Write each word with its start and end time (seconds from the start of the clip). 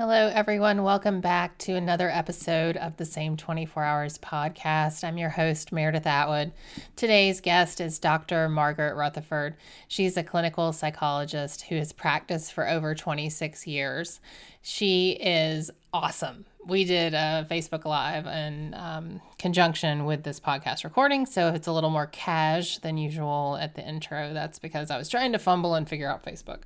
Hello, 0.00 0.32
everyone. 0.34 0.82
Welcome 0.82 1.20
back 1.20 1.58
to 1.58 1.74
another 1.74 2.08
episode 2.08 2.78
of 2.78 2.96
the 2.96 3.04
Same 3.04 3.36
24 3.36 3.84
Hours 3.84 4.16
podcast. 4.16 5.04
I'm 5.04 5.18
your 5.18 5.28
host, 5.28 5.72
Meredith 5.72 6.06
Atwood. 6.06 6.52
Today's 6.96 7.42
guest 7.42 7.82
is 7.82 7.98
Dr. 7.98 8.48
Margaret 8.48 8.94
Rutherford. 8.94 9.56
She's 9.88 10.16
a 10.16 10.22
clinical 10.22 10.72
psychologist 10.72 11.64
who 11.64 11.74
has 11.76 11.92
practiced 11.92 12.54
for 12.54 12.66
over 12.66 12.94
26 12.94 13.66
years. 13.66 14.20
She 14.62 15.18
is 15.20 15.70
awesome 15.92 16.46
we 16.66 16.84
did 16.84 17.14
a 17.14 17.46
Facebook 17.50 17.84
Live 17.84 18.26
in 18.26 18.74
um, 18.74 19.20
conjunction 19.38 20.04
with 20.04 20.22
this 20.22 20.38
podcast 20.38 20.84
recording. 20.84 21.24
So 21.24 21.48
if 21.48 21.54
it's 21.54 21.66
a 21.66 21.72
little 21.72 21.90
more 21.90 22.06
cash 22.06 22.78
than 22.78 22.98
usual 22.98 23.56
at 23.60 23.74
the 23.74 23.86
intro, 23.86 24.34
that's 24.34 24.58
because 24.58 24.90
I 24.90 24.98
was 24.98 25.08
trying 25.08 25.32
to 25.32 25.38
fumble 25.38 25.74
and 25.74 25.88
figure 25.88 26.08
out 26.08 26.24
Facebook. 26.24 26.60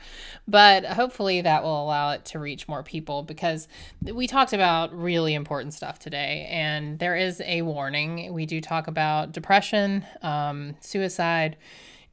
But 0.49 0.85
hopefully 0.85 1.41
that 1.43 1.63
will 1.63 1.83
allow 1.83 2.11
it 2.11 2.25
to 2.27 2.39
reach 2.41 2.67
more 2.67 2.83
people 2.83 3.23
because 3.23 3.69
we 4.03 4.27
talked 4.27 4.53
about 4.53 4.93
really 4.93 5.35
important 5.35 5.75
stuff 5.75 5.99
today. 6.01 6.49
And 6.51 6.99
there 6.99 7.17
is 7.17 7.41
a 7.45 7.63
warning. 7.63 8.33
We 8.33 8.47
do 8.47 8.61
talk 8.61 8.89
about 8.89 9.33
depression, 9.33 10.05
um, 10.23 10.75
suicide 10.81 11.57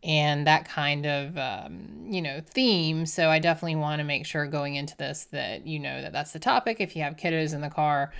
and 0.04 0.48
that 0.48 0.66
kind 0.66 1.05
of 1.05 1.38
um, 1.38 2.05
you 2.08 2.22
know 2.22 2.41
theme. 2.46 3.05
So 3.05 3.30
i 3.30 3.40
definitely 3.40 3.76
want 3.76 4.00
to 4.00 4.04
make 4.04 4.26
sure 4.26 4.46
going 4.48 4.76
into 4.76 4.96
this 4.98 5.26
that 5.32 5.68
you 5.68 5.80
know 5.80 6.02
that 6.02 6.12
that's 6.14 6.32
the 6.32 6.40
topic. 6.40 6.77
If 6.80 6.96
you 6.96 7.04
have 7.04 7.16
kiddos 7.16 7.54
in 7.54 7.62
the 7.62 7.70
car 7.70 8.12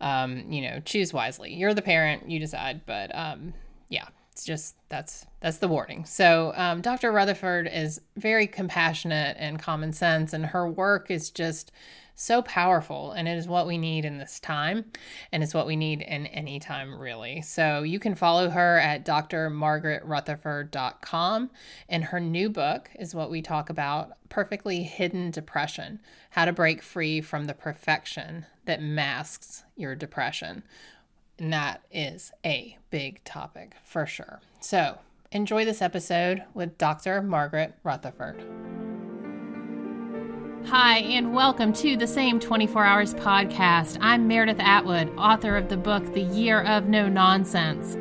um, 0.00 0.50
you 0.50 0.62
know 0.62 0.80
choose 0.80 1.12
wisely. 1.12 1.54
You're 1.54 1.74
the 1.74 1.82
parent 1.82 2.30
you 2.30 2.38
decide. 2.38 2.82
But 2.86 3.14
um, 3.14 3.54
yeah 3.88 4.06
it's 4.32 4.44
just 4.44 4.76
that's 4.88 5.26
that's 5.40 5.58
the 5.58 5.68
warning. 5.68 6.04
So 6.04 6.52
um, 6.56 6.80
dr 6.80 7.10
rutherford 7.10 7.68
is 7.72 8.00
very 8.16 8.46
compassionate 8.46 9.36
and 9.38 9.58
common 9.58 9.92
sense 9.92 10.32
and 10.32 10.46
her 10.46 10.68
work 10.68 11.10
is 11.10 11.30
just 11.30 11.72
so 12.20 12.42
powerful 12.42 13.12
and 13.12 13.26
it 13.26 13.38
is 13.38 13.48
what 13.48 13.66
we 13.66 13.78
need 13.78 14.04
in 14.04 14.18
this 14.18 14.38
time 14.40 14.84
and 15.32 15.42
it's 15.42 15.54
what 15.54 15.66
we 15.66 15.74
need 15.74 16.02
in 16.02 16.26
any 16.26 16.60
time 16.60 17.00
really. 17.00 17.40
So 17.40 17.82
you 17.82 17.98
can 17.98 18.14
follow 18.14 18.50
her 18.50 18.78
at 18.78 19.06
drmargaretrutherford.com 19.06 21.50
and 21.88 22.04
her 22.04 22.20
new 22.20 22.50
book 22.50 22.90
is 22.98 23.14
what 23.14 23.30
we 23.30 23.40
talk 23.40 23.70
about 23.70 24.10
perfectly 24.28 24.82
hidden 24.82 25.30
depression 25.30 26.00
how 26.30 26.44
to 26.44 26.52
break 26.52 26.82
free 26.82 27.20
from 27.20 27.44
the 27.46 27.54
perfection 27.54 28.46
that 28.66 28.82
masks 28.82 29.64
your 29.76 29.94
depression. 29.94 30.64
And 31.38 31.52
that 31.52 31.82
is 31.90 32.32
a 32.44 32.76
big 32.90 33.24
topic 33.24 33.74
for 33.82 34.06
sure. 34.06 34.40
So 34.60 34.98
enjoy 35.32 35.64
this 35.64 35.80
episode 35.80 36.42
with 36.54 36.76
dr 36.76 37.22
margaret 37.22 37.72
rutherford 37.84 38.44
Hi, 40.66 40.98
and 40.98 41.34
welcome 41.34 41.72
to 41.72 41.96
the 41.96 42.06
Same 42.06 42.38
24 42.38 42.84
Hours 42.84 43.14
podcast. 43.14 43.98
I'm 44.00 44.28
Meredith 44.28 44.60
Atwood, 44.60 45.10
author 45.16 45.56
of 45.56 45.68
the 45.68 45.76
book 45.76 46.12
The 46.12 46.20
Year 46.20 46.62
of 46.62 46.86
No 46.86 47.08
Nonsense. 47.08 47.96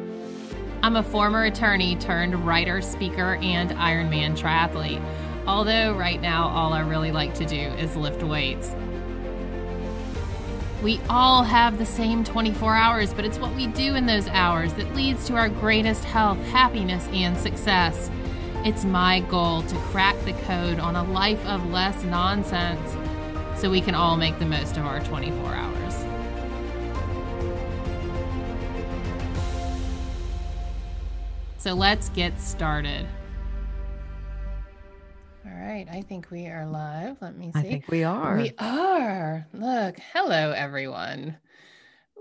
I'm 0.83 0.97
a 0.97 1.01
former 1.01 1.45
attorney 1.45 1.95
turned 1.95 2.45
writer, 2.45 2.81
speaker, 2.81 3.35
and 3.41 3.71
Ironman 3.71 4.37
triathlete, 4.37 5.03
although 5.47 5.93
right 5.93 6.21
now 6.21 6.49
all 6.49 6.73
I 6.73 6.81
really 6.81 7.11
like 7.11 7.33
to 7.35 7.45
do 7.45 7.55
is 7.55 7.95
lift 7.95 8.21
weights. 8.21 8.75
We 10.83 10.99
all 11.09 11.43
have 11.43 11.79
the 11.79 11.85
same 11.85 12.23
24 12.23 12.75
hours, 12.75 13.13
but 13.13 13.25
it's 13.25 13.39
what 13.39 13.55
we 13.55 13.67
do 13.67 13.95
in 13.95 14.05
those 14.05 14.27
hours 14.27 14.73
that 14.75 14.93
leads 14.93 15.25
to 15.27 15.35
our 15.35 15.49
greatest 15.49 16.03
health, 16.03 16.37
happiness, 16.47 17.07
and 17.13 17.35
success. 17.35 18.11
It's 18.65 18.83
my 18.83 19.21
goal 19.21 19.61
to 19.61 19.75
crack 19.75 20.19
the 20.25 20.33
code 20.33 20.79
on 20.79 20.97
a 20.97 21.03
life 21.03 21.43
of 21.45 21.65
less 21.71 22.03
nonsense 22.03 22.93
so 23.57 23.71
we 23.71 23.79
can 23.79 23.95
all 23.95 24.17
make 24.17 24.37
the 24.37 24.45
most 24.45 24.75
of 24.75 24.85
our 24.85 24.99
24 24.99 25.53
hours. 25.53 25.95
So 31.57 31.73
let's 31.73 32.09
get 32.09 32.37
started. 32.37 33.07
All 35.45 35.51
right, 35.51 35.87
I 35.89 36.01
think 36.01 36.29
we 36.29 36.47
are 36.47 36.65
live. 36.65 37.15
Let 37.21 37.37
me 37.37 37.53
see. 37.53 37.59
I 37.59 37.63
think 37.63 37.87
we 37.87 38.03
are. 38.03 38.35
We 38.35 38.51
are. 38.59 39.47
Look, 39.53 39.95
hello 40.11 40.51
everyone. 40.51 41.37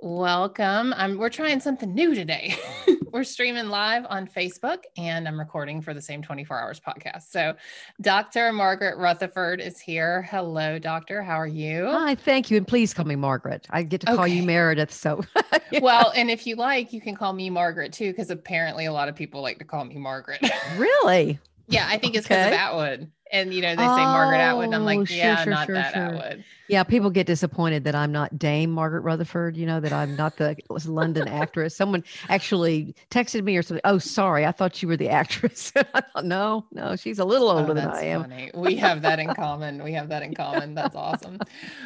Welcome. 0.01 0.95
I'm, 0.97 1.19
we're 1.19 1.29
trying 1.29 1.59
something 1.59 1.93
new 1.93 2.15
today. 2.15 2.57
we're 3.13 3.25
streaming 3.25 3.69
live 3.69 4.07
on 4.09 4.29
Facebook 4.29 4.85
and 4.97 5.27
I'm 5.27 5.37
recording 5.37 5.83
for 5.83 5.93
the 5.93 6.01
same 6.01 6.23
24 6.23 6.61
hours 6.61 6.81
podcast. 6.81 7.31
So, 7.31 7.57
Dr. 8.01 8.53
Margaret 8.53 8.97
Rutherford 8.97 9.61
is 9.61 9.81
here. 9.81 10.23
Hello, 10.23 10.79
doctor. 10.79 11.21
How 11.21 11.35
are 11.35 11.49
you? 11.49 11.87
Hi, 11.87 12.15
thank 12.15 12.49
you. 12.49 12.59
And 12.59 12.67
please 12.67 12.95
call 12.95 13.07
me 13.07 13.17
Margaret. 13.17 13.67
I 13.71 13.83
get 13.83 14.03
to 14.03 14.07
call 14.07 14.21
okay. 14.21 14.35
you 14.35 14.45
Meredith. 14.45 14.93
So, 14.93 15.25
yeah. 15.73 15.81
well, 15.81 16.13
and 16.15 16.31
if 16.31 16.47
you 16.47 16.55
like, 16.55 16.93
you 16.93 17.01
can 17.01 17.17
call 17.17 17.33
me 17.33 17.51
Margaret 17.51 17.93
too, 17.93 18.13
because 18.13 18.31
apparently 18.31 18.87
a 18.87 18.93
lot 18.93 19.09
of 19.09 19.17
people 19.17 19.43
like 19.43 19.59
to 19.59 19.65
call 19.65 19.85
me 19.85 19.97
Margaret. 19.97 20.41
really? 20.77 21.41
yeah, 21.67 21.89
I 21.89 21.99
think 21.99 22.15
it's 22.15 22.29
because 22.29 22.47
of 22.47 22.53
Atwood 22.53 23.11
and 23.31 23.53
you 23.53 23.63
know 23.63 23.71
they 23.71 23.83
say 23.83 23.89
oh, 23.89 23.97
Margaret 23.97 24.39
Atwood, 24.39 24.67
and 24.67 24.75
I'm 24.75 24.85
like, 24.85 24.99
oh, 25.01 25.05
sure, 25.05 25.17
yeah, 25.17 25.43
sure, 25.43 25.53
not 25.53 25.67
sure, 25.67 25.75
that 25.75 25.95
Atwood. 25.95 26.45
Yeah, 26.69 26.83
people 26.83 27.11
get 27.11 27.27
disappointed 27.27 27.85
that 27.85 27.95
I'm 27.95 28.13
not 28.13 28.39
Dame 28.39 28.71
Margaret 28.71 29.01
Rutherford. 29.01 29.57
You 29.57 29.67
know 29.67 29.81
that 29.81 29.93
I'm 29.93 30.17
not 30.17 30.37
the 30.37 30.57
London 30.87 31.27
actress. 31.27 31.75
Someone 31.75 32.05
actually 32.29 32.95
texted 33.11 33.43
me 33.43 33.57
or 33.57 33.63
something. 33.63 33.81
Oh, 33.85 33.99
sorry, 33.99 34.45
I 34.45 34.53
thought 34.53 34.83
you 34.83 34.89
were 34.89 34.97
the 34.97 35.09
actress. 35.09 35.73
I 35.95 36.01
thought, 36.03 36.25
no, 36.25 36.67
no, 36.73 36.95
she's 36.97 37.19
a 37.19 37.25
little 37.25 37.49
older 37.49 37.73
oh, 37.73 37.75
than 37.75 37.89
I 37.89 38.05
am. 38.05 38.23
Funny. 38.23 38.51
We 38.55 38.77
have 38.77 39.03
that 39.03 39.19
in 39.19 39.35
common. 39.35 39.83
We 39.83 39.93
have 39.93 40.09
that 40.11 40.23
in 40.23 40.35
common. 40.35 40.75
That's 40.75 40.95
awesome. 40.95 41.39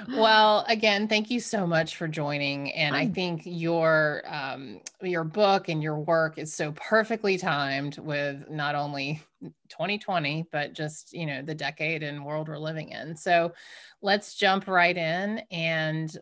Well, 0.09 0.65
again, 0.69 1.07
thank 1.09 1.31
you 1.31 1.39
so 1.39 1.67
much 1.67 1.97
for 1.97 2.09
joining, 2.09 2.73
and 2.73 2.97
I 2.97 3.07
think 3.07 3.43
your 3.45 4.23
um, 4.27 4.81
your 5.01 5.25
book 5.25 5.69
and 5.69 5.83
your 5.83 5.99
work 5.99 6.39
is 6.39 6.53
so 6.53 6.73
perfectly 6.73 7.39
timed 7.39 7.99
with 7.99 8.49
not 8.51 8.75
only 8.75 9.23
2020 9.71 10.47
but 10.53 10.73
just 10.73 11.13
you 11.13 11.27
know 11.27 11.43
the 11.43 11.55
decade 11.55 12.03
and 12.03 12.25
world 12.25 12.49
we're 12.49 12.59
living 12.59 12.91
in 12.91 13.17
so 13.17 13.53
let's 14.03 14.35
jump 14.35 14.67
right 14.67 14.97
in 14.97 15.43
and 15.51 16.17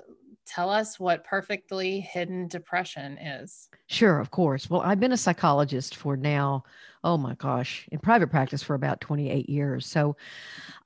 tell 0.46 0.70
us 0.70 0.98
what 0.98 1.24
perfectly 1.24 2.00
hidden 2.00 2.48
depression 2.48 3.16
is. 3.18 3.68
Sure 3.86 4.18
of 4.18 4.30
course. 4.30 4.68
Well 4.68 4.82
i've 4.82 5.00
been 5.00 5.12
a 5.12 5.16
psychologist 5.16 5.96
for 5.96 6.16
now 6.16 6.64
oh 7.02 7.16
my 7.16 7.34
gosh 7.36 7.88
in 7.92 7.98
private 7.98 8.30
practice 8.30 8.62
for 8.62 8.74
about 8.74 9.00
28 9.00 9.48
years. 9.48 9.86
So 9.86 10.16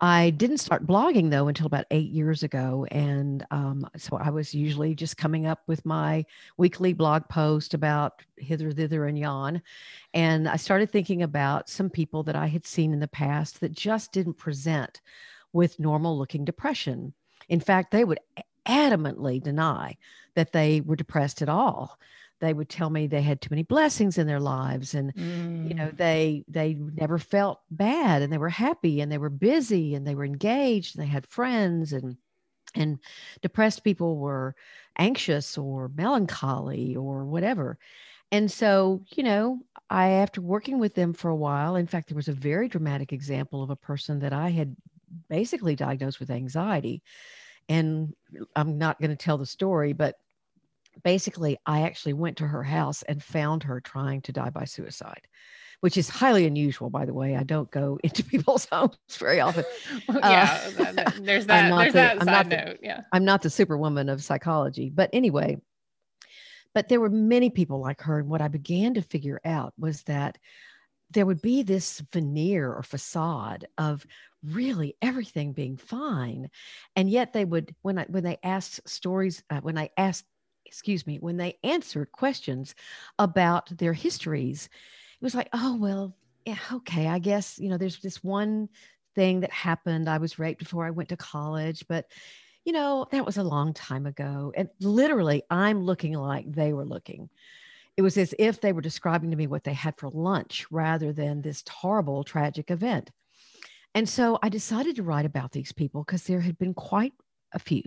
i 0.00 0.30
didn't 0.30 0.58
start 0.58 0.86
blogging 0.86 1.30
though 1.30 1.48
until 1.48 1.66
about 1.66 1.86
eight 1.90 2.10
years 2.10 2.42
ago 2.42 2.86
and 2.90 3.46
um, 3.50 3.88
so 3.96 4.16
i 4.16 4.28
was 4.28 4.54
usually 4.54 4.94
just 4.94 5.16
coming 5.16 5.46
up 5.46 5.62
with 5.66 5.84
my 5.86 6.24
weekly 6.58 6.92
blog 6.92 7.22
post 7.28 7.74
about 7.74 8.20
hither 8.36 8.70
thither 8.72 9.06
and 9.06 9.18
yon 9.18 9.62
and 10.12 10.48
i 10.48 10.56
started 10.56 10.90
thinking 10.90 11.22
about 11.22 11.68
some 11.68 11.88
people 11.88 12.22
that 12.24 12.36
i 12.36 12.46
had 12.46 12.66
seen 12.66 12.92
in 12.92 12.98
the 12.98 13.08
past 13.08 13.60
that 13.60 13.72
just 13.72 14.12
didn't 14.12 14.34
present 14.34 15.00
with 15.54 15.80
normal 15.80 16.18
looking 16.18 16.44
depression 16.44 17.14
in 17.48 17.60
fact 17.60 17.90
they 17.90 18.04
would 18.04 18.20
adamantly 18.68 19.42
deny 19.42 19.96
that 20.34 20.52
they 20.52 20.82
were 20.82 20.96
depressed 20.96 21.40
at 21.40 21.48
all 21.48 21.98
they 22.40 22.52
would 22.52 22.68
tell 22.68 22.90
me 22.90 23.06
they 23.06 23.22
had 23.22 23.40
too 23.40 23.48
many 23.50 23.62
blessings 23.62 24.18
in 24.18 24.26
their 24.26 24.40
lives 24.40 24.94
and 24.94 25.14
mm. 25.14 25.68
you 25.68 25.74
know 25.74 25.88
mm. 25.88 25.96
they 25.96 26.44
they 26.48 26.74
never 26.74 27.18
felt 27.18 27.60
bad 27.70 28.22
and 28.22 28.32
they 28.32 28.38
were 28.38 28.48
happy 28.50 29.00
and 29.00 29.10
they 29.10 29.18
were 29.18 29.30
busy 29.30 29.94
and 29.94 30.06
they 30.06 30.14
were 30.14 30.24
engaged 30.24 30.96
and 30.96 31.02
they 31.02 31.08
had 31.08 31.26
friends 31.26 31.92
and 31.92 32.16
and 32.74 32.98
depressed 33.40 33.84
people 33.84 34.18
were 34.18 34.54
anxious 34.98 35.56
or 35.56 35.90
melancholy 35.94 36.96
or 36.96 37.24
whatever 37.24 37.78
and 38.30 38.50
so 38.50 39.02
you 39.14 39.22
know 39.22 39.58
i 39.90 40.08
after 40.10 40.40
working 40.40 40.78
with 40.78 40.94
them 40.94 41.12
for 41.12 41.30
a 41.30 41.36
while 41.36 41.76
in 41.76 41.86
fact 41.86 42.08
there 42.08 42.16
was 42.16 42.28
a 42.28 42.32
very 42.32 42.68
dramatic 42.68 43.12
example 43.12 43.62
of 43.62 43.70
a 43.70 43.76
person 43.76 44.18
that 44.18 44.32
i 44.32 44.50
had 44.50 44.74
basically 45.28 45.76
diagnosed 45.76 46.20
with 46.20 46.30
anxiety 46.30 47.02
and 47.68 48.14
i'm 48.56 48.78
not 48.78 49.00
going 49.00 49.10
to 49.10 49.16
tell 49.16 49.38
the 49.38 49.46
story 49.46 49.92
but 49.92 50.16
basically, 51.02 51.58
I 51.66 51.82
actually 51.82 52.12
went 52.12 52.36
to 52.38 52.46
her 52.46 52.62
house 52.62 53.02
and 53.02 53.22
found 53.22 53.62
her 53.64 53.80
trying 53.80 54.20
to 54.22 54.32
die 54.32 54.50
by 54.50 54.64
suicide, 54.64 55.26
which 55.80 55.96
is 55.96 56.08
highly 56.08 56.46
unusual, 56.46 56.90
by 56.90 57.04
the 57.04 57.14
way. 57.14 57.36
I 57.36 57.42
don't 57.42 57.70
go 57.70 57.98
into 58.04 58.22
people's 58.22 58.66
homes 58.66 58.96
very 59.18 59.40
often. 59.40 59.64
yeah, 60.08 60.60
uh, 60.78 61.10
there's 61.20 61.46
that. 61.46 61.70
there's 61.70 61.92
the, 61.92 61.98
that 61.98 62.22
side 62.22 62.48
note. 62.48 62.78
yeah, 62.82 63.02
I'm 63.12 63.24
not 63.24 63.42
the 63.42 63.50
superwoman 63.50 64.08
of 64.08 64.22
psychology, 64.22 64.90
but 64.90 65.10
anyway. 65.12 65.56
But 66.74 66.88
there 66.88 67.00
were 67.00 67.10
many 67.10 67.50
people 67.50 67.80
like 67.80 68.00
her, 68.02 68.18
and 68.18 68.28
what 68.28 68.40
I 68.40 68.48
began 68.48 68.94
to 68.94 69.02
figure 69.02 69.40
out 69.44 69.72
was 69.78 70.02
that 70.04 70.38
there 71.10 71.24
would 71.24 71.40
be 71.40 71.62
this 71.62 72.02
veneer 72.12 72.72
or 72.72 72.82
facade 72.82 73.68
of 73.78 74.04
really 74.50 74.96
everything 75.00 75.52
being 75.52 75.76
fine 75.76 76.50
and 76.96 77.08
yet 77.08 77.32
they 77.32 77.44
would 77.44 77.74
when 77.82 77.98
i 77.98 78.04
when 78.08 78.24
they 78.24 78.38
asked 78.42 78.80
stories 78.88 79.42
uh, 79.50 79.60
when 79.60 79.78
i 79.78 79.88
asked 79.96 80.26
excuse 80.66 81.06
me, 81.06 81.18
when 81.18 81.36
they 81.36 81.56
answered 81.62 82.10
questions 82.12 82.74
about 83.18 83.68
their 83.78 83.92
histories, 83.92 84.68
it 85.20 85.24
was 85.24 85.34
like, 85.34 85.48
oh, 85.52 85.76
well, 85.76 86.16
yeah, 86.44 86.58
okay, 86.72 87.06
I 87.06 87.18
guess, 87.18 87.58
you 87.58 87.68
know, 87.68 87.78
there's 87.78 88.00
this 88.00 88.22
one 88.22 88.68
thing 89.14 89.40
that 89.40 89.52
happened. 89.52 90.08
I 90.08 90.18
was 90.18 90.38
raped 90.38 90.58
before 90.58 90.84
I 90.84 90.90
went 90.90 91.08
to 91.10 91.16
college, 91.16 91.84
but 91.88 92.06
you 92.64 92.72
know, 92.72 93.06
that 93.12 93.26
was 93.26 93.36
a 93.36 93.42
long 93.44 93.74
time 93.74 94.06
ago. 94.06 94.52
And 94.56 94.70
literally, 94.80 95.42
I'm 95.50 95.84
looking 95.84 96.14
like 96.14 96.50
they 96.50 96.72
were 96.72 96.86
looking. 96.86 97.28
It 97.96 98.02
was 98.02 98.16
as 98.16 98.34
if 98.38 98.60
they 98.60 98.72
were 98.72 98.80
describing 98.80 99.30
to 99.30 99.36
me 99.36 99.46
what 99.46 99.64
they 99.64 99.74
had 99.74 99.96
for 99.98 100.08
lunch 100.08 100.66
rather 100.70 101.12
than 101.12 101.42
this 101.42 101.62
horrible, 101.70 102.24
tragic 102.24 102.70
event. 102.70 103.10
And 103.94 104.08
so 104.08 104.38
I 104.42 104.48
decided 104.48 104.96
to 104.96 105.02
write 105.02 105.26
about 105.26 105.52
these 105.52 105.72
people 105.72 106.02
because 106.02 106.24
there 106.24 106.40
had 106.40 106.58
been 106.58 106.74
quite 106.74 107.12
a 107.52 107.58
few. 107.58 107.82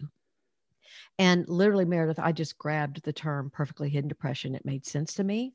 And 1.20 1.48
literally, 1.50 1.86
Meredith, 1.86 2.20
I 2.20 2.32
just 2.32 2.58
grabbed 2.58 3.04
the 3.04 3.14
term 3.14 3.50
perfectly 3.50 3.90
hidden 3.90 4.08
depression. 4.08 4.56
It 4.56 4.66
made 4.66 4.86
sense 4.86 5.16
to 5.16 5.24
me. 5.24 5.54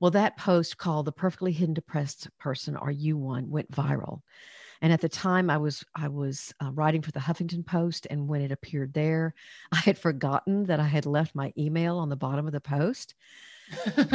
Well, 0.00 0.10
that 0.12 0.36
post 0.36 0.76
called 0.76 1.06
The 1.06 1.12
Perfectly 1.12 1.52
Hidden 1.52 1.74
Depressed 1.74 2.28
Person, 2.38 2.76
Are 2.76 2.90
You 2.90 3.16
One, 3.16 3.48
went 3.48 3.70
viral. 3.70 4.20
And 4.82 4.92
at 4.92 5.00
the 5.00 5.08
time, 5.08 5.48
I 5.48 5.56
was 5.56 5.84
I 5.94 6.08
was 6.08 6.52
uh, 6.62 6.70
writing 6.72 7.00
for 7.00 7.12
the 7.12 7.20
Huffington 7.20 7.64
Post, 7.64 8.06
and 8.10 8.28
when 8.28 8.42
it 8.42 8.52
appeared 8.52 8.92
there, 8.92 9.34
I 9.72 9.76
had 9.76 9.98
forgotten 9.98 10.64
that 10.64 10.80
I 10.80 10.86
had 10.86 11.06
left 11.06 11.34
my 11.34 11.52
email 11.56 11.98
on 11.98 12.08
the 12.08 12.16
bottom 12.16 12.46
of 12.46 12.52
the 12.52 12.60
post. 12.60 13.14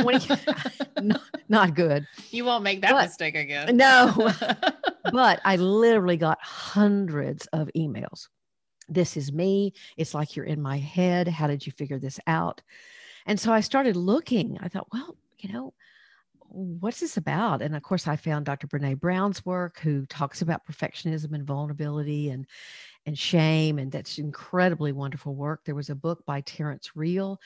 20, 0.01 0.35
not, 1.01 1.21
not, 1.47 1.75
good. 1.75 2.07
You 2.31 2.45
won't 2.45 2.63
make 2.63 2.81
that 2.81 2.91
but, 2.91 3.05
mistake 3.05 3.35
again. 3.35 3.75
No, 3.75 4.13
but 5.11 5.41
I 5.43 5.55
literally 5.55 6.17
got 6.17 6.39
hundreds 6.41 7.45
of 7.47 7.69
emails. 7.75 8.27
This 8.87 9.17
is 9.17 9.31
me. 9.31 9.73
It's 9.97 10.13
like 10.13 10.35
you're 10.35 10.45
in 10.45 10.61
my 10.61 10.77
head. 10.77 11.27
How 11.27 11.47
did 11.47 11.65
you 11.65 11.71
figure 11.73 11.99
this 11.99 12.19
out? 12.27 12.61
And 13.25 13.39
so 13.39 13.51
I 13.51 13.59
started 13.59 13.95
looking. 13.95 14.57
I 14.61 14.67
thought, 14.67 14.87
well, 14.91 15.15
you 15.37 15.53
know, 15.53 15.73
what's 16.49 16.99
this 16.99 17.17
about? 17.17 17.61
And 17.61 17.75
of 17.75 17.83
course, 17.83 18.07
I 18.07 18.15
found 18.15 18.45
Dr. 18.45 18.67
Brene 18.67 18.99
Brown's 18.99 19.45
work, 19.45 19.79
who 19.79 20.05
talks 20.07 20.41
about 20.41 20.65
perfectionism 20.65 21.33
and 21.33 21.45
vulnerability 21.45 22.29
and 22.29 22.47
and 23.05 23.17
shame, 23.17 23.79
and 23.79 23.91
that's 23.91 24.17
incredibly 24.17 24.91
wonderful 24.91 25.35
work. 25.35 25.61
There 25.65 25.75
was 25.75 25.89
a 25.89 25.95
book 25.95 26.25
by 26.25 26.41
Terrence 26.41 26.95
Real, 26.95 27.39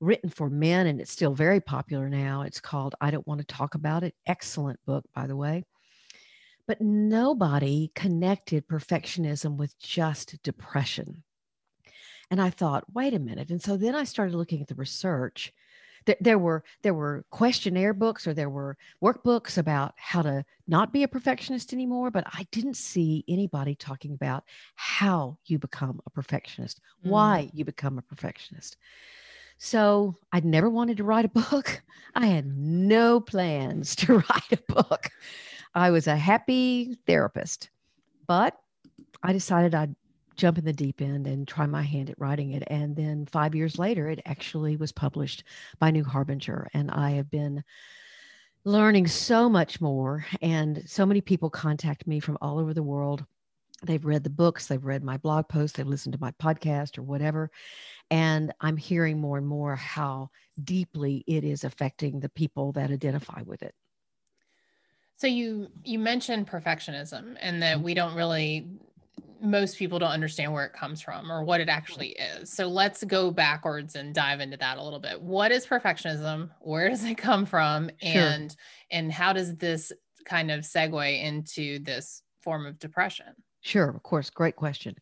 written 0.00 0.30
for 0.30 0.50
men, 0.50 0.86
and 0.86 1.00
it's 1.00 1.12
still 1.12 1.34
very 1.34 1.60
popular 1.60 2.08
now. 2.08 2.42
It's 2.42 2.60
called 2.60 2.94
"I 3.00 3.10
Don't 3.10 3.26
Want 3.26 3.40
to 3.40 3.46
Talk 3.46 3.74
About 3.74 4.02
It." 4.04 4.14
Excellent 4.26 4.78
book, 4.86 5.04
by 5.14 5.26
the 5.26 5.36
way. 5.36 5.64
But 6.66 6.80
nobody 6.80 7.92
connected 7.94 8.66
perfectionism 8.66 9.56
with 9.56 9.78
just 9.78 10.42
depression. 10.42 11.22
And 12.30 12.40
I 12.40 12.50
thought, 12.50 12.84
wait 12.92 13.12
a 13.12 13.18
minute. 13.18 13.50
And 13.50 13.62
so 13.62 13.76
then 13.76 13.94
I 13.94 14.04
started 14.04 14.34
looking 14.34 14.62
at 14.62 14.68
the 14.68 14.74
research 14.74 15.52
there, 16.06 16.16
there 16.20 16.38
were 16.38 16.64
there 16.82 16.94
were 16.94 17.24
questionnaire 17.30 17.94
books 17.94 18.26
or 18.26 18.34
there 18.34 18.50
were 18.50 18.76
workbooks 19.02 19.58
about 19.58 19.94
how 19.96 20.22
to 20.22 20.44
not 20.66 20.92
be 20.92 21.02
a 21.02 21.08
perfectionist 21.08 21.72
anymore 21.72 22.10
but 22.10 22.24
i 22.32 22.46
didn't 22.50 22.76
see 22.76 23.24
anybody 23.28 23.74
talking 23.74 24.12
about 24.12 24.44
how 24.74 25.36
you 25.46 25.58
become 25.58 26.00
a 26.06 26.10
perfectionist 26.10 26.80
mm. 27.04 27.10
why 27.10 27.50
you 27.52 27.64
become 27.64 27.98
a 27.98 28.02
perfectionist. 28.02 28.76
So 29.58 30.16
i'd 30.32 30.44
never 30.44 30.68
wanted 30.68 30.96
to 30.98 31.04
write 31.04 31.24
a 31.24 31.28
book. 31.28 31.82
I 32.14 32.26
had 32.26 32.46
no 32.46 33.20
plans 33.20 33.96
to 34.02 34.18
write 34.18 34.52
a 34.52 34.72
book. 34.72 35.10
I 35.74 35.90
was 35.90 36.06
a 36.06 36.16
happy 36.16 36.96
therapist 37.06 37.70
but 38.26 38.56
i 39.22 39.32
decided 39.32 39.74
i'd 39.74 39.94
jump 40.36 40.58
in 40.58 40.64
the 40.64 40.72
deep 40.72 41.00
end 41.00 41.26
and 41.26 41.46
try 41.46 41.66
my 41.66 41.82
hand 41.82 42.10
at 42.10 42.18
writing 42.18 42.52
it. 42.52 42.64
And 42.68 42.94
then 42.96 43.26
five 43.26 43.54
years 43.54 43.78
later, 43.78 44.08
it 44.08 44.22
actually 44.24 44.76
was 44.76 44.92
published 44.92 45.44
by 45.78 45.90
New 45.90 46.04
Harbinger. 46.04 46.68
And 46.74 46.90
I 46.90 47.12
have 47.12 47.30
been 47.30 47.64
learning 48.64 49.06
so 49.06 49.48
much 49.48 49.80
more. 49.80 50.24
And 50.40 50.82
so 50.86 51.04
many 51.06 51.20
people 51.20 51.50
contact 51.50 52.06
me 52.06 52.20
from 52.20 52.38
all 52.40 52.58
over 52.58 52.74
the 52.74 52.82
world. 52.82 53.24
They've 53.82 54.04
read 54.04 54.24
the 54.24 54.30
books, 54.30 54.66
they've 54.66 54.84
read 54.84 55.04
my 55.04 55.18
blog 55.18 55.48
posts, 55.48 55.76
they've 55.76 55.86
listened 55.86 56.14
to 56.14 56.20
my 56.20 56.30
podcast 56.32 56.96
or 56.96 57.02
whatever. 57.02 57.50
And 58.10 58.52
I'm 58.60 58.76
hearing 58.76 59.20
more 59.20 59.36
and 59.36 59.46
more 59.46 59.76
how 59.76 60.30
deeply 60.62 61.24
it 61.26 61.44
is 61.44 61.64
affecting 61.64 62.20
the 62.20 62.28
people 62.30 62.72
that 62.72 62.90
identify 62.90 63.42
with 63.42 63.62
it. 63.62 63.74
So 65.16 65.26
you 65.26 65.68
you 65.84 65.98
mentioned 65.98 66.48
perfectionism 66.48 67.36
and 67.40 67.62
that 67.62 67.76
mm-hmm. 67.76 67.84
we 67.84 67.94
don't 67.94 68.14
really 68.14 68.68
most 69.40 69.76
people 69.76 69.98
don't 69.98 70.10
understand 70.10 70.52
where 70.52 70.64
it 70.64 70.72
comes 70.72 71.00
from 71.00 71.30
or 71.30 71.44
what 71.44 71.60
it 71.60 71.64
mm-hmm. 71.64 71.76
actually 71.76 72.08
is. 72.10 72.52
So 72.52 72.66
let's 72.66 73.04
go 73.04 73.30
backwards 73.30 73.94
and 73.94 74.14
dive 74.14 74.40
into 74.40 74.56
that 74.56 74.78
a 74.78 74.82
little 74.82 75.00
bit. 75.00 75.20
What 75.20 75.52
is 75.52 75.66
perfectionism? 75.66 76.50
Where 76.60 76.88
does 76.88 77.04
it 77.04 77.16
come 77.16 77.46
from? 77.46 77.90
And 78.02 78.50
sure. 78.50 78.58
and 78.90 79.12
how 79.12 79.32
does 79.32 79.56
this 79.56 79.92
kind 80.24 80.50
of 80.50 80.60
segue 80.60 81.22
into 81.22 81.78
this 81.80 82.22
form 82.42 82.66
of 82.66 82.78
depression? 82.78 83.34
Sure, 83.64 83.88
of 83.88 84.02
course. 84.02 84.28
Great 84.28 84.56
question. 84.56 84.94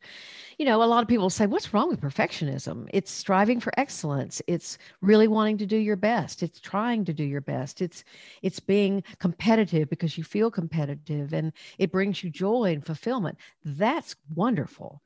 You 0.58 0.66
know, 0.66 0.82
a 0.82 0.86
lot 0.86 1.02
of 1.02 1.08
people 1.08 1.30
say, 1.30 1.46
What's 1.46 1.74
wrong 1.74 1.88
with 1.88 2.00
perfectionism? 2.00 2.88
It's 2.92 3.10
striving 3.10 3.60
for 3.60 3.72
excellence. 3.78 4.42
It's 4.46 4.78
really 5.00 5.28
wanting 5.28 5.58
to 5.58 5.66
do 5.66 5.76
your 5.76 5.96
best. 5.96 6.42
It's 6.44 6.60
trying 6.60 7.04
to 7.06 7.12
do 7.14 7.24
your 7.24 7.40
best. 7.40 7.82
It's 7.82 8.04
it's 8.42 8.60
being 8.60 9.02
competitive 9.18 9.90
because 9.90 10.16
you 10.18 10.24
feel 10.24 10.50
competitive 10.50 11.32
and 11.34 11.52
it 11.78 11.92
brings 11.92 12.22
you 12.24 12.30
joy 12.30 12.72
and 12.72 12.86
fulfillment. 12.86 13.38
That's 13.64 14.16
wonderful. 14.34 15.02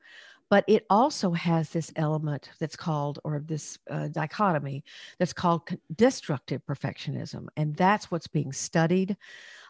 But 0.49 0.65
it 0.67 0.85
also 0.89 1.31
has 1.31 1.71
this 1.71 1.91
element 1.97 2.51
that's 2.59 2.75
called, 2.77 3.19
or 3.25 3.39
this 3.39 3.79
uh, 3.89 4.09
dichotomy 4.09 4.83
that's 5.19 5.33
called 5.33 5.69
destructive 5.95 6.61
perfectionism. 6.65 7.47
And 7.57 7.75
that's 7.75 8.11
what's 8.11 8.27
being 8.27 8.53
studied. 8.53 9.17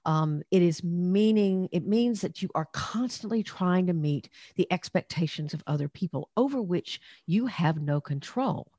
Um, 0.07 0.41
it 0.51 0.61
is 0.61 0.83
meaning, 0.85 1.67
it 1.73 1.85
means 1.85 2.21
that 2.21 2.41
you 2.41 2.49
are 2.55 2.69
constantly 2.71 3.43
trying 3.43 3.85
to 3.87 3.93
meet 3.93 4.29
the 4.55 4.65
expectations 4.71 5.53
of 5.53 5.61
other 5.67 5.89
people 5.89 6.29
over 6.37 6.61
which 6.61 7.01
you 7.25 7.45
have 7.45 7.81
no 7.81 7.99
control. 7.99 8.71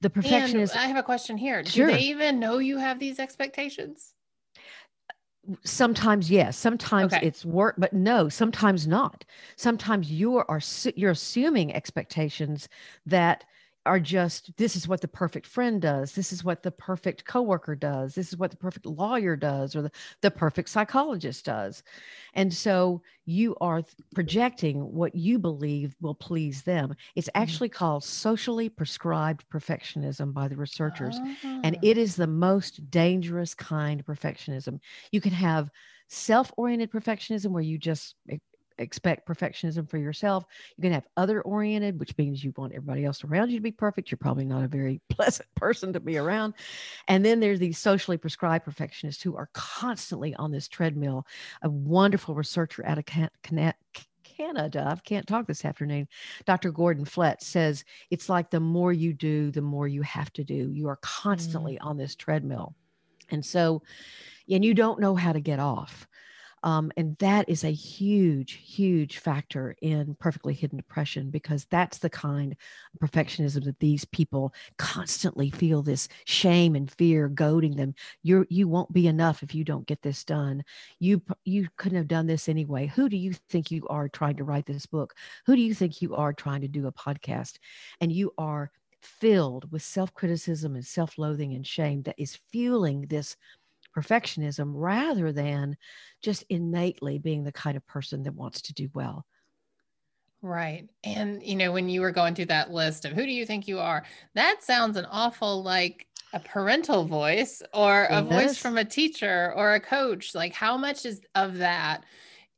The 0.00 0.10
perfectionist. 0.10 0.76
I 0.76 0.86
have 0.86 0.96
a 0.96 1.04
question 1.04 1.38
here. 1.38 1.64
Sure. 1.64 1.86
Do 1.86 1.92
they 1.92 2.00
even 2.00 2.40
know 2.40 2.58
you 2.58 2.78
have 2.78 2.98
these 2.98 3.20
expectations? 3.20 4.12
sometimes 5.64 6.30
yes 6.30 6.58
sometimes 6.58 7.14
okay. 7.14 7.26
it's 7.26 7.42
work 7.42 7.74
but 7.78 7.92
no 7.94 8.28
sometimes 8.28 8.86
not 8.86 9.24
sometimes 9.56 10.10
you 10.10 10.36
are 10.36 10.60
you're 10.94 11.12
assuming 11.12 11.72
expectations 11.72 12.68
that 13.06 13.44
are 13.88 13.98
just 13.98 14.56
this 14.56 14.76
is 14.76 14.86
what 14.86 15.00
the 15.00 15.08
perfect 15.08 15.46
friend 15.46 15.82
does. 15.82 16.12
This 16.12 16.32
is 16.32 16.44
what 16.44 16.62
the 16.62 16.70
perfect 16.70 17.24
coworker 17.24 17.74
does. 17.74 18.14
This 18.14 18.28
is 18.28 18.36
what 18.36 18.50
the 18.50 18.56
perfect 18.56 18.86
lawyer 18.86 19.34
does 19.34 19.74
or 19.74 19.82
the, 19.82 19.90
the 20.20 20.30
perfect 20.30 20.68
psychologist 20.68 21.46
does. 21.46 21.82
And 22.34 22.52
so 22.52 23.02
you 23.24 23.56
are 23.60 23.82
projecting 24.14 24.80
what 24.92 25.14
you 25.14 25.38
believe 25.38 25.96
will 26.00 26.14
please 26.14 26.62
them. 26.62 26.94
It's 27.16 27.28
mm-hmm. 27.28 27.42
actually 27.42 27.68
called 27.70 28.04
socially 28.04 28.68
prescribed 28.68 29.44
perfectionism 29.52 30.32
by 30.32 30.48
the 30.48 30.56
researchers 30.56 31.18
and 31.42 31.76
ah. 31.76 31.80
it 31.82 31.98
is 31.98 32.14
the 32.14 32.26
most 32.26 32.90
dangerous 32.90 33.54
kind 33.54 34.00
of 34.00 34.06
perfectionism. 34.06 34.78
You 35.10 35.20
can 35.20 35.32
have 35.32 35.70
self-oriented 36.08 36.90
perfectionism 36.90 37.50
where 37.50 37.62
you 37.62 37.78
just 37.78 38.14
expect 38.78 39.26
perfectionism 39.26 39.88
for 39.88 39.98
yourself. 39.98 40.44
You 40.76 40.82
can 40.82 40.92
have 40.92 41.06
other 41.16 41.40
oriented, 41.42 41.98
which 41.98 42.16
means 42.16 42.42
you 42.42 42.52
want 42.56 42.72
everybody 42.72 43.04
else 43.04 43.24
around 43.24 43.50
you 43.50 43.58
to 43.58 43.62
be 43.62 43.72
perfect. 43.72 44.10
You're 44.10 44.18
probably 44.18 44.44
not 44.44 44.64
a 44.64 44.68
very 44.68 45.00
pleasant 45.08 45.48
person 45.54 45.92
to 45.92 46.00
be 46.00 46.18
around. 46.18 46.54
And 47.08 47.24
then 47.24 47.40
there's 47.40 47.58
these 47.58 47.78
socially 47.78 48.16
prescribed 48.16 48.64
perfectionists 48.64 49.22
who 49.22 49.36
are 49.36 49.50
constantly 49.52 50.34
on 50.36 50.50
this 50.50 50.68
treadmill. 50.68 51.26
A 51.62 51.70
wonderful 51.70 52.34
researcher 52.34 52.86
out 52.86 52.98
of 52.98 53.04
Canada. 54.38 54.84
I 54.88 54.96
can't 55.04 55.26
talk 55.26 55.46
this 55.46 55.64
afternoon. 55.64 56.08
Dr. 56.44 56.70
Gordon 56.70 57.04
Flett 57.04 57.42
says 57.42 57.84
it's 58.10 58.28
like 58.28 58.50
the 58.50 58.60
more 58.60 58.92
you 58.92 59.12
do, 59.12 59.50
the 59.50 59.62
more 59.62 59.88
you 59.88 60.02
have 60.02 60.32
to 60.34 60.44
do. 60.44 60.70
You 60.72 60.88
are 60.88 60.98
constantly 61.02 61.74
mm. 61.74 61.86
on 61.86 61.96
this 61.96 62.14
treadmill. 62.14 62.74
And 63.30 63.44
so, 63.44 63.82
and 64.48 64.64
you 64.64 64.74
don't 64.74 65.00
know 65.00 65.14
how 65.14 65.32
to 65.32 65.40
get 65.40 65.58
off. 65.58 66.06
Um, 66.62 66.90
and 66.96 67.16
that 67.18 67.48
is 67.48 67.64
a 67.64 67.70
huge, 67.70 68.52
huge 68.52 69.18
factor 69.18 69.76
in 69.80 70.16
perfectly 70.18 70.54
hidden 70.54 70.78
depression 70.78 71.30
because 71.30 71.66
that's 71.66 71.98
the 71.98 72.10
kind 72.10 72.52
of 72.52 73.08
perfectionism 73.10 73.64
that 73.64 73.78
these 73.78 74.04
people 74.04 74.52
constantly 74.76 75.50
feel 75.50 75.82
this 75.82 76.08
shame 76.24 76.74
and 76.74 76.90
fear 76.90 77.28
goading 77.28 77.76
them. 77.76 77.94
You're 78.22 78.46
you 78.50 78.68
won't 78.68 78.92
be 78.92 79.06
enough 79.06 79.42
if 79.42 79.54
you 79.54 79.64
don't 79.64 79.86
get 79.86 80.02
this 80.02 80.24
done. 80.24 80.64
You 80.98 81.22
you 81.44 81.68
couldn't 81.76 81.98
have 81.98 82.08
done 82.08 82.26
this 82.26 82.48
anyway. 82.48 82.86
Who 82.86 83.08
do 83.08 83.16
you 83.16 83.32
think 83.50 83.70
you 83.70 83.86
are 83.88 84.08
trying 84.08 84.36
to 84.36 84.44
write 84.44 84.66
this 84.66 84.86
book? 84.86 85.14
Who 85.46 85.56
do 85.56 85.62
you 85.62 85.74
think 85.74 86.02
you 86.02 86.14
are 86.14 86.32
trying 86.32 86.62
to 86.62 86.68
do 86.68 86.86
a 86.86 86.92
podcast? 86.92 87.58
And 88.00 88.12
you 88.12 88.32
are 88.38 88.70
filled 89.00 89.70
with 89.70 89.82
self-criticism 89.82 90.74
and 90.74 90.84
self-loathing 90.84 91.54
and 91.54 91.66
shame 91.66 92.02
that 92.02 92.16
is 92.18 92.38
fueling 92.50 93.02
this 93.02 93.36
perfectionism 93.98 94.72
rather 94.74 95.32
than 95.32 95.76
just 96.22 96.44
innately 96.48 97.18
being 97.18 97.44
the 97.44 97.52
kind 97.52 97.76
of 97.76 97.86
person 97.86 98.22
that 98.24 98.34
wants 98.34 98.62
to 98.62 98.74
do 98.74 98.88
well. 98.94 99.24
Right. 100.40 100.88
And, 101.02 101.42
you 101.42 101.56
know, 101.56 101.72
when 101.72 101.88
you 101.88 102.00
were 102.00 102.12
going 102.12 102.34
through 102.34 102.46
that 102.46 102.70
list 102.70 103.04
of 103.04 103.12
who 103.12 103.26
do 103.26 103.32
you 103.32 103.44
think 103.44 103.66
you 103.66 103.80
are, 103.80 104.04
that 104.34 104.62
sounds 104.62 104.96
an 104.96 105.06
awful 105.10 105.62
like 105.62 106.06
a 106.32 106.38
parental 106.38 107.04
voice 107.04 107.62
or 107.74 108.04
a 108.04 108.22
voice 108.22 108.56
from 108.56 108.78
a 108.78 108.84
teacher 108.84 109.52
or 109.56 109.74
a 109.74 109.80
coach. 109.80 110.34
Like, 110.34 110.52
how 110.52 110.76
much 110.76 111.06
is 111.06 111.22
of 111.34 111.58
that 111.58 112.04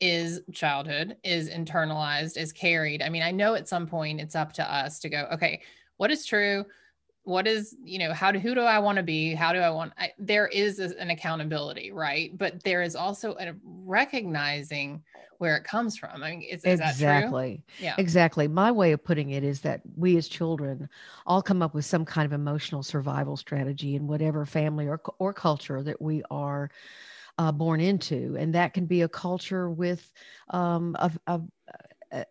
is 0.00 0.40
childhood, 0.52 1.16
is 1.22 1.48
internalized, 1.48 2.36
is 2.36 2.52
carried. 2.52 3.00
I 3.00 3.08
mean, 3.08 3.22
I 3.22 3.30
know 3.30 3.54
at 3.54 3.68
some 3.68 3.86
point 3.86 4.20
it's 4.20 4.34
up 4.34 4.52
to 4.54 4.74
us 4.74 4.98
to 5.00 5.08
go, 5.08 5.28
okay, 5.32 5.62
what 5.98 6.10
is 6.10 6.26
true? 6.26 6.64
What 7.30 7.46
is, 7.46 7.76
you 7.84 8.00
know, 8.00 8.12
how 8.12 8.32
do, 8.32 8.40
who 8.40 8.56
do 8.56 8.62
I 8.62 8.80
want 8.80 8.96
to 8.96 9.04
be? 9.04 9.34
How 9.34 9.52
do 9.52 9.60
I 9.60 9.70
want, 9.70 9.92
I, 9.96 10.10
there 10.18 10.48
is 10.48 10.80
a, 10.80 10.98
an 10.98 11.10
accountability, 11.10 11.92
right? 11.92 12.36
But 12.36 12.62
there 12.64 12.82
is 12.82 12.96
also 12.96 13.36
a 13.38 13.54
recognizing 13.64 15.02
where 15.38 15.56
it 15.56 15.62
comes 15.62 15.96
from. 15.96 16.22
I 16.22 16.30
mean, 16.32 16.42
is, 16.42 16.64
is 16.64 16.80
exactly. 16.80 17.62
Yeah. 17.78 17.94
Exactly. 17.98 18.48
My 18.48 18.72
way 18.72 18.90
of 18.92 19.04
putting 19.04 19.30
it 19.30 19.44
is 19.44 19.60
that 19.60 19.80
we 19.96 20.16
as 20.16 20.26
children 20.28 20.88
all 21.24 21.40
come 21.40 21.62
up 21.62 21.72
with 21.72 21.84
some 21.84 22.04
kind 22.04 22.26
of 22.26 22.32
emotional 22.32 22.82
survival 22.82 23.36
strategy 23.36 23.94
in 23.94 24.08
whatever 24.08 24.44
family 24.44 24.88
or, 24.88 25.00
or 25.20 25.32
culture 25.32 25.82
that 25.84 26.02
we 26.02 26.22
are 26.32 26.68
uh, 27.38 27.52
born 27.52 27.80
into. 27.80 28.36
And 28.38 28.54
that 28.56 28.74
can 28.74 28.86
be 28.86 29.02
a 29.02 29.08
culture 29.08 29.70
with 29.70 30.12
um, 30.50 30.96
a, 30.98 31.12
a, 31.28 31.40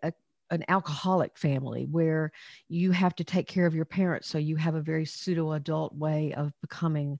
a, 0.04 0.14
an 0.52 0.64
alcoholic 0.68 1.38
family 1.38 1.86
where 1.86 2.32
you 2.68 2.92
have 2.92 3.16
to 3.16 3.24
take 3.24 3.48
care 3.48 3.66
of 3.66 3.76
your 3.76 3.86
parents. 3.86 4.28
So 4.28 4.38
you 4.38 4.56
have 4.56 4.76
a 4.76 4.82
very 4.82 5.06
pseudo 5.06 5.54
adult 5.54 5.96
way 5.96 6.34
of 6.34 6.52
becoming 6.62 7.20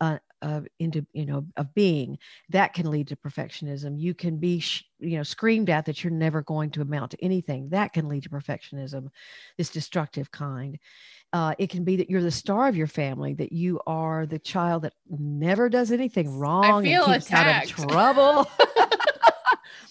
uh, 0.00 0.18
uh, 0.42 0.62
into 0.78 1.04
you 1.12 1.26
know 1.26 1.44
of 1.58 1.72
being 1.74 2.18
that 2.48 2.72
can 2.72 2.90
lead 2.90 3.06
to 3.06 3.16
perfectionism 3.16 4.00
you 4.00 4.14
can 4.14 4.38
be 4.38 4.58
sh- 4.58 4.84
you 4.98 5.18
know 5.18 5.22
screamed 5.22 5.68
at 5.68 5.84
that 5.84 6.02
you're 6.02 6.10
never 6.10 6.40
going 6.40 6.70
to 6.70 6.80
amount 6.80 7.10
to 7.10 7.22
anything 7.22 7.68
that 7.68 7.92
can 7.92 8.08
lead 8.08 8.22
to 8.22 8.30
perfectionism 8.30 9.08
this 9.58 9.68
destructive 9.68 10.30
kind 10.30 10.78
uh, 11.34 11.54
it 11.58 11.68
can 11.68 11.84
be 11.84 11.96
that 11.96 12.08
you're 12.08 12.22
the 12.22 12.30
star 12.30 12.68
of 12.68 12.76
your 12.76 12.86
family 12.86 13.34
that 13.34 13.52
you 13.52 13.78
are 13.86 14.24
the 14.24 14.38
child 14.38 14.82
that 14.82 14.94
never 15.10 15.68
does 15.68 15.92
anything 15.92 16.30
wrong 16.30 16.86
I 16.86 16.88
feel 16.88 17.04
and 17.04 17.14
keeps 17.14 17.26
attacked. 17.26 17.72
out 17.72 17.86
of 17.86 17.90
trouble 17.92 18.50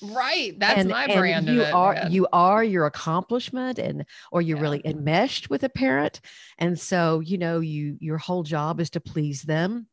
right 0.01 0.59
that's 0.59 0.79
and, 0.79 0.89
my 0.89 1.05
and 1.05 1.19
brand 1.19 1.48
you 1.48 1.62
of 1.62 1.67
it 1.67 1.74
are 1.74 2.07
you 2.09 2.27
are 2.33 2.63
your 2.63 2.86
accomplishment 2.86 3.79
and 3.79 4.05
or 4.31 4.41
you're 4.41 4.57
Yeah. 4.57 4.62
really 4.63 4.81
enmeshed 4.86 5.50
with 5.50 5.63
a 5.63 5.69
parent 5.69 6.21
and 6.57 6.79
so 6.79 7.19
you 7.19 7.38
know 7.38 7.59
you 7.59 7.98
your 8.00 8.17
whole 8.17 8.43
job 8.43 8.79
is 8.79 8.89
to 8.91 9.00
please 9.00 9.41
them 9.41 9.88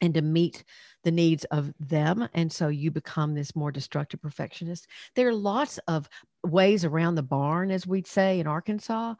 and 0.00 0.14
to 0.14 0.22
meet 0.22 0.64
the 1.04 1.10
needs 1.10 1.44
of 1.46 1.72
them 1.80 2.28
and 2.34 2.52
so 2.52 2.68
you 2.68 2.90
become 2.90 3.34
this 3.34 3.56
more 3.56 3.72
destructive 3.72 4.20
perfectionist. 4.20 4.86
There 5.14 5.28
are 5.28 5.34
lots 5.34 5.78
of 5.88 6.08
ways 6.44 6.84
around 6.84 7.14
the 7.14 7.22
barn 7.22 7.70
as 7.70 7.86
we'd 7.86 8.06
say 8.06 8.40
in 8.40 8.46
arkansas. 8.46 9.14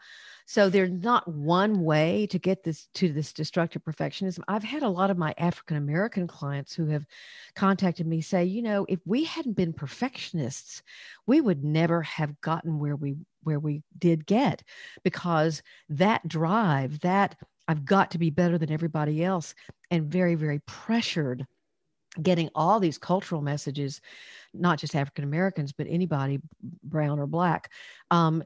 So 0.44 0.68
there's 0.68 0.90
not 0.90 1.28
one 1.28 1.82
way 1.84 2.26
to 2.28 2.38
get 2.38 2.64
this 2.64 2.88
to 2.94 3.12
this 3.12 3.32
destructive 3.32 3.82
perfectionism. 3.84 4.40
I've 4.48 4.64
had 4.64 4.82
a 4.82 4.88
lot 4.88 5.10
of 5.10 5.18
my 5.18 5.34
african 5.38 5.76
american 5.76 6.26
clients 6.26 6.74
who 6.74 6.86
have 6.86 7.04
contacted 7.54 8.06
me 8.06 8.20
say 8.20 8.44
you 8.44 8.62
know 8.62 8.86
if 8.88 9.00
we 9.04 9.24
hadn't 9.24 9.54
been 9.54 9.72
perfectionists 9.72 10.82
we 11.26 11.40
would 11.40 11.64
never 11.64 12.02
have 12.02 12.40
gotten 12.40 12.78
where 12.78 12.96
we 12.96 13.16
where 13.42 13.58
we 13.58 13.82
did 13.98 14.26
get 14.26 14.62
because 15.02 15.62
that 15.88 16.26
drive 16.28 17.00
that 17.00 17.36
i've 17.68 17.84
got 17.84 18.10
to 18.10 18.18
be 18.18 18.30
better 18.30 18.58
than 18.58 18.70
everybody 18.70 19.24
else 19.24 19.54
and 19.90 20.10
very 20.10 20.34
very 20.34 20.60
pressured 20.60 21.46
getting 22.20 22.50
all 22.54 22.78
these 22.78 22.98
cultural 22.98 23.40
messages 23.40 24.00
not 24.52 24.78
just 24.78 24.94
african 24.94 25.24
americans 25.24 25.72
but 25.72 25.86
anybody 25.88 26.40
brown 26.82 27.18
or 27.18 27.26
black 27.26 27.70
um, 28.10 28.42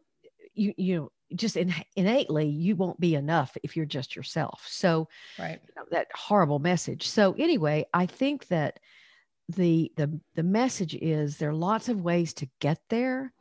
you 0.54 0.73
you 0.76 0.96
know 0.96 1.11
just 1.35 1.56
in, 1.56 1.75
innately 1.96 2.46
you 2.46 2.76
won't 2.76 3.00
be 3.00 3.16
enough 3.16 3.56
if 3.64 3.76
you're 3.76 3.85
just 3.85 4.14
yourself. 4.14 4.64
So 4.68 5.08
right. 5.40 5.61
you 5.66 5.73
know, 5.76 5.82
that 5.90 6.06
horrible 6.14 6.61
message. 6.61 7.08
So 7.08 7.35
anyway 7.37 7.85
i 7.92 8.06
think 8.06 8.46
that 8.46 8.78
the 9.49 9.92
the 9.96 10.20
the 10.35 10.42
message 10.42 10.94
is 10.94 11.37
there 11.37 11.50
are 11.50 11.54
lots 11.54 11.88
of 11.88 12.02
ways 12.02 12.35
to 12.35 12.49
get 12.61 12.80
there. 12.88 13.32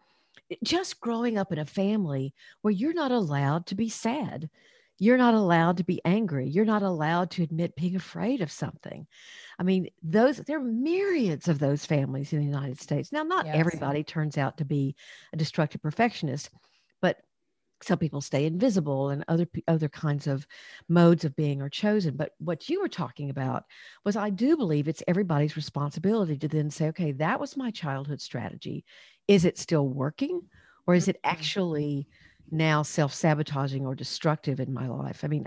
Just 0.64 1.00
growing 1.00 1.38
up 1.38 1.52
in 1.52 1.58
a 1.58 1.66
family 1.66 2.34
where 2.62 2.72
you're 2.72 2.94
not 2.94 3.12
allowed 3.12 3.66
to 3.68 3.76
be 3.76 3.90
sad 3.90 4.50
you're 5.00 5.18
not 5.18 5.34
allowed 5.34 5.78
to 5.78 5.84
be 5.84 6.02
angry. 6.06 6.48
You're 6.48 6.66
not 6.66 6.84
allowed 6.84 7.32
to 7.32 7.44
admit 7.44 7.76
being 7.76 7.96
afraid 7.96 8.42
of 8.42 8.52
something. 8.52 9.08
I 9.60 9.64
mean 9.64 9.88
those 10.04 10.38
there 10.38 10.60
are 10.60 10.64
myriads 10.64 11.48
of 11.48 11.60
those 11.60 11.86
families 11.86 12.34
in 12.34 12.40
the 12.40 12.46
united 12.46 12.80
states. 12.80 13.12
Now 13.12 13.24
not 13.24 13.48
Yes. 13.48 13.54
everybody 13.54 14.04
turns 14.04 14.38
out 14.38 14.58
to 14.58 14.66
be 14.66 14.96
a 15.34 15.38
destructive 15.38 15.82
perfectionist 15.82 16.50
but 17.02 17.22
some 17.84 18.00
people 18.00 18.22
stay 18.22 18.46
invisible 18.46 19.10
and 19.10 19.24
other 19.28 19.46
other 19.68 19.90
kinds 19.90 20.28
of 20.28 20.48
modes 20.88 21.26
of 21.26 21.36
being 21.36 21.62
are 21.62 21.70
chosen. 21.70 22.16
But 22.16 22.32
what 22.40 22.70
you 22.70 22.82
were 22.82 22.88
talking 22.90 23.30
about 23.30 23.64
was 24.06 24.16
i 24.16 24.30
do 24.30 24.56
believe 24.58 24.88
it's 24.88 25.04
everybody's 25.08 25.56
responsibility 25.58 26.38
to 26.38 26.48
then 26.48 26.70
say 26.72 26.88
okay 26.88 27.12
that 27.14 27.40
was 27.40 27.58
my 27.58 27.72
childhood 27.72 28.22
strategy. 28.22 28.86
Is 29.28 29.46
it 29.46 29.58
still 29.58 29.88
working 29.90 30.42
or 30.88 30.96
is 30.96 31.08
it 31.08 31.20
Mhm. 31.30 31.52
actually 31.54 32.08
now 32.52 32.82
self-sabotaging 32.82 33.86
or 33.86 33.96
destructive 33.96 34.60
in 34.60 34.74
my 34.74 34.88
life 34.88 35.24
i 35.24 35.28
mean 35.28 35.46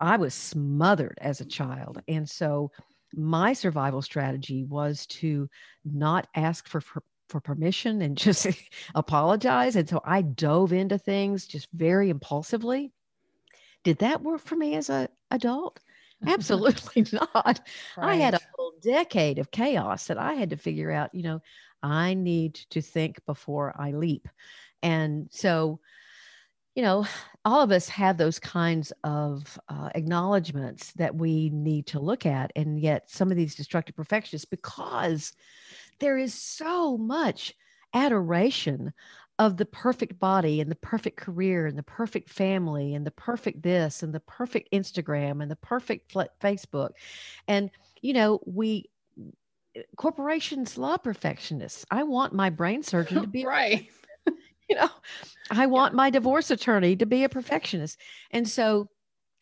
i 0.00 0.16
was 0.16 0.34
smothered 0.34 1.18
as 1.20 1.40
a 1.40 1.46
child 1.46 2.02
and 2.08 2.28
so 2.28 2.70
my 3.14 3.52
survival 3.52 4.00
strategy 4.00 4.64
was 4.64 5.06
to 5.06 5.48
not 5.84 6.26
ask 6.34 6.66
for, 6.66 6.80
for 6.80 7.02
for 7.32 7.40
permission 7.40 8.02
and 8.02 8.16
just 8.16 8.46
apologize. 8.94 9.74
And 9.74 9.88
so 9.88 10.00
I 10.04 10.22
dove 10.22 10.72
into 10.72 10.98
things 10.98 11.46
just 11.46 11.66
very 11.72 12.10
impulsively. 12.10 12.92
Did 13.82 13.98
that 13.98 14.22
work 14.22 14.42
for 14.42 14.54
me 14.54 14.76
as 14.76 14.90
a 14.90 15.08
adult? 15.32 15.80
Absolutely 16.26 17.04
not. 17.12 17.60
I 17.98 18.14
had 18.16 18.34
a 18.34 18.40
whole 18.54 18.74
decade 18.80 19.40
of 19.40 19.50
chaos 19.50 20.06
that 20.06 20.18
I 20.18 20.34
had 20.34 20.50
to 20.50 20.56
figure 20.56 20.92
out, 20.92 21.12
you 21.12 21.24
know, 21.24 21.40
I 21.82 22.14
need 22.14 22.54
to 22.70 22.80
think 22.80 23.24
before 23.26 23.74
I 23.76 23.90
leap. 23.90 24.28
And 24.84 25.28
so, 25.32 25.80
you 26.74 26.82
know, 26.82 27.06
all 27.44 27.60
of 27.60 27.70
us 27.70 27.88
have 27.88 28.16
those 28.16 28.38
kinds 28.38 28.92
of 29.04 29.58
uh, 29.68 29.90
acknowledgments 29.94 30.92
that 30.92 31.14
we 31.14 31.50
need 31.50 31.86
to 31.88 32.00
look 32.00 32.24
at. 32.24 32.52
And 32.56 32.80
yet, 32.80 33.10
some 33.10 33.30
of 33.30 33.36
these 33.36 33.54
destructive 33.54 33.96
perfectionists, 33.96 34.48
because 34.48 35.32
there 35.98 36.16
is 36.16 36.34
so 36.34 36.96
much 36.96 37.54
adoration 37.94 38.92
of 39.38 39.56
the 39.56 39.66
perfect 39.66 40.18
body 40.18 40.60
and 40.60 40.70
the 40.70 40.76
perfect 40.76 41.16
career 41.16 41.66
and 41.66 41.76
the 41.76 41.82
perfect 41.82 42.30
family 42.30 42.94
and 42.94 43.06
the 43.06 43.10
perfect 43.10 43.62
this 43.62 44.02
and 44.02 44.14
the 44.14 44.20
perfect 44.20 44.72
Instagram 44.72 45.42
and 45.42 45.50
the 45.50 45.56
perfect 45.56 46.14
Facebook. 46.40 46.90
And, 47.48 47.70
you 48.02 48.12
know, 48.12 48.40
we, 48.46 48.88
corporations 49.96 50.78
love 50.78 51.02
perfectionists. 51.02 51.84
I 51.90 52.04
want 52.04 52.34
my 52.34 52.50
brain 52.50 52.82
surgeon 52.82 53.22
to 53.22 53.26
be 53.26 53.44
right 53.44 53.90
you 54.72 54.80
know 54.80 54.90
i 55.50 55.66
want 55.66 55.94
my 55.94 56.08
divorce 56.08 56.50
attorney 56.50 56.96
to 56.96 57.06
be 57.06 57.24
a 57.24 57.28
perfectionist. 57.28 58.00
And 58.30 58.48
so 58.48 58.88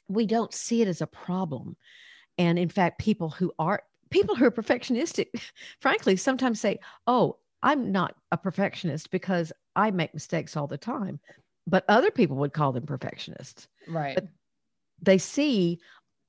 we 0.08 0.26
don't 0.26 0.52
see 0.52 0.82
it 0.82 0.88
as 0.88 1.00
a 1.00 1.06
problem. 1.06 1.76
And 2.36 2.58
in 2.58 2.68
fact 2.68 2.98
people 2.98 3.30
who 3.30 3.52
are 3.58 3.82
people 4.10 4.34
who 4.34 4.44
are 4.44 4.50
perfectionistic 4.50 5.26
frankly 5.80 6.16
sometimes 6.16 6.60
say 6.60 6.80
oh 7.06 7.36
i'm 7.62 7.92
not 7.92 8.16
a 8.32 8.36
perfectionist 8.36 9.12
because 9.12 9.52
i 9.76 9.90
make 9.92 10.12
mistakes 10.12 10.56
all 10.56 10.66
the 10.66 10.78
time. 10.78 11.20
But 11.66 11.84
other 11.88 12.10
people 12.10 12.36
would 12.38 12.52
call 12.52 12.72
them 12.72 12.86
perfectionists. 12.86 13.68
Right. 13.86 14.16
But- 14.16 14.28
they 15.02 15.18
see 15.18 15.80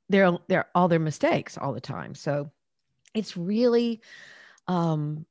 their 0.09 0.37
their 0.47 0.67
all 0.75 0.87
their 0.87 0.99
mistakes 0.99 1.57
all 1.57 1.73
the 1.73 1.81
time. 1.81 2.15
So 2.15 2.51
it's 3.13 3.35
really 3.35 4.01
um 4.67 5.25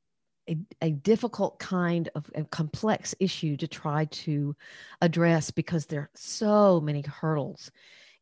a, 0.51 0.57
a 0.81 0.91
difficult 0.91 1.59
kind 1.59 2.09
of 2.15 2.29
complex 2.51 3.15
issue 3.19 3.57
to 3.57 3.67
try 3.67 4.05
to 4.05 4.55
address 5.01 5.51
because 5.51 5.85
there 5.85 6.01
are 6.01 6.09
so 6.13 6.81
many 6.81 7.01
hurdles 7.01 7.71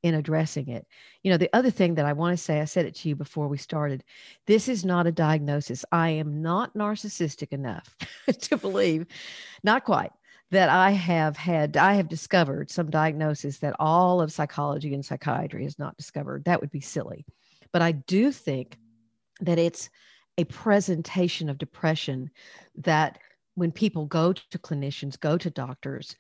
in 0.04 0.14
addressing 0.14 0.70
it. 0.70 0.88
You 1.24 1.32
know, 1.32 1.38
the 1.38 1.50
other 1.54 1.72
thing 1.72 1.96
that 1.96 2.06
I 2.06 2.14
want 2.14 2.38
to 2.38 2.44
say, 2.44 2.62
I 2.62 2.66
said 2.66 2.86
it 2.86 2.96
to 2.96 3.10
you 3.10 3.16
before 3.16 3.48
we 3.48 3.58
started. 3.58 4.04
This 4.46 4.70
is 4.70 4.86
not 4.86 5.08
a 5.08 5.12
diagnosis. 5.12 5.84
I 5.92 6.10
am 6.10 6.42
not 6.42 6.74
narcissistic 6.74 7.52
enough 7.52 7.96
to 8.42 8.58
believe, 8.58 9.08
not 9.64 9.84
quite, 9.84 10.12
that 10.52 10.70
I 10.70 10.92
have 10.92 11.36
had, 11.36 11.76
I 11.76 11.94
have 11.94 12.08
discovered 12.08 12.72
some 12.72 12.90
diagnosis 12.90 13.58
that 13.58 13.76
all 13.78 14.22
of 14.22 14.32
psychology 14.32 14.94
and 14.94 15.06
psychiatry 15.06 15.64
has 15.64 15.78
not 15.78 15.98
discovered. 15.98 16.46
That 16.46 16.62
would 16.62 16.72
be 16.72 16.82
silly. 16.82 17.26
But 17.72 17.82
I 17.82 17.92
do 17.92 18.32
think 18.32 18.78
that 19.42 19.60
it's 19.60 19.90
a 20.40 20.46
presentation 20.46 21.50
of 21.50 21.58
depression 21.58 22.32
that 22.76 23.20
when 23.56 23.74
people 23.74 24.06
go 24.06 24.32
to 24.32 24.60
clinicians, 24.60 25.20
go 25.20 25.38
to 25.38 25.50
doctors, 25.50 26.16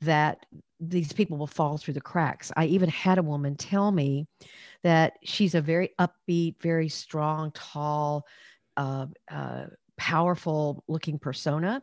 that 0.00 0.46
these 0.78 1.12
people 1.12 1.36
will 1.36 1.48
fall 1.48 1.76
through 1.76 1.94
the 1.94 2.00
cracks. 2.00 2.52
I 2.56 2.66
even 2.66 2.88
had 2.88 3.18
a 3.18 3.22
woman 3.22 3.56
tell 3.56 3.90
me 3.90 4.28
that 4.84 5.14
she's 5.24 5.56
a 5.56 5.60
very 5.60 5.90
upbeat, 5.98 6.62
very 6.62 6.88
strong, 6.88 7.50
tall, 7.50 8.26
uh, 8.76 9.06
uh, 9.28 9.64
powerful 9.96 10.84
looking 10.86 11.18
persona. 11.18 11.82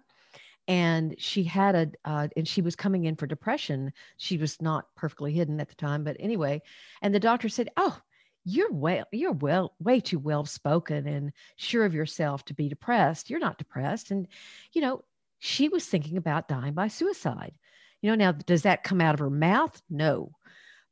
And 0.70 1.16
she 1.18 1.44
had 1.44 1.76
a, 1.76 1.92
uh, 2.06 2.30
and 2.38 2.48
she 2.48 2.62
was 2.62 2.78
coming 2.78 3.04
in 3.04 3.18
for 3.18 3.28
depression. 3.28 3.92
She 4.16 4.38
was 4.38 4.62
not 4.62 4.86
perfectly 4.96 5.34
hidden 5.34 5.60
at 5.60 5.68
the 5.68 5.76
time, 5.76 6.06
but 6.06 6.16
anyway. 6.22 6.62
And 7.02 7.14
the 7.14 7.20
doctor 7.20 7.50
said, 7.50 7.70
Oh, 7.76 8.00
you're 8.44 8.72
well 8.72 9.06
you're 9.12 9.32
well 9.32 9.74
way 9.80 10.00
too 10.00 10.20
well 10.20 10.46
spoken 10.46 11.08
and 11.08 11.32
sure 11.58 11.86
of 11.86 11.94
yourself 11.94 12.44
to 12.46 12.54
be 12.54 12.70
depressed. 12.70 13.30
You're 13.30 13.40
not 13.40 13.58
depressed. 13.58 14.12
And 14.12 14.28
you 14.74 14.82
know 14.82 15.04
she 15.40 15.70
was 15.70 15.86
thinking 15.86 16.18
about 16.18 16.48
dying 16.48 16.74
by 16.74 16.88
suicide. 16.88 17.54
You 18.02 18.10
know 18.10 18.16
now 18.16 18.32
does 18.32 18.64
that 18.64 18.84
come 18.84 19.02
out 19.02 19.14
of 19.14 19.20
her 19.20 19.30
mouth? 19.30 19.80
No. 19.90 20.32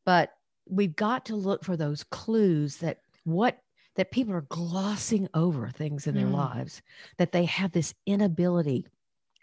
But 0.06 0.32
we've 0.68 0.96
got 0.96 1.26
to 1.26 1.36
look 1.36 1.64
for 1.64 1.76
those 1.76 2.04
clues 2.04 2.78
that 2.78 3.00
what 3.24 3.60
that 3.96 4.12
people 4.12 4.34
are 4.34 4.42
glossing 4.42 5.28
over 5.34 5.70
things 5.70 6.08
in 6.08 6.16
their 6.16 6.26
mm. 6.26 6.34
lives 6.34 6.82
that 7.18 7.32
they 7.32 7.46
have 7.46 7.72
this 7.72 7.94
inability 8.06 8.88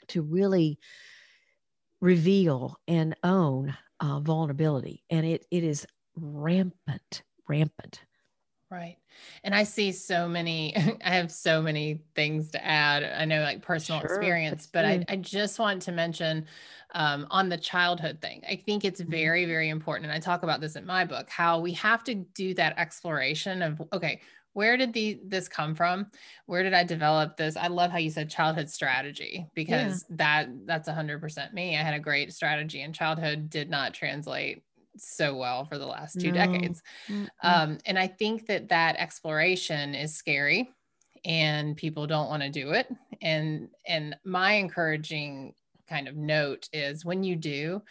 to 0.08 0.22
really 0.22 0.78
reveal 2.00 2.78
and 2.86 3.16
own 3.22 3.76
uh, 4.00 4.20
vulnerability. 4.20 5.02
And 5.10 5.26
it 5.26 5.44
it 5.50 5.64
is 5.64 5.86
rampant 6.14 7.22
rampant. 7.48 8.02
Right. 8.70 8.96
And 9.44 9.54
I 9.54 9.62
see 9.62 9.92
so 9.92 10.28
many, 10.28 10.74
I 11.04 11.10
have 11.10 11.30
so 11.30 11.62
many 11.62 12.02
things 12.14 12.50
to 12.50 12.64
add. 12.64 13.04
I 13.04 13.24
know 13.24 13.42
like 13.42 13.62
personal 13.62 14.00
sure, 14.00 14.10
experience, 14.10 14.68
but 14.70 14.84
I, 14.84 15.04
I, 15.08 15.16
just 15.16 15.58
want 15.58 15.82
to 15.82 15.92
mention 15.92 16.46
um, 16.94 17.26
on 17.30 17.48
the 17.48 17.56
childhood 17.56 18.20
thing. 18.20 18.42
I 18.48 18.56
think 18.56 18.84
it's 18.84 19.00
mm-hmm. 19.00 19.10
very, 19.10 19.44
very 19.44 19.68
important. 19.68 20.06
And 20.06 20.16
I 20.16 20.18
talk 20.18 20.42
about 20.42 20.60
this 20.60 20.74
in 20.74 20.84
my 20.84 21.04
book, 21.04 21.30
how 21.30 21.60
we 21.60 21.72
have 21.74 22.02
to 22.04 22.14
do 22.14 22.54
that 22.54 22.76
exploration 22.76 23.62
of, 23.62 23.80
okay, 23.92 24.20
where 24.56 24.78
did 24.78 24.94
the 24.94 25.20
this 25.22 25.48
come 25.48 25.74
from 25.74 26.06
where 26.46 26.62
did 26.62 26.72
i 26.72 26.82
develop 26.82 27.36
this 27.36 27.58
i 27.58 27.66
love 27.66 27.90
how 27.90 27.98
you 27.98 28.08
said 28.08 28.30
childhood 28.30 28.70
strategy 28.70 29.46
because 29.54 30.06
yeah. 30.08 30.16
that 30.16 30.48
that's 30.64 30.88
100% 30.88 31.52
me 31.52 31.76
i 31.76 31.82
had 31.82 31.92
a 31.92 32.00
great 32.00 32.32
strategy 32.32 32.80
in 32.80 32.90
childhood 32.90 33.50
did 33.50 33.68
not 33.68 33.92
translate 33.92 34.62
so 34.98 35.36
well 35.36 35.64
for 35.64 35.78
the 35.78 35.86
last 35.86 36.20
two 36.20 36.32
no. 36.32 36.46
decades. 36.46 36.82
Um, 37.42 37.78
and 37.86 37.98
I 37.98 38.06
think 38.06 38.46
that 38.46 38.68
that 38.68 38.96
exploration 38.96 39.94
is 39.94 40.14
scary 40.14 40.70
and 41.24 41.76
people 41.76 42.06
don't 42.06 42.28
want 42.28 42.42
to 42.42 42.50
do 42.50 42.70
it. 42.70 42.88
And, 43.20 43.68
and 43.86 44.16
my 44.24 44.52
encouraging 44.52 45.54
kind 45.88 46.08
of 46.08 46.16
note 46.16 46.68
is 46.72 47.04
when 47.04 47.24
you 47.24 47.36
do, 47.36 47.82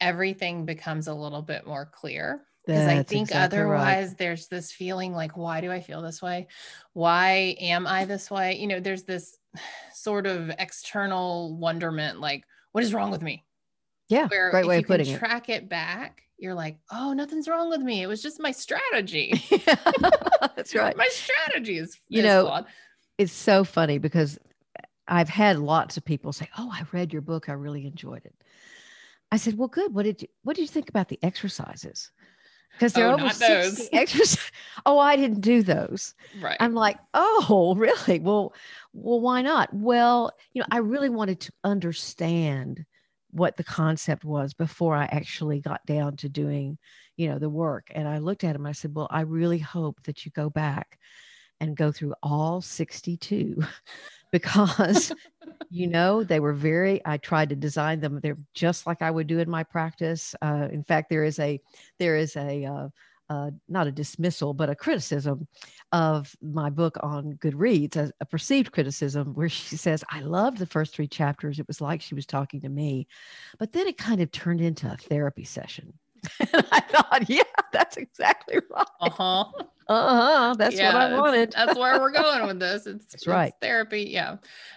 everything 0.00 0.64
becomes 0.64 1.08
a 1.08 1.14
little 1.14 1.42
bit 1.42 1.66
more 1.66 1.86
clear 1.86 2.42
because 2.66 2.86
I 2.86 3.02
think 3.02 3.28
exactly 3.28 3.58
otherwise 3.58 4.08
right. 4.08 4.18
there's 4.18 4.46
this 4.46 4.70
feeling 4.70 5.12
like, 5.12 5.36
why 5.36 5.60
do 5.60 5.72
I 5.72 5.80
feel 5.80 6.02
this 6.02 6.22
way? 6.22 6.46
Why 6.92 7.56
am 7.60 7.86
I 7.86 8.04
this 8.04 8.30
way? 8.30 8.58
You 8.58 8.66
know, 8.66 8.80
there's 8.80 9.04
this 9.04 9.38
sort 9.94 10.26
of 10.26 10.50
external 10.58 11.56
wonderment, 11.56 12.20
like, 12.20 12.44
what 12.72 12.84
is 12.84 12.94
wrong 12.94 13.10
with 13.10 13.22
me? 13.22 13.44
Yeah, 14.08 14.26
Where 14.28 14.50
great 14.50 14.66
way 14.66 14.78
of 14.78 14.86
putting 14.86 15.06
it. 15.06 15.18
Track 15.18 15.48
it 15.48 15.68
back, 15.68 16.22
you're 16.40 16.54
like, 16.54 16.78
oh, 16.90 17.12
nothing's 17.12 17.48
wrong 17.48 17.68
with 17.68 17.80
me. 17.82 18.02
It 18.02 18.06
was 18.06 18.22
just 18.22 18.40
my 18.40 18.50
strategy. 18.50 19.32
That's 20.56 20.74
right. 20.74 20.96
my 20.96 21.08
strategy 21.10 21.76
is, 21.76 21.98
you 22.08 22.20
is 22.20 22.24
know, 22.24 22.44
flawed. 22.46 22.66
it's 23.18 23.32
so 23.32 23.62
funny 23.62 23.98
because 23.98 24.38
I've 25.06 25.28
had 25.28 25.58
lots 25.58 25.96
of 25.96 26.04
people 26.04 26.32
say, 26.32 26.48
oh, 26.56 26.70
I 26.72 26.84
read 26.92 27.12
your 27.12 27.22
book. 27.22 27.48
I 27.48 27.52
really 27.52 27.86
enjoyed 27.86 28.24
it. 28.24 28.34
I 29.30 29.36
said, 29.36 29.58
well, 29.58 29.68
good. 29.68 29.94
What 29.94 30.04
did 30.04 30.22
you, 30.22 30.28
what 30.42 30.56
did 30.56 30.62
you 30.62 30.68
think 30.68 30.88
about 30.88 31.08
the 31.08 31.18
exercises? 31.22 32.10
Because 32.72 32.92
there 32.94 33.06
oh, 33.06 33.10
are 33.10 33.20
over 33.20 33.28
60 33.30 33.92
exercises. 33.92 34.50
Oh, 34.86 34.98
I 34.98 35.16
didn't 35.16 35.40
do 35.40 35.62
those. 35.62 36.14
Right. 36.40 36.56
I'm 36.58 36.74
like, 36.74 36.98
oh, 37.12 37.74
really? 37.78 38.18
Well, 38.18 38.54
well, 38.92 39.20
why 39.20 39.42
not? 39.42 39.74
Well, 39.74 40.32
you 40.52 40.60
know, 40.60 40.66
I 40.70 40.78
really 40.78 41.10
wanted 41.10 41.40
to 41.40 41.52
understand 41.64 42.86
what 43.32 43.56
the 43.56 43.64
concept 43.64 44.24
was 44.24 44.54
before 44.54 44.96
I 44.96 45.04
actually 45.04 45.60
got 45.60 45.84
down 45.86 46.16
to 46.18 46.28
doing, 46.28 46.78
you 47.16 47.28
know, 47.28 47.38
the 47.38 47.48
work. 47.48 47.88
And 47.94 48.08
I 48.08 48.18
looked 48.18 48.44
at 48.44 48.56
him. 48.56 48.66
I 48.66 48.72
said, 48.72 48.94
"Well, 48.94 49.08
I 49.10 49.22
really 49.22 49.58
hope 49.58 50.02
that 50.04 50.24
you 50.24 50.32
go 50.32 50.50
back 50.50 50.98
and 51.60 51.76
go 51.76 51.92
through 51.92 52.14
all 52.22 52.60
62 52.60 53.62
because 54.32 55.12
you 55.70 55.86
know 55.88 56.24
they 56.24 56.40
were 56.40 56.52
very 56.52 57.00
i 57.04 57.16
tried 57.16 57.50
to 57.50 57.56
design 57.56 58.00
them 58.00 58.18
they're 58.22 58.38
just 58.54 58.86
like 58.86 59.02
i 59.02 59.10
would 59.10 59.26
do 59.26 59.38
in 59.38 59.50
my 59.50 59.62
practice 59.62 60.34
uh, 60.42 60.68
in 60.72 60.82
fact 60.82 61.10
there 61.10 61.24
is 61.24 61.38
a 61.38 61.60
there 61.98 62.16
is 62.16 62.36
a 62.36 62.64
uh, 62.64 62.88
uh, 63.30 63.50
not 63.68 63.86
a 63.86 63.92
dismissal, 63.92 64.52
but 64.52 64.68
a 64.68 64.74
criticism 64.74 65.46
of 65.92 66.34
my 66.42 66.68
book 66.68 66.96
on 67.00 67.34
Goodreads, 67.34 67.94
a, 67.96 68.12
a, 68.20 68.26
perceived 68.26 68.72
criticism, 68.72 69.34
where 69.34 69.48
she 69.48 69.76
says, 69.76 70.04
I 70.10 70.20
loved 70.20 70.58
the 70.58 70.66
first 70.66 70.94
three 70.94 71.06
chapters. 71.06 71.60
It 71.60 71.68
was 71.68 71.80
like 71.80 72.02
she 72.02 72.16
was 72.16 72.26
talking 72.26 72.60
to 72.62 72.68
me. 72.68 73.06
But 73.58 73.72
then 73.72 73.86
it 73.86 73.96
kind 73.96 74.20
of 74.20 74.32
turned 74.32 74.60
into 74.60 74.92
a 74.92 74.96
therapy 74.96 75.44
session. 75.44 75.92
and 76.40 76.66
I 76.72 76.80
thought, 76.80 77.30
yeah, 77.30 77.42
that's 77.72 77.96
exactly 77.96 78.58
right. 78.68 78.86
Uh 79.00 79.44
huh. 79.94 80.06
Uh 80.06 80.48
huh. 80.48 80.54
That's 80.58 80.76
yeah, 80.76 80.94
what 80.94 81.12
I 81.12 81.18
wanted. 81.20 81.52
that's 81.52 81.78
where 81.78 82.00
we're 82.00 82.10
going 82.22 82.46
with 82.46 82.58
this. 82.58 82.86
It's, 82.86 83.04
that's 83.06 83.26
right. 83.26 83.52
Therapy. 83.60 84.04
Yeah. 84.04 84.36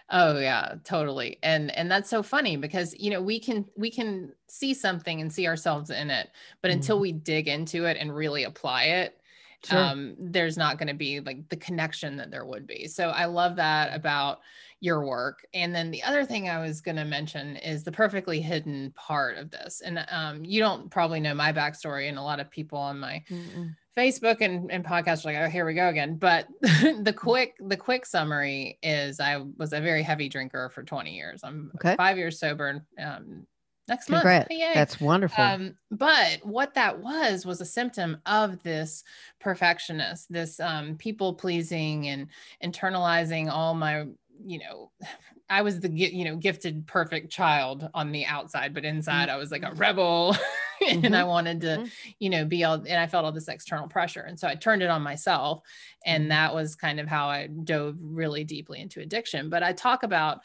Oh 0.10 0.40
yeah, 0.40 0.76
totally. 0.84 1.40
And 1.44 1.72
and 1.78 1.90
that's 1.90 2.10
so 2.10 2.24
funny 2.24 2.58
because 2.58 2.96
you 2.98 3.10
know 3.12 3.22
we 3.22 3.40
can 3.40 3.66
we 3.78 3.92
can 3.92 4.34
see 4.48 4.74
something 4.74 5.22
and 5.22 5.32
see 5.32 5.48
ourselves 5.48 5.90
in 5.90 6.10
it, 6.10 6.30
but 6.62 6.72
mm 6.72 6.74
until 6.74 7.00
we 7.00 7.12
dig 7.12 7.48
into 7.48 7.86
it 7.86 7.98
and 8.00 8.16
really 8.16 8.44
apply 8.44 8.84
it, 8.86 9.22
Sure. 9.64 9.80
um, 9.80 10.16
there's 10.20 10.58
not 10.58 10.78
going 10.78 10.90
to 10.90 10.94
be 10.94 11.20
like 11.22 11.48
the 11.50 11.56
connection 11.56 12.18
that 12.18 12.32
there 12.32 12.46
would 12.46 12.68
be. 12.68 12.88
So 12.88 13.10
I 13.10 13.26
love 13.26 13.56
that 13.58 13.96
about 13.96 14.40
your 14.84 15.06
work. 15.06 15.48
And 15.54 15.74
then 15.74 15.92
the 15.92 16.04
other 16.04 16.26
thing 16.26 16.50
I 16.50 16.60
was 16.60 16.82
going 16.82 16.98
to 16.98 17.06
mention 17.06 17.56
is 17.56 17.86
the 17.86 17.92
perfectly 17.92 18.42
hidden 18.42 18.92
part 18.98 19.38
of 19.38 19.50
this. 19.50 19.80
And 19.80 20.06
um, 20.12 20.44
you 20.44 20.60
don't 20.60 20.92
probably 20.92 21.22
know 21.22 21.34
my 21.34 21.54
backstory, 21.54 22.10
and 22.10 22.18
a 22.18 22.22
lot 22.22 22.42
of 22.42 22.52
people 22.52 22.78
on 22.78 23.00
my 23.00 23.24
Mm-mm. 23.30 23.74
Facebook 23.98 24.42
and, 24.42 24.70
and 24.70 24.84
podcasts 24.84 25.24
are 25.24 25.30
like, 25.30 25.38
oh, 25.38 25.50
here 25.50 25.66
we 25.66 25.74
go 25.74 25.88
again. 25.88 26.18
But 26.18 26.48
the 26.62 27.14
quick 27.16 27.56
the 27.62 27.78
quick 27.78 28.06
summary 28.06 28.78
is 28.84 29.22
I 29.22 29.46
was 29.58 29.72
a 29.72 29.80
very 29.80 30.04
heavy 30.04 30.28
drinker 30.28 30.70
for 30.70 30.84
20 30.84 31.16
years. 31.16 31.46
I'm 31.46 31.72
okay. 31.76 31.96
five 31.96 32.18
years 32.18 32.38
sober. 32.38 32.86
Um, 33.00 33.48
next 33.88 34.08
Congrats. 34.08 34.50
month. 34.50 34.60
Yay. 34.60 34.72
That's 34.74 35.00
wonderful. 35.00 35.44
Um, 35.44 35.76
but 35.92 36.40
what 36.44 36.74
that 36.74 37.00
was 37.00 37.46
was 37.46 37.62
a 37.62 37.66
symptom 37.66 38.18
of 38.26 38.62
this 38.64 39.04
perfectionist, 39.40 40.32
this 40.32 40.60
um, 40.60 40.98
people 40.98 41.34
pleasing 41.34 42.08
and 42.08 42.28
internalizing 42.64 43.50
all 43.50 43.74
my 43.74 44.06
you 44.46 44.60
know, 44.60 44.92
I 45.50 45.62
was 45.62 45.80
the 45.80 45.90
you 45.92 46.26
know 46.26 46.36
gifted 46.36 46.88
perfect 46.88 47.32
child 47.32 47.88
on 47.94 48.12
the 48.12 48.26
outside, 48.26 48.74
but 48.74 48.86
inside 48.86 49.30
I 49.30 49.36
was 49.36 49.52
like 49.52 49.64
a 49.64 49.68
mm-hmm. 49.68 49.80
rebel, 49.80 50.36
and 50.88 51.04
mm-hmm. 51.04 51.14
I 51.14 51.24
wanted 51.26 51.62
to, 51.62 51.68
mm-hmm. 51.68 52.12
you 52.20 52.30
know, 52.30 52.46
be 52.46 52.64
all. 52.64 52.76
And 52.76 53.00
I 53.00 53.08
felt 53.08 53.26
all 53.26 53.32
this 53.32 53.50
external 53.50 53.88
pressure, 53.88 54.22
and 54.22 54.40
so 54.40 54.48
I 54.48 54.56
turned 54.56 54.82
it 54.82 54.90
on 54.90 55.02
myself, 55.02 55.62
and 56.06 56.24
mm-hmm. 56.24 56.30
that 56.30 56.56
was 56.56 56.76
kind 56.76 57.00
of 57.00 57.08
how 57.08 57.28
I 57.28 57.48
dove 57.48 57.98
really 58.02 58.44
deeply 58.44 58.80
into 58.80 59.02
addiction. 59.02 59.50
But 59.50 59.64
I 59.64 59.74
talk 59.74 60.04
about 60.04 60.40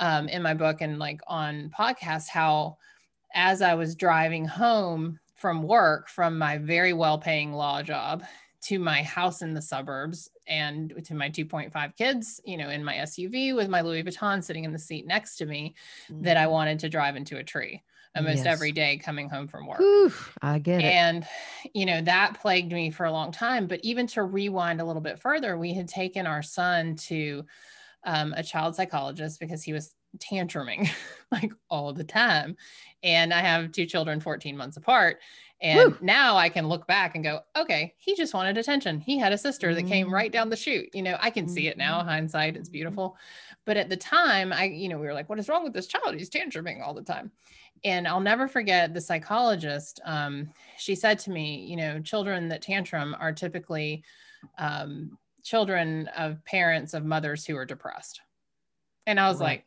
um, 0.00 0.28
in 0.28 0.42
my 0.42 0.54
book 0.54 0.80
and 0.80 0.98
like 0.98 1.20
on 1.26 1.70
podcast 1.76 2.28
how 2.28 2.78
as 3.34 3.62
I 3.62 3.74
was 3.74 3.94
driving 3.94 4.44
home 4.44 5.18
from 5.36 5.62
work 5.62 6.08
from 6.08 6.38
my 6.38 6.58
very 6.58 6.92
well 6.92 7.18
paying 7.18 7.52
law 7.52 7.82
job 7.82 8.24
to 8.60 8.78
my 8.78 9.02
house 9.02 9.42
in 9.42 9.54
the 9.54 9.62
suburbs 9.62 10.28
and 10.46 10.92
to 11.04 11.14
my 11.14 11.30
2.5 11.30 11.96
kids, 11.96 12.40
you 12.44 12.56
know, 12.56 12.70
in 12.70 12.82
my 12.82 12.94
SUV 12.96 13.54
with 13.54 13.68
my 13.68 13.80
Louis 13.80 14.02
Vuitton 14.02 14.42
sitting 14.42 14.64
in 14.64 14.72
the 14.72 14.78
seat 14.78 15.06
next 15.06 15.36
to 15.36 15.46
me, 15.46 15.74
mm-hmm. 16.10 16.22
that 16.22 16.36
I 16.36 16.42
mm-hmm. 16.42 16.52
wanted 16.52 16.78
to 16.80 16.88
drive 16.88 17.16
into 17.16 17.38
a 17.38 17.44
tree 17.44 17.82
almost 18.16 18.38
yes. 18.38 18.46
every 18.46 18.72
day 18.72 18.96
coming 18.96 19.28
home 19.28 19.46
from 19.46 19.66
work. 19.66 19.78
Whew, 19.78 20.12
I 20.42 20.58
get 20.58 20.80
it. 20.80 20.84
And, 20.84 21.26
you 21.74 21.86
know, 21.86 22.00
that 22.02 22.40
plagued 22.40 22.72
me 22.72 22.90
for 22.90 23.06
a 23.06 23.12
long 23.12 23.32
time. 23.32 23.66
But 23.66 23.80
even 23.82 24.06
to 24.08 24.22
rewind 24.24 24.80
a 24.80 24.84
little 24.84 25.02
bit 25.02 25.20
further, 25.20 25.56
we 25.56 25.74
had 25.74 25.88
taken 25.88 26.26
our 26.26 26.42
son 26.42 26.96
to 26.96 27.44
um, 28.04 28.32
a 28.36 28.42
child 28.42 28.74
psychologist 28.74 29.38
because 29.40 29.62
he 29.62 29.72
was 29.72 29.94
tantruming 30.18 30.88
like 31.32 31.52
all 31.68 31.92
the 31.92 32.04
time. 32.04 32.56
And 33.02 33.32
I 33.32 33.40
have 33.40 33.72
two 33.72 33.86
children 33.86 34.20
14 34.20 34.56
months 34.56 34.76
apart. 34.76 35.18
And 35.60 35.92
Woo. 35.92 35.98
now 36.00 36.36
I 36.36 36.48
can 36.48 36.68
look 36.68 36.86
back 36.86 37.14
and 37.14 37.24
go, 37.24 37.40
okay, 37.56 37.94
he 37.98 38.14
just 38.14 38.32
wanted 38.32 38.56
attention. 38.56 39.00
He 39.00 39.18
had 39.18 39.32
a 39.32 39.38
sister 39.38 39.74
that 39.74 39.88
came 39.88 40.12
right 40.12 40.30
down 40.30 40.50
the 40.50 40.56
chute. 40.56 40.88
You 40.94 41.02
know, 41.02 41.16
I 41.20 41.30
can 41.30 41.48
see 41.48 41.66
it 41.66 41.76
now, 41.76 41.98
mm-hmm. 41.98 42.08
hindsight, 42.08 42.56
it's 42.56 42.68
beautiful. 42.68 43.16
But 43.64 43.76
at 43.76 43.88
the 43.88 43.96
time, 43.96 44.52
I, 44.52 44.64
you 44.64 44.88
know, 44.88 44.98
we 44.98 45.06
were 45.06 45.14
like, 45.14 45.28
what 45.28 45.38
is 45.38 45.48
wrong 45.48 45.64
with 45.64 45.72
this 45.72 45.88
child? 45.88 46.14
He's 46.14 46.30
tantruming 46.30 46.80
all 46.80 46.94
the 46.94 47.02
time. 47.02 47.32
And 47.84 48.06
I'll 48.06 48.20
never 48.20 48.46
forget 48.46 48.94
the 48.94 49.00
psychologist. 49.00 50.00
Um, 50.04 50.50
she 50.78 50.94
said 50.94 51.18
to 51.20 51.30
me, 51.30 51.66
you 51.68 51.76
know, 51.76 52.00
children 52.00 52.48
that 52.48 52.62
tantrum 52.62 53.16
are 53.18 53.32
typically 53.32 54.04
um, 54.58 55.18
children 55.42 56.08
of 56.16 56.44
parents 56.44 56.94
of 56.94 57.04
mothers 57.04 57.44
who 57.44 57.56
are 57.56 57.64
depressed. 57.64 58.20
And 59.06 59.18
I 59.18 59.28
was 59.28 59.40
right. 59.40 59.46
like, 59.46 59.64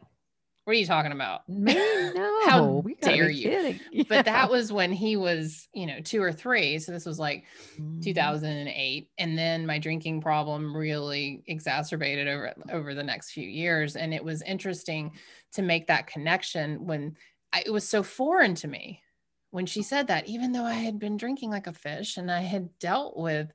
what 0.63 0.75
are 0.75 0.79
you 0.79 0.85
talking 0.85 1.11
about? 1.11 1.47
Man, 1.49 1.75
no. 2.15 2.41
How 2.45 2.83
dare 3.01 3.29
you? 3.29 3.77
Yeah. 3.91 4.03
But 4.09 4.25
that 4.25 4.49
was 4.49 4.71
when 4.71 4.91
he 4.91 5.15
was, 5.17 5.67
you 5.73 5.85
know, 5.85 6.01
two 6.01 6.21
or 6.21 6.31
three. 6.31 6.77
So 6.79 6.91
this 6.91 7.05
was 7.05 7.17
like 7.17 7.45
mm. 7.79 8.03
2008. 8.03 9.09
And 9.17 9.37
then 9.37 9.65
my 9.65 9.79
drinking 9.79 10.21
problem 10.21 10.75
really 10.75 11.43
exacerbated 11.47 12.27
over 12.27 12.53
over 12.71 12.93
the 12.93 13.03
next 13.03 13.31
few 13.31 13.47
years. 13.47 13.95
And 13.95 14.13
it 14.13 14.23
was 14.23 14.41
interesting 14.43 15.11
to 15.53 15.61
make 15.61 15.87
that 15.87 16.07
connection 16.07 16.85
when 16.85 17.15
I, 17.53 17.63
it 17.65 17.71
was 17.71 17.87
so 17.87 18.03
foreign 18.03 18.55
to 18.55 18.67
me 18.67 19.01
when 19.51 19.65
she 19.65 19.83
said 19.83 20.07
that, 20.07 20.27
even 20.27 20.51
though 20.51 20.65
I 20.65 20.73
had 20.73 20.97
been 20.99 21.17
drinking 21.17 21.51
like 21.51 21.67
a 21.67 21.73
fish 21.73 22.17
and 22.17 22.31
I 22.31 22.41
had 22.41 22.69
dealt 22.79 23.17
with 23.17 23.51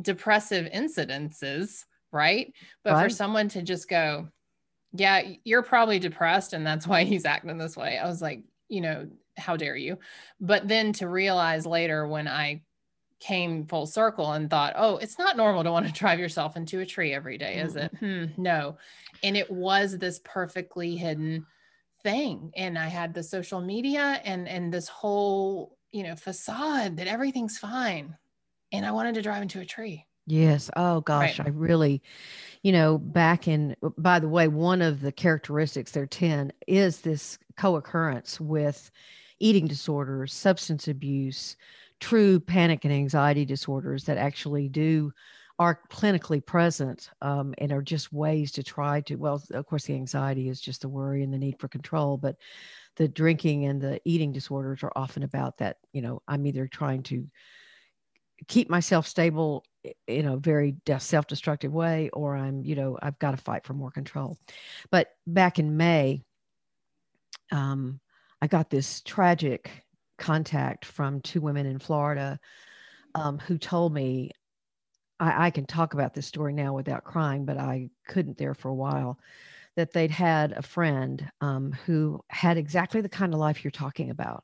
depressive 0.00 0.70
incidences, 0.72 1.84
right? 2.12 2.52
But 2.84 2.94
Right. 2.94 3.02
for 3.04 3.10
someone 3.10 3.48
to 3.50 3.62
just 3.62 3.88
go, 3.88 4.28
yeah, 4.92 5.22
you're 5.44 5.62
probably 5.62 5.98
depressed 5.98 6.52
and 6.52 6.66
that's 6.66 6.86
why 6.86 7.04
he's 7.04 7.24
acting 7.24 7.58
this 7.58 7.76
way. 7.76 7.98
I 7.98 8.08
was 8.08 8.22
like, 8.22 8.42
you 8.68 8.80
know, 8.80 9.08
how 9.36 9.56
dare 9.56 9.76
you? 9.76 9.98
But 10.40 10.68
then 10.68 10.92
to 10.94 11.08
realize 11.08 11.66
later 11.66 12.06
when 12.06 12.28
I 12.28 12.62
came 13.20 13.66
full 13.66 13.86
circle 13.86 14.32
and 14.32 14.48
thought, 14.48 14.74
oh, 14.76 14.96
it's 14.98 15.18
not 15.18 15.36
normal 15.36 15.64
to 15.64 15.72
want 15.72 15.86
to 15.86 15.92
drive 15.98 16.18
yourself 16.18 16.56
into 16.56 16.80
a 16.80 16.86
tree 16.86 17.12
every 17.12 17.38
day, 17.38 17.56
is 17.56 17.76
it? 17.76 17.92
Hmm, 17.98 18.26
no. 18.36 18.76
And 19.22 19.36
it 19.36 19.50
was 19.50 19.98
this 19.98 20.20
perfectly 20.24 20.96
hidden 20.96 21.46
thing. 22.02 22.52
And 22.56 22.78
I 22.78 22.88
had 22.88 23.14
the 23.14 23.22
social 23.22 23.60
media 23.60 24.20
and 24.24 24.48
and 24.48 24.72
this 24.72 24.88
whole, 24.88 25.76
you 25.90 26.04
know, 26.04 26.14
facade 26.14 26.96
that 26.98 27.08
everything's 27.08 27.58
fine. 27.58 28.16
And 28.72 28.86
I 28.86 28.92
wanted 28.92 29.14
to 29.14 29.22
drive 29.22 29.42
into 29.42 29.60
a 29.60 29.64
tree. 29.64 30.06
Yes. 30.30 30.70
Oh 30.76 31.00
gosh, 31.00 31.40
Right. 31.40 31.40
I 31.40 31.48
really, 31.48 32.02
you 32.62 32.72
know, 32.72 32.98
back 32.98 33.48
in 33.48 33.76
by 33.98 34.20
the 34.20 34.28
way, 34.28 34.48
one 34.48 34.82
of 34.82 35.00
the 35.00 35.12
characteristics 35.12 35.92
there 35.92 36.06
10 36.06 36.52
is 36.66 37.02
this 37.02 37.38
co-occurrence 37.56 38.40
with 38.40 38.90
eating 39.40 39.66
disorders, 39.68 40.34
substance 40.34 40.88
abuse, 40.88 41.56
true 42.00 42.40
panic 42.40 42.84
and 42.84 42.94
anxiety 42.94 43.44
disorders 43.46 44.04
that 44.04 44.18
actually 44.18 44.68
do 44.68 45.12
are 45.58 45.80
clinically 45.90 46.44
present 46.44 47.10
um, 47.22 47.54
and 47.58 47.72
are 47.72 47.82
just 47.82 48.12
ways 48.12 48.52
to 48.52 48.62
try 48.62 49.00
to 49.02 49.16
well 49.16 49.42
of 49.52 49.66
course 49.66 49.84
the 49.86 49.94
anxiety 49.94 50.48
is 50.48 50.60
just 50.60 50.82
the 50.82 50.88
worry 50.88 51.22
and 51.22 51.32
the 51.34 51.38
need 51.38 51.58
for 51.60 51.68
control 51.68 52.18
but 52.18 52.36
the 52.96 53.08
drinking 53.08 53.64
and 53.66 53.80
the 53.80 54.00
eating 54.04 54.32
disorders 54.32 54.82
are 54.82 54.92
often 54.96 55.22
about 55.22 55.58
that 55.58 55.78
you 55.92 56.02
know 56.02 56.22
i'm 56.28 56.46
either 56.46 56.66
trying 56.68 57.02
to 57.02 57.28
keep 58.46 58.70
myself 58.70 59.06
stable 59.06 59.64
in 60.06 60.26
a 60.26 60.36
very 60.36 60.76
self-destructive 60.98 61.72
way 61.72 62.10
or 62.12 62.36
i'm 62.36 62.64
you 62.64 62.74
know 62.74 62.98
i've 63.02 63.18
got 63.18 63.32
to 63.32 63.36
fight 63.36 63.64
for 63.64 63.74
more 63.74 63.90
control. 63.90 64.38
But 64.90 65.08
back 65.26 65.58
in 65.58 65.76
may 65.76 66.22
um, 67.50 68.00
i 68.42 68.46
got 68.46 68.70
this 68.70 69.02
tragic 69.02 69.70
contact 70.18 70.84
from 70.84 71.20
two 71.20 71.40
women 71.40 71.66
in 71.66 71.78
florida 71.78 72.38
um, 73.14 73.38
who 73.38 73.56
told 73.58 73.92
me 73.92 74.30
I, 75.20 75.46
I 75.46 75.50
can 75.50 75.66
talk 75.66 75.94
about 75.94 76.14
this 76.14 76.26
story 76.26 76.52
now 76.52 76.74
without 76.74 77.04
crying 77.04 77.44
but 77.44 77.58
i 77.58 77.90
couldn't 78.06 78.38
there 78.38 78.54
for 78.54 78.68
a 78.68 78.74
while 78.74 79.18
that 79.76 79.92
they'd 79.92 80.10
had 80.10 80.52
a 80.52 80.62
friend 80.62 81.30
um, 81.40 81.70
who 81.86 82.20
had 82.30 82.58
exactly 82.58 83.00
the 83.00 83.08
kind 83.08 83.32
of 83.32 83.38
life 83.38 83.62
you're 83.62 83.70
talking 83.70 84.10
about 84.10 84.42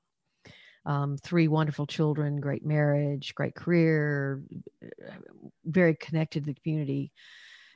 um, 0.87 1.16
three 1.16 1.49
wonderful 1.49 1.87
children, 1.87 2.40
great 2.40 2.64
marriage, 2.64 3.35
great 3.35 3.55
career, 3.55 4.42
very 5.64 5.94
connected 5.94 6.44
to 6.44 6.53
the 6.53 6.61
community. 6.61 7.12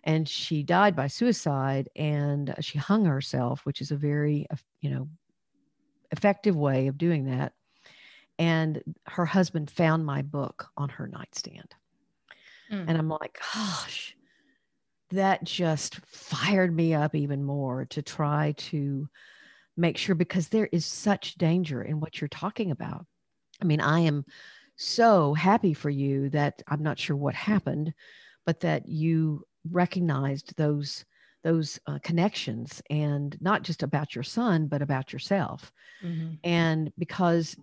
And 0.04 0.28
she 0.28 0.62
died 0.62 0.94
by 0.94 1.06
suicide 1.08 1.88
and 1.96 2.54
she 2.60 2.78
hung 2.78 3.04
herself, 3.04 3.64
which 3.64 3.80
is 3.80 3.90
a 3.90 3.96
very, 3.96 4.46
you 4.80 4.90
know, 4.90 5.08
effective 6.12 6.56
way 6.56 6.86
of 6.86 6.98
doing 6.98 7.24
that. 7.26 7.52
And 8.38 8.82
her 9.06 9.26
husband 9.26 9.70
found 9.70 10.06
my 10.06 10.22
book 10.22 10.68
on 10.76 10.88
her 10.90 11.08
nightstand. 11.08 11.74
Mm. 12.72 12.84
And 12.88 12.98
I'm 12.98 13.08
like, 13.08 13.40
gosh, 13.54 14.16
that 15.10 15.42
just 15.42 15.96
fired 16.06 16.74
me 16.74 16.94
up 16.94 17.14
even 17.14 17.42
more 17.42 17.86
to 17.86 18.02
try 18.02 18.54
to 18.58 19.08
make 19.78 19.98
sure 19.98 20.14
because 20.16 20.48
there 20.48 20.68
is 20.72 20.86
such 20.86 21.36
danger 21.36 21.82
in 21.82 22.00
what 22.00 22.20
you're 22.20 22.28
talking 22.28 22.70
about. 22.72 23.06
I 23.62 23.64
mean, 23.64 23.80
I 23.80 24.00
am 24.00 24.24
so 24.76 25.34
happy 25.34 25.74
for 25.74 25.90
you 25.90 26.30
that 26.30 26.62
I'm 26.68 26.82
not 26.82 26.98
sure 26.98 27.16
what 27.16 27.34
happened, 27.34 27.94
but 28.46 28.60
that 28.60 28.88
you 28.88 29.44
recognized 29.70 30.56
those 30.56 31.04
those 31.44 31.78
uh, 31.86 31.98
connections 32.02 32.82
and 32.90 33.38
not 33.40 33.62
just 33.62 33.82
about 33.84 34.14
your 34.14 34.24
son 34.24 34.66
but 34.66 34.82
about 34.82 35.12
yourself 35.12 35.72
Mhm. 36.00 36.38
and 36.44 36.92
because 36.98 37.56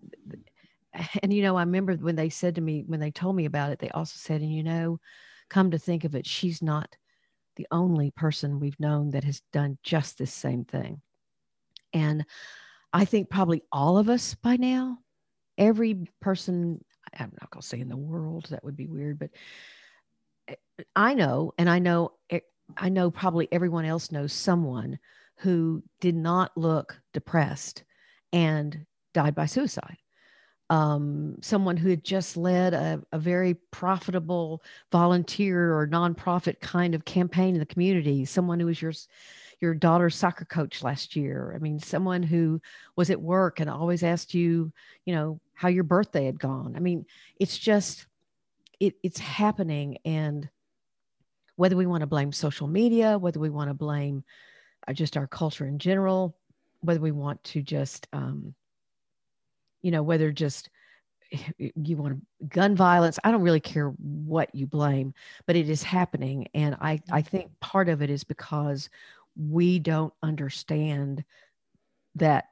and 1.24 1.34
you 1.34 1.42
know 1.42 1.58
i 1.58 1.62
remember 1.62 1.94
when 1.96 2.16
they 2.16 2.30
said 2.30 2.56
to 2.56 2.62
me 2.62 2.84
when 2.88 3.00
they 3.00 3.12
told 3.12 3.36
me 3.36 3.46
about 3.46 3.72
it 3.72 3.80
they 3.80 3.90
also 3.90 4.16
said 4.18 4.42
and 4.42 4.54
you 4.54 4.64
know 4.64 5.00
come 5.50 5.72
to 5.72 5.80
think 5.80 6.04
of 6.04 6.16
it 6.16 6.26
she's 6.26 6.62
not 6.62 6.96
the 7.58 7.68
only 7.72 8.12
person 8.12 8.60
we've 8.60 8.80
known 8.80 9.12
that 9.12 9.24
has 9.24 9.42
done 9.54 9.78
just 9.84 10.18
this 10.18 10.34
same 10.34 10.66
thing 10.66 11.02
and 11.96 12.24
i 12.94 13.04
think 13.06 13.30
probably 13.30 13.64
all 13.72 13.98
of 13.98 14.10
us 14.10 14.36
by 14.36 14.56
now 14.58 15.00
every 15.58 16.08
person 16.22 16.80
i'm 17.18 17.34
not 17.42 17.50
going 17.50 17.62
to 17.62 17.68
say 17.68 17.80
in 17.80 17.90
the 17.90 17.98
world 17.98 18.46
that 18.50 18.64
would 18.64 18.76
be 18.76 18.88
weird 18.88 19.18
but 19.18 19.32
eh, 20.48 20.56
i 20.96 21.16
know 21.16 21.52
and 21.58 21.68
i 21.70 21.80
know 21.80 22.12
eh, 22.30 22.40
i 22.78 22.90
know 22.90 23.10
probably 23.10 23.48
everyone 23.52 23.86
else 23.86 24.12
knows 24.12 24.32
someone 24.32 25.00
who 25.38 25.84
did 26.00 26.16
not 26.16 26.52
look 26.56 27.00
depressed 27.14 27.84
and 28.32 28.86
died 29.14 29.36
by 29.36 29.46
suicide. 29.46 29.98
Um, 30.70 31.38
someone 31.42 31.78
who 31.78 31.90
had 31.90 32.04
just 32.04 32.38
led 32.38 32.74
a, 32.74 33.02
a 33.12 33.20
very 33.20 33.56
profitable 33.72 34.64
volunteer 34.92 35.78
or 35.78 35.88
nonprofit 35.88 36.60
kind 36.60 36.96
of 36.96 37.06
campaign 37.06 37.54
in 37.54 37.60
the 37.60 37.68
community, 37.68 38.26
someone 38.26 38.60
who 38.60 38.66
was 38.66 38.82
your 38.82 38.94
your 39.66 39.74
daughter's 39.74 40.16
soccer 40.16 40.46
coach 40.46 40.84
last 40.84 41.16
year. 41.16 41.54
I 41.56 41.60
mean, 41.60 41.80
someone 41.80 42.24
who 42.24 42.62
was 42.96 43.10
at 43.10 43.22
work 43.22 43.60
and 43.60 43.70
always 43.70 44.04
asked 44.04 44.34
you, 44.34 44.72
you 45.06 45.14
know, 45.14 45.40
how 45.54 45.68
your 45.68 45.84
birthday 45.84 46.26
had 46.26 46.40
gone. 46.40 46.76
I 46.76 46.80
mean, 46.80 47.06
it's 47.40 47.58
just 47.58 48.06
it, 48.80 48.96
it's 49.04 49.20
happening, 49.20 49.98
and 50.06 50.48
whether 51.56 51.76
we 51.76 51.86
want 51.86 52.02
to 52.02 52.08
blame 52.08 52.32
social 52.32 52.68
media, 52.68 53.18
whether 53.18 53.40
we 53.40 53.50
want 53.50 53.70
to 53.70 53.74
blame 53.74 54.24
uh, 54.88 54.94
just 54.94 55.18
our 55.18 55.28
culture 55.28 55.66
in 55.66 55.80
general, 55.80 56.36
whether 56.82 57.00
we 57.00 57.12
want 57.12 57.44
to 57.46 57.62
just 57.62 58.08
um, 58.14 58.54
you 59.82 59.92
know 59.92 60.04
whether 60.04 60.32
just 60.32 60.70
you 61.58 61.98
want 61.98 62.22
gun 62.50 62.76
violence 62.76 63.20
i 63.24 63.32
don't 63.32 63.42
really 63.42 63.60
care 63.60 63.90
what 63.90 64.54
you 64.54 64.66
blame 64.66 65.14
but 65.46 65.56
it 65.56 65.70
is 65.70 65.84
happening 65.84 66.48
and 66.54 66.76
i 66.82 67.00
i 67.12 67.22
think 67.22 67.50
part 67.60 67.88
of 67.90 68.02
it 68.02 68.10
is 68.10 68.24
because 68.24 68.90
we 69.38 69.80
don't 69.80 70.14
understand 70.24 71.24
that 72.16 72.46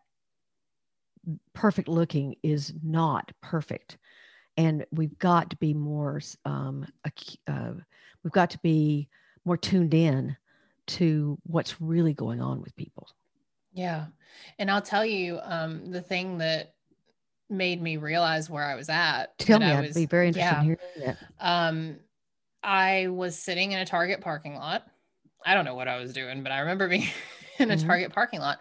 perfect 1.54 1.88
looking 1.88 2.36
is 2.44 2.74
not 2.84 3.32
perfect 3.42 3.98
and 4.58 4.86
we've 4.92 5.18
got 5.20 5.50
to 5.50 5.56
be 5.58 5.74
more 5.74 6.22
um, 6.46 6.86
uh, 7.48 7.72
we've 8.24 8.34
got 8.34 8.50
to 8.50 8.60
be 8.60 9.08
more 9.46 9.58
tuned 9.58 9.94
in 9.94 10.36
to 10.86 11.38
what's 11.44 11.80
really 11.80 12.14
going 12.14 12.42
on 12.42 12.62
with 12.62 12.76
people 12.76 13.08
Yeah. 13.74 14.06
And 14.60 14.70
I'll 14.70 14.82
tell 14.82 15.06
you, 15.06 15.40
um, 15.44 15.92
the 15.92 16.02
thing 16.02 16.38
that 16.38 16.76
made 17.50 17.82
me 17.82 17.98
realize 17.98 18.50
where 18.50 18.64
I 18.64 18.76
was 18.76 18.90
at. 18.90 19.38
tell 19.38 19.60
me 19.60 19.66
I 19.66 19.82
i'd 19.82 19.94
be 19.94 20.06
very 20.06 20.28
interested 20.28 20.52
yeah, 20.52 20.60
in 20.60 20.66
hearing 20.66 20.78
that 20.98 21.18
Um, 21.40 22.00
I 22.64 23.08
was 23.08 23.38
sitting 23.38 23.74
in 23.74 23.80
a 23.80 23.86
Target 23.86 24.22
parking 24.22 24.56
lot. 24.56 24.88
I 25.46 25.54
don't 25.54 25.66
know 25.66 25.76
what 25.76 25.88
I 25.88 25.98
was 25.98 26.14
doing, 26.14 26.44
but 26.44 26.52
I 26.52 26.60
remember 26.60 26.88
being 26.88 27.08
in 27.60 27.72
a 27.72 27.76
Mhm. 27.76 27.86
Target 27.86 28.14
parking 28.14 28.40
lot 28.40 28.60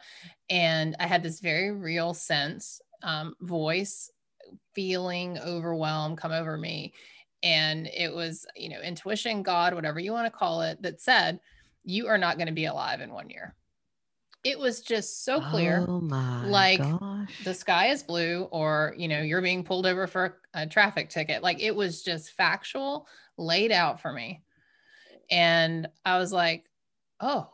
and 0.50 0.96
I 1.00 1.06
had 1.06 1.22
this 1.22 1.40
very 1.40 1.70
real 1.70 2.14
sense, 2.14 2.80
um, 3.02 3.34
voice, 3.40 4.10
feeling 4.74 5.38
overwhelmed 5.38 6.18
come 6.18 6.32
over 6.32 6.56
me. 6.58 6.92
And 7.42 7.86
it 7.86 8.12
was, 8.14 8.46
you 8.54 8.68
know, 8.68 8.80
intuition, 8.80 9.42
God, 9.42 9.74
whatever 9.74 9.98
you 9.98 10.12
want 10.12 10.26
to 10.26 10.38
call 10.38 10.62
it, 10.62 10.80
that 10.82 11.00
said, 11.00 11.40
you 11.84 12.06
are 12.06 12.18
not 12.18 12.36
going 12.36 12.46
to 12.46 12.52
be 12.52 12.66
alive 12.66 13.00
in 13.00 13.12
one 13.12 13.30
year. 13.30 13.54
It 14.44 14.58
was 14.58 14.80
just 14.80 15.24
so 15.24 15.40
clear. 15.40 15.86
oh 15.88 16.00
like, 16.44 16.78
gosh 16.78 16.98
the 17.44 17.54
sky 17.54 17.86
is 17.88 18.02
blue 18.02 18.42
or 18.50 18.94
you 18.96 19.08
know 19.08 19.20
you're 19.22 19.42
being 19.42 19.64
pulled 19.64 19.86
over 19.86 20.06
for 20.06 20.40
a 20.54 20.66
traffic 20.66 21.08
ticket 21.08 21.42
like 21.42 21.60
it 21.60 21.74
was 21.74 22.02
just 22.02 22.32
factual 22.32 23.06
laid 23.36 23.72
out 23.72 24.00
for 24.00 24.12
me 24.12 24.42
and 25.30 25.88
i 26.04 26.18
was 26.18 26.32
like 26.32 26.68
oh 27.22 27.50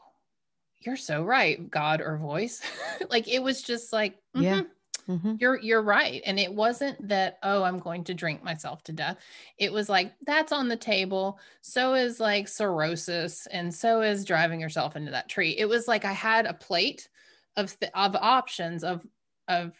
you're 0.80 0.96
so 0.96 1.24
right 1.24 1.70
god 1.70 2.00
or 2.00 2.18
voice. 2.18 2.62
Like 3.10 3.28
it 3.28 3.42
was 3.42 3.62
just 3.62 3.92
like 3.92 4.18
Yeah. 4.34 4.62
mhm, 4.62 4.70
hmm 5.06 5.36
you're 5.38 5.58
you're 5.60 5.82
right. 5.82 6.22
And 6.26 6.38
it 6.40 6.52
wasn't 6.54 7.08
that 7.08 7.38
oh 7.42 7.62
i'm 7.64 7.78
going 7.78 8.04
to 8.04 8.14
drink 8.14 8.42
myself 8.44 8.82
to 8.84 8.92
death. 8.92 9.18
It 9.58 9.72
was 9.72 9.88
like 9.88 10.14
that's 10.26 10.52
on 10.52 10.68
the 10.68 10.76
table. 10.76 11.40
So 11.62 11.94
is 11.94 12.20
like 12.20 12.48
cirrhosis 12.48 13.46
and 13.48 13.74
so 13.74 14.02
is 14.02 14.24
driving 14.24 14.60
yourself 14.60 14.96
into 14.96 15.12
that 15.12 15.28
tree. 15.28 15.56
It 15.58 15.66
was 15.68 15.88
like 15.88 16.04
i 16.04 16.12
had 16.12 16.46
a 16.46 16.54
plate 16.54 17.08
of 17.56 17.78
th- 17.80 17.92
of 17.94 18.16
options 18.16 18.84
of 18.84 19.06
of 19.48 19.74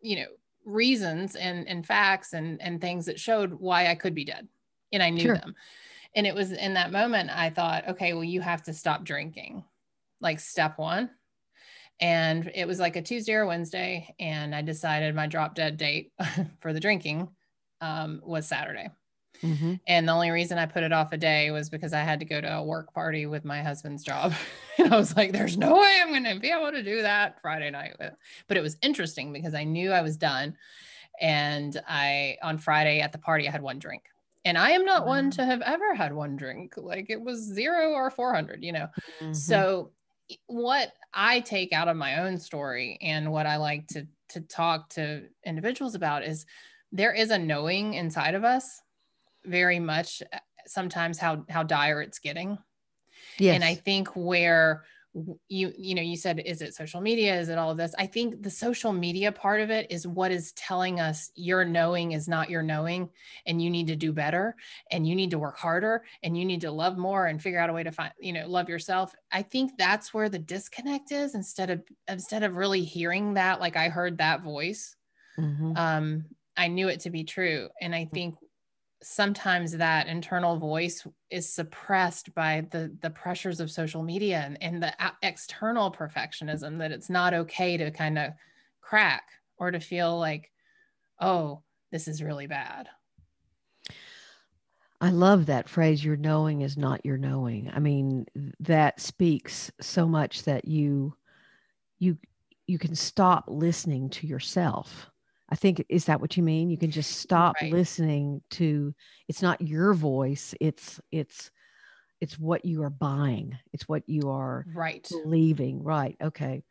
you 0.00 0.16
know 0.16 0.26
reasons 0.64 1.36
and 1.36 1.66
and 1.68 1.86
facts 1.86 2.32
and 2.32 2.60
and 2.62 2.80
things 2.80 3.06
that 3.06 3.18
showed 3.20 3.52
why 3.54 3.88
i 3.88 3.94
could 3.94 4.14
be 4.14 4.24
dead. 4.24 4.48
And 4.92 5.02
i 5.02 5.10
knew 5.10 5.22
Sure. 5.22 5.32
them 5.32 5.54
and 6.14 6.26
it 6.26 6.34
was 6.34 6.52
in 6.52 6.74
that 6.74 6.92
moment 6.92 7.30
i 7.30 7.50
thought 7.50 7.88
okay 7.88 8.12
well 8.12 8.24
you 8.24 8.40
have 8.40 8.62
to 8.62 8.72
stop 8.72 9.04
drinking 9.04 9.64
like 10.20 10.40
step 10.40 10.78
one 10.78 11.10
and 12.02 12.50
it 12.54 12.66
was 12.66 12.80
like 12.80 12.96
a 12.96 13.02
Tuesday 13.02 13.34
or 13.34 13.46
Wednesday, 13.46 14.12
and 14.18 14.56
I 14.56 14.60
decided 14.62 15.14
my 15.14 15.28
drop 15.28 15.54
dead 15.54 15.76
date 15.76 16.12
for 16.60 16.72
the 16.72 16.80
drinking 16.80 17.28
um, 17.80 18.20
was 18.24 18.48
Saturday. 18.48 18.88
Mm-hmm. 19.40 19.74
And 19.86 20.08
the 20.08 20.12
only 20.12 20.30
reason 20.30 20.58
I 20.58 20.66
put 20.66 20.82
it 20.82 20.92
off 20.92 21.12
a 21.12 21.16
day 21.16 21.52
was 21.52 21.70
because 21.70 21.92
I 21.92 22.00
had 22.00 22.18
to 22.18 22.26
go 22.26 22.40
to 22.40 22.56
a 22.56 22.62
work 22.62 22.92
party 22.92 23.26
with 23.26 23.44
my 23.44 23.62
husband's 23.62 24.02
job. 24.02 24.32
and 24.78 24.92
I 24.92 24.96
was 24.96 25.16
like, 25.16 25.30
there's 25.30 25.56
no 25.56 25.74
way 25.74 26.00
I'm 26.02 26.08
going 26.08 26.24
to 26.24 26.40
be 26.40 26.50
able 26.50 26.72
to 26.72 26.82
do 26.82 27.02
that 27.02 27.40
Friday 27.40 27.70
night. 27.70 27.94
But 28.48 28.56
it 28.56 28.62
was 28.62 28.76
interesting 28.82 29.32
because 29.32 29.54
I 29.54 29.62
knew 29.62 29.92
I 29.92 30.02
was 30.02 30.16
done. 30.16 30.56
And 31.20 31.80
I, 31.86 32.36
on 32.42 32.58
Friday 32.58 33.00
at 33.00 33.12
the 33.12 33.18
party, 33.18 33.46
I 33.46 33.52
had 33.52 33.62
one 33.62 33.78
drink. 33.78 34.02
And 34.44 34.58
I 34.58 34.70
am 34.70 34.84
not 34.84 35.06
one 35.06 35.30
to 35.32 35.44
have 35.44 35.60
ever 35.62 35.94
had 35.94 36.12
one 36.12 36.36
drink. 36.36 36.74
Like 36.76 37.10
it 37.10 37.20
was 37.20 37.40
zero 37.40 37.92
or 37.92 38.10
400, 38.10 38.62
you 38.62 38.72
know? 38.72 38.88
Mm-hmm. 39.20 39.32
So, 39.32 39.92
what 40.46 40.92
I 41.12 41.40
take 41.40 41.72
out 41.72 41.88
of 41.88 41.96
my 41.96 42.22
own 42.22 42.38
story 42.38 42.98
and 43.02 43.30
what 43.30 43.46
I 43.46 43.56
like 43.56 43.86
to, 43.88 44.06
to 44.30 44.40
talk 44.40 44.88
to 44.90 45.24
individuals 45.44 45.94
about 45.94 46.24
is 46.24 46.46
there 46.90 47.12
is 47.12 47.30
a 47.30 47.38
knowing 47.38 47.94
inside 47.94 48.34
of 48.34 48.44
us 48.44 48.80
very 49.44 49.78
much 49.78 50.22
uh, 50.32 50.38
sometimes 50.66 51.18
how 51.18 51.44
how 51.48 51.62
dire 51.62 52.00
it's 52.00 52.18
getting. 52.18 52.58
Yes. 53.38 53.54
And 53.54 53.64
I 53.64 53.74
think 53.74 54.08
where 54.14 54.84
you 55.48 55.72
you 55.76 55.94
know 55.94 56.02
you 56.02 56.16
said 56.16 56.40
is 56.46 56.62
it 56.62 56.74
social 56.74 57.00
media? 57.00 57.38
Is 57.38 57.48
it 57.48 57.58
all 57.58 57.70
of 57.70 57.76
this? 57.76 57.94
I 57.98 58.06
think 58.06 58.42
the 58.42 58.50
social 58.50 58.92
media 58.92 59.30
part 59.30 59.60
of 59.60 59.70
it 59.70 59.90
is 59.90 60.06
what 60.06 60.30
is 60.30 60.52
telling 60.52 61.00
us 61.00 61.30
your 61.34 61.64
knowing 61.64 62.12
is 62.12 62.28
not 62.28 62.48
your 62.48 62.62
knowing 62.62 63.10
and 63.46 63.60
you 63.60 63.68
need 63.70 63.88
to 63.88 63.96
do 63.96 64.12
better 64.12 64.56
and 64.90 65.06
you 65.06 65.14
need 65.14 65.30
to 65.30 65.38
work 65.38 65.58
harder 65.58 66.04
and 66.22 66.36
you 66.36 66.44
need 66.44 66.62
to 66.62 66.70
love 66.70 66.96
more 66.96 67.26
and 67.26 67.42
figure 67.42 67.58
out 67.58 67.70
a 67.70 67.72
way 67.72 67.82
to 67.82 67.92
find 67.92 68.12
you 68.18 68.32
know 68.32 68.46
love 68.48 68.68
yourself. 68.68 69.14
I 69.30 69.42
think 69.42 69.72
that's 69.76 70.14
where 70.14 70.28
the 70.28 70.38
disconnect 70.38 71.12
is 71.12 71.34
instead 71.34 71.70
of 71.70 71.82
instead 72.08 72.42
of 72.42 72.56
really 72.56 72.84
hearing 72.84 73.34
that 73.34 73.60
like 73.60 73.76
i 73.76 73.88
heard 73.88 74.18
that 74.18 74.42
voice 74.42 74.96
mm-hmm. 75.38 75.72
um 75.76 76.24
i 76.56 76.68
knew 76.68 76.88
it 76.88 77.00
to 77.00 77.10
be 77.10 77.24
true 77.24 77.68
and 77.80 77.94
i 77.94 78.04
think 78.12 78.34
sometimes 79.02 79.72
that 79.72 80.06
internal 80.06 80.56
voice 80.56 81.06
is 81.30 81.48
suppressed 81.48 82.34
by 82.34 82.66
the 82.70 82.96
the 83.00 83.10
pressures 83.10 83.60
of 83.60 83.70
social 83.70 84.02
media 84.02 84.42
and, 84.44 84.62
and 84.62 84.82
the 84.82 85.04
uh, 85.04 85.10
external 85.22 85.90
perfectionism 85.90 86.78
that 86.78 86.92
it's 86.92 87.10
not 87.10 87.34
okay 87.34 87.76
to 87.76 87.90
kind 87.90 88.18
of 88.18 88.32
crack 88.80 89.24
or 89.58 89.70
to 89.70 89.80
feel 89.80 90.18
like 90.18 90.50
oh 91.20 91.62
this 91.90 92.08
is 92.08 92.22
really 92.22 92.46
bad. 92.46 92.88
I 95.00 95.10
love 95.10 95.46
that 95.46 95.68
phrase 95.68 96.04
your 96.04 96.16
knowing 96.16 96.62
is 96.62 96.76
not 96.76 97.04
your 97.04 97.18
knowing. 97.18 97.70
I 97.74 97.80
mean 97.80 98.26
that 98.60 99.00
speaks 99.00 99.70
so 99.80 100.06
much 100.06 100.44
that 100.44 100.64
you 100.64 101.14
you 101.98 102.16
you 102.66 102.78
can 102.78 102.94
stop 102.94 103.44
listening 103.48 104.08
to 104.10 104.26
yourself 104.26 105.10
I 105.52 105.54
think 105.54 105.84
is 105.90 106.06
that 106.06 106.18
what 106.18 106.38
you 106.38 106.42
mean? 106.42 106.70
You 106.70 106.78
can 106.78 106.90
just 106.90 107.18
stop 107.18 107.56
right. 107.60 107.70
listening 107.70 108.40
to 108.52 108.94
it's 109.28 109.42
not 109.42 109.60
your 109.60 109.92
voice, 109.92 110.54
it's 110.62 110.98
it's 111.10 111.50
it's 112.22 112.38
what 112.38 112.64
you 112.64 112.82
are 112.82 112.90
buying. 112.90 113.58
It's 113.74 113.86
what 113.86 114.08
you 114.08 114.30
are 114.30 114.64
right 114.74 115.06
believing. 115.10 115.82
Right. 115.82 116.16
Okay. 116.22 116.64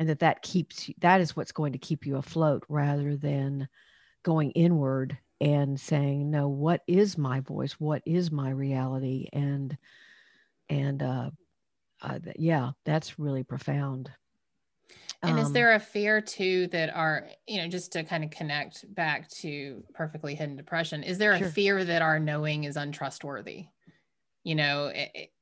And 0.00 0.08
that 0.08 0.18
that 0.18 0.42
keeps 0.42 0.88
you 0.88 0.94
that 0.98 1.20
is 1.20 1.36
what's 1.36 1.52
going 1.52 1.74
to 1.74 1.78
keep 1.78 2.06
you 2.06 2.16
afloat 2.16 2.64
rather 2.68 3.16
than 3.16 3.68
going 4.24 4.50
inward 4.50 5.16
and 5.40 5.78
saying, 5.78 6.28
no, 6.28 6.48
what 6.48 6.82
is 6.88 7.16
my 7.16 7.38
voice? 7.38 7.74
What 7.74 8.02
is 8.04 8.32
my 8.32 8.50
reality? 8.50 9.28
And 9.32 9.78
and 10.68 11.00
uh, 11.04 11.30
uh 12.02 12.18
yeah, 12.36 12.72
that's 12.84 13.16
really 13.16 13.44
profound. 13.44 14.10
And 15.26 15.38
um, 15.38 15.44
is 15.44 15.52
there 15.52 15.72
a 15.72 15.80
fear 15.80 16.20
too 16.20 16.66
that 16.68 16.94
our, 16.94 17.26
you 17.46 17.58
know, 17.58 17.68
just 17.68 17.92
to 17.92 18.04
kind 18.04 18.24
of 18.24 18.30
connect 18.30 18.92
back 18.94 19.28
to 19.40 19.82
perfectly 19.94 20.34
hidden 20.34 20.56
depression, 20.56 21.02
is 21.02 21.18
there 21.18 21.36
sure. 21.36 21.46
a 21.46 21.50
fear 21.50 21.84
that 21.84 22.02
our 22.02 22.18
knowing 22.18 22.64
is 22.64 22.76
untrustworthy? 22.76 23.66
You 24.42 24.54
know, 24.54 24.86
it, 24.86 25.10
it, 25.14 25.32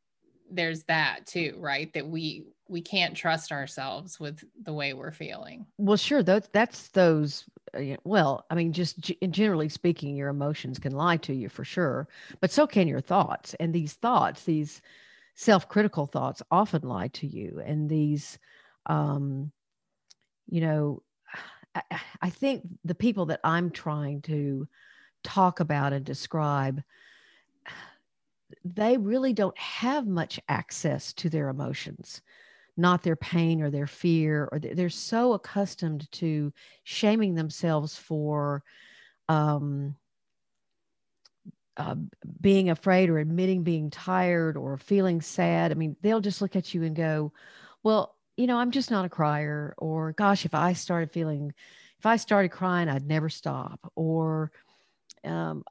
there's 0.51 0.85
that 0.85 1.27
too, 1.27 1.57
right? 1.59 1.93
That 1.95 2.07
we 2.07 2.45
we 2.69 2.81
can't 2.81 3.17
trust 3.17 3.53
ourselves 3.53 4.21
with 4.21 4.43
the 4.63 4.73
way 4.73 4.95
we're 4.95 5.13
feeling. 5.13 5.67
Well, 5.79 5.97
sure, 5.97 6.23
those 6.23 6.49
that's 6.53 6.89
those 6.89 7.45
uh, 7.75 7.97
well, 8.05 8.47
I 8.51 8.55
mean, 8.55 8.73
just 8.73 9.01
g- 9.01 9.19
generally 9.31 9.69
speaking, 9.69 10.15
your 10.15 10.29
emotions 10.29 10.79
can 10.79 10.93
lie 10.93 11.17
to 11.19 11.33
you 11.33 11.49
for 11.49 11.65
sure, 11.65 12.09
but 12.41 12.51
so 12.51 12.67
can 12.67 12.89
your 12.89 13.01
thoughts. 13.01 13.55
And 13.55 13.75
these 13.75 13.95
thoughts, 13.95 14.45
these 14.45 14.81
self-critical 15.35 16.07
thoughts, 16.07 16.43
often 16.51 16.83
lie 16.83 17.09
to 17.09 17.27
you. 17.27 17.61
And 17.65 17.89
these, 17.89 18.39
um, 18.87 19.51
you 20.53 20.61
know, 20.61 21.03
I, 21.75 21.83
I 22.21 22.29
think 22.29 22.63
the 22.85 22.95
people 22.95 23.27
that 23.27 23.41
I'm 23.43 23.71
trying 23.71 24.21
to 24.23 24.69
talk 25.25 25.61
about 25.61 25.95
and 25.95 26.05
describe, 26.05 26.83
they 28.63 28.99
really 28.99 29.33
don't 29.33 29.57
have 29.59 30.07
much 30.07 30.39
access 30.49 31.15
to 31.15 31.31
their 31.31 31.49
emotions 31.49 32.21
not 32.75 33.03
their 33.03 33.17
pain 33.17 33.61
or 33.61 33.71
their 33.71 33.87
fear 33.87 34.49
or 34.51 34.59
they're 34.59 34.89
so 34.89 35.35
accustomed 35.35 36.11
to 36.11 36.51
shaming 36.85 37.35
themselves 37.35 37.99
for 37.99 38.63
um, 39.29 39.95
uh, 41.77 41.95
being 42.41 42.71
afraid 42.71 43.11
or 43.11 43.19
admitting 43.19 43.63
being 43.63 43.91
tired 43.91 44.57
or 44.57 44.79
feeling 44.79 45.21
sad. 45.21 45.71
I 45.71 45.75
mean 45.75 45.97
they'll 46.01 46.23
just 46.23 46.41
look 46.41 46.57
at 46.57 46.73
you 46.73 46.83
and 46.83 46.97
go 46.97 47.35
well 47.83 48.17
you 48.37 48.47
know, 48.47 48.59
I'm 48.59 48.71
just 48.71 48.91
not 48.91 49.05
a 49.05 49.09
crier, 49.09 49.75
or 49.79 50.13
gosh, 50.13 50.45
if 50.45 50.55
I 50.55 50.73
started 50.73 51.11
feeling, 51.11 51.53
if 51.99 52.07
I 52.07 52.17
started 52.17 52.51
crying, 52.51 52.89
I'd 52.89 53.07
never 53.07 53.29
stop, 53.29 53.81
or, 53.95 54.51
um, 55.25 55.65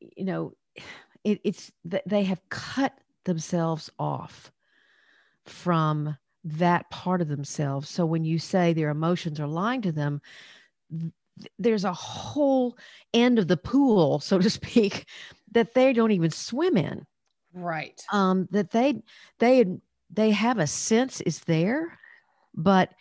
you 0.00 0.24
know, 0.24 0.52
it, 1.24 1.40
it's 1.44 1.72
that 1.86 2.06
they 2.06 2.24
have 2.24 2.40
cut 2.50 2.92
themselves 3.24 3.90
off 3.98 4.52
from 5.44 6.16
that 6.44 6.88
part 6.90 7.20
of 7.20 7.28
themselves. 7.28 7.88
So 7.88 8.06
when 8.06 8.24
you 8.24 8.38
say 8.38 8.72
their 8.72 8.90
emotions 8.90 9.40
are 9.40 9.48
lying 9.48 9.82
to 9.82 9.92
them, 9.92 10.20
there's 11.58 11.84
a 11.84 11.92
whole 11.92 12.78
end 13.12 13.38
of 13.38 13.48
the 13.48 13.56
pool, 13.56 14.18
so 14.20 14.38
to 14.38 14.50
speak, 14.50 15.06
that 15.52 15.74
they 15.74 15.92
don't 15.92 16.12
even 16.12 16.30
swim 16.30 16.76
in. 16.76 17.04
Right. 17.52 18.00
Um, 18.12 18.48
that 18.50 18.70
they 18.70 19.02
they 19.38 19.64
they 20.10 20.30
have 20.30 20.58
a 20.58 20.66
sense 20.66 21.20
is 21.22 21.40
there, 21.40 21.98
but 22.54 22.92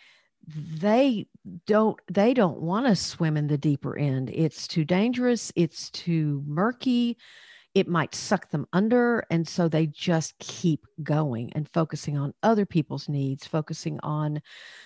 they 0.48 1.28
don't 1.66 2.00
they 2.12 2.34
don't 2.34 2.62
want 2.62 2.86
to 2.86 2.96
swim 2.96 3.38
in 3.38 3.48
the 3.48 3.58
deeper 3.58 3.98
end. 3.98 4.30
It's 4.34 4.68
too 4.68 4.86
dangerous, 4.86 5.52
it's 5.56 5.90
too 5.92 6.44
murky, 6.46 7.18
it 7.76 7.90
might 7.90 8.16
suck 8.16 8.50
them 8.50 8.66
under 8.74 9.24
and 9.30 9.48
so 9.48 9.68
they 9.68 9.86
just 9.86 10.40
keep 10.40 10.88
going 11.04 11.52
and 11.54 11.70
focusing 11.74 12.18
on 12.18 12.34
other 12.42 12.66
people's 12.66 13.10
needs 13.10 13.46
focusing 13.46 14.00
on 14.02 14.42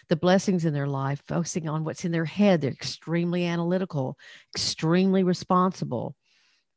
the 0.09 0.15
blessings 0.15 0.65
in 0.65 0.73
their 0.73 0.87
life 0.87 1.21
focusing 1.27 1.69
on 1.69 1.83
what's 1.83 2.03
in 2.03 2.11
their 2.11 2.25
head 2.25 2.59
they're 2.59 2.71
extremely 2.71 3.45
analytical 3.45 4.17
extremely 4.55 5.23
responsible 5.23 6.15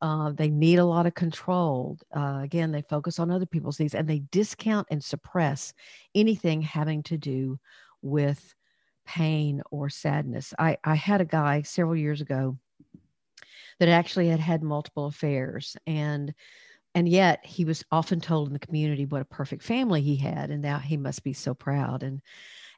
uh, 0.03 0.33
they 0.33 0.49
need 0.49 0.79
a 0.79 0.85
lot 0.85 1.05
of 1.05 1.15
control. 1.15 1.97
Uh, 2.13 2.41
again, 2.43 2.73
they 2.73 2.81
focus 2.81 3.19
on 3.19 3.31
other 3.31 3.45
people's 3.45 3.79
needs 3.79 3.95
and 3.95 4.05
they 4.05 4.19
discount 4.31 4.85
and 4.91 5.01
suppress 5.01 5.73
anything 6.13 6.61
having 6.61 7.01
to 7.03 7.17
do 7.17 7.57
with 8.01 8.53
pain 9.05 9.61
or 9.71 9.89
sadness. 9.89 10.53
I, 10.59 10.77
I 10.83 10.95
had 10.95 11.21
a 11.21 11.25
guy 11.25 11.61
several 11.61 11.95
years 11.95 12.19
ago 12.19 12.57
that 13.79 13.87
actually 13.87 14.27
had 14.27 14.41
had 14.41 14.61
multiple 14.61 15.05
affairs 15.05 15.77
and 15.87 16.33
and 16.95 17.09
yet 17.09 17.43
he 17.43 17.65
was 17.65 17.83
often 17.89 18.19
told 18.19 18.47
in 18.47 18.53
the 18.53 18.59
community 18.59 19.05
what 19.05 19.21
a 19.21 19.25
perfect 19.25 19.63
family 19.63 20.01
he 20.01 20.17
had 20.17 20.51
and 20.51 20.61
now 20.61 20.77
he 20.77 20.97
must 20.97 21.23
be 21.23 21.33
so 21.33 21.53
proud 21.53 22.03
and 22.03 22.21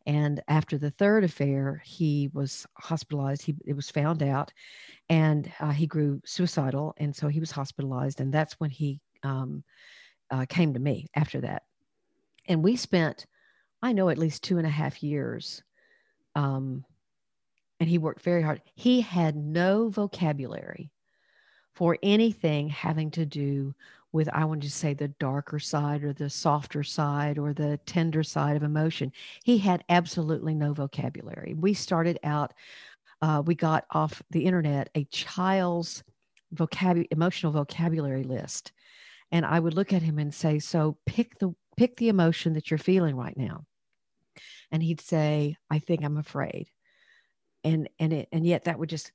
and 0.05 0.41
after 0.47 0.77
the 0.77 0.91
third 0.91 1.23
affair, 1.23 1.81
he 1.83 2.29
was 2.33 2.67
hospitalized. 2.77 3.41
He 3.41 3.55
it 3.65 3.73
was 3.73 3.89
found 3.89 4.21
out, 4.21 4.51
and 5.09 5.51
uh, 5.59 5.71
he 5.71 5.87
grew 5.87 6.21
suicidal, 6.25 6.93
and 6.97 7.15
so 7.15 7.27
he 7.27 7.39
was 7.39 7.51
hospitalized. 7.51 8.21
And 8.21 8.33
that's 8.33 8.59
when 8.59 8.69
he 8.69 8.99
um, 9.23 9.63
uh, 10.29 10.45
came 10.47 10.73
to 10.73 10.79
me 10.79 11.07
after 11.15 11.41
that. 11.41 11.63
And 12.47 12.63
we 12.63 12.75
spent, 12.75 13.25
I 13.81 13.93
know, 13.93 14.09
at 14.09 14.19
least 14.19 14.43
two 14.43 14.57
and 14.57 14.67
a 14.67 14.69
half 14.69 15.01
years. 15.01 15.63
Um, 16.35 16.85
and 17.79 17.89
he 17.89 17.97
worked 17.97 18.21
very 18.21 18.41
hard. 18.41 18.61
He 18.75 19.01
had 19.01 19.35
no 19.35 19.89
vocabulary 19.89 20.91
for 21.75 21.97
anything 22.01 22.69
having 22.69 23.11
to 23.11 23.25
do 23.25 23.75
with 24.13 24.29
I 24.29 24.45
want 24.45 24.63
to 24.63 24.71
say 24.71 24.93
the 24.93 25.09
darker 25.09 25.59
side 25.59 26.03
or 26.03 26.13
the 26.13 26.29
softer 26.29 26.83
side 26.83 27.37
or 27.37 27.53
the 27.53 27.77
tender 27.85 28.23
side 28.23 28.55
of 28.55 28.63
emotion. 28.63 29.11
He 29.43 29.57
had 29.57 29.83
absolutely 29.89 30.55
no 30.55 30.73
vocabulary. 30.73 31.53
We 31.53 31.73
started 31.73 32.17
out, 32.23 32.53
uh, 33.21 33.43
we 33.45 33.55
got 33.55 33.85
off 33.91 34.23
the 34.31 34.45
internet 34.45 34.89
a 34.95 35.03
child's 35.05 36.01
vocabulary, 36.53 37.09
emotional 37.11 37.51
vocabulary 37.51 38.23
list, 38.23 38.71
and 39.31 39.45
I 39.45 39.59
would 39.59 39.73
look 39.73 39.91
at 39.91 40.01
him 40.01 40.17
and 40.17 40.33
say, 40.33 40.59
"So 40.59 40.97
pick 41.05 41.37
the 41.39 41.53
pick 41.75 41.97
the 41.97 42.07
emotion 42.07 42.53
that 42.53 42.71
you're 42.71 42.77
feeling 42.77 43.17
right 43.17 43.35
now," 43.35 43.65
and 44.71 44.81
he'd 44.81 45.01
say, 45.01 45.57
"I 45.69 45.79
think 45.79 46.05
I'm 46.05 46.17
afraid," 46.17 46.69
and 47.65 47.89
and 47.99 48.13
it 48.13 48.29
and 48.31 48.45
yet 48.45 48.63
that 48.65 48.79
would 48.79 48.89
just 48.89 49.11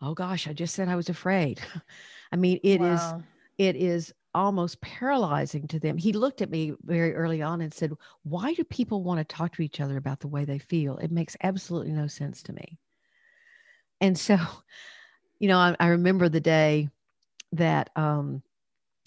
oh 0.00 0.14
gosh, 0.14 0.48
I 0.48 0.52
just 0.52 0.74
said 0.74 0.88
I 0.88 0.96
was 0.96 1.08
afraid. 1.08 1.60
I 2.32 2.36
mean, 2.36 2.60
it 2.62 2.80
wow. 2.80 2.94
is 2.94 3.24
it 3.58 3.76
is 3.76 4.12
almost 4.34 4.80
paralyzing 4.80 5.68
to 5.68 5.78
them. 5.78 5.96
He 5.96 6.12
looked 6.12 6.42
at 6.42 6.50
me 6.50 6.72
very 6.82 7.14
early 7.14 7.40
on 7.40 7.60
and 7.60 7.72
said, 7.72 7.92
Why 8.24 8.52
do 8.54 8.64
people 8.64 9.02
want 9.02 9.18
to 9.18 9.36
talk 9.36 9.54
to 9.54 9.62
each 9.62 9.80
other 9.80 9.96
about 9.96 10.20
the 10.20 10.28
way 10.28 10.44
they 10.44 10.58
feel? 10.58 10.98
It 10.98 11.12
makes 11.12 11.36
absolutely 11.42 11.92
no 11.92 12.06
sense 12.06 12.42
to 12.44 12.52
me. 12.52 12.78
And 14.00 14.18
so, 14.18 14.36
you 15.38 15.48
know, 15.48 15.58
I, 15.58 15.76
I 15.78 15.88
remember 15.88 16.28
the 16.28 16.40
day 16.40 16.88
that, 17.52 17.90
um, 17.96 18.42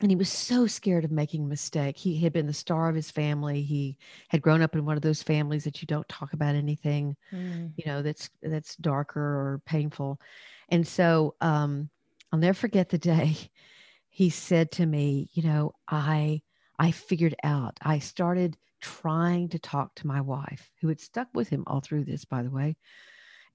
and 0.01 0.11
he 0.11 0.15
was 0.15 0.29
so 0.29 0.67
scared 0.67 1.05
of 1.05 1.11
making 1.11 1.43
a 1.43 1.47
mistake. 1.47 1.97
He 1.97 2.19
had 2.19 2.31
been 2.31 2.45
the 2.45 2.53
star 2.53 2.87
of 2.87 2.95
his 2.95 3.09
family. 3.09 3.63
He 3.63 3.97
had 4.27 4.43
grown 4.43 4.61
up 4.61 4.75
in 4.75 4.85
one 4.85 4.95
of 4.95 5.01
those 5.01 5.23
families 5.23 5.63
that 5.63 5.81
you 5.81 5.87
don't 5.87 6.07
talk 6.07 6.33
about 6.33 6.53
anything, 6.53 7.15
mm. 7.33 7.71
you 7.75 7.83
know, 7.87 8.03
that's 8.03 8.29
that's 8.43 8.75
darker 8.75 9.19
or 9.19 9.61
painful. 9.65 10.21
And 10.69 10.87
so 10.87 11.35
um, 11.41 11.89
I'll 12.31 12.39
never 12.39 12.53
forget 12.53 12.89
the 12.89 12.97
day 12.97 13.35
he 14.09 14.29
said 14.29 14.71
to 14.71 14.85
me, 14.85 15.29
you 15.33 15.43
know, 15.43 15.73
I 15.87 16.41
I 16.79 16.91
figured 16.91 17.35
out. 17.43 17.77
I 17.81 17.99
started 17.99 18.57
trying 18.81 19.49
to 19.49 19.59
talk 19.59 19.95
to 19.95 20.07
my 20.07 20.21
wife, 20.21 20.71
who 20.79 20.87
had 20.87 20.99
stuck 20.99 21.27
with 21.33 21.49
him 21.49 21.63
all 21.67 21.81
through 21.81 22.05
this, 22.05 22.25
by 22.25 22.43
the 22.43 22.51
way. 22.51 22.77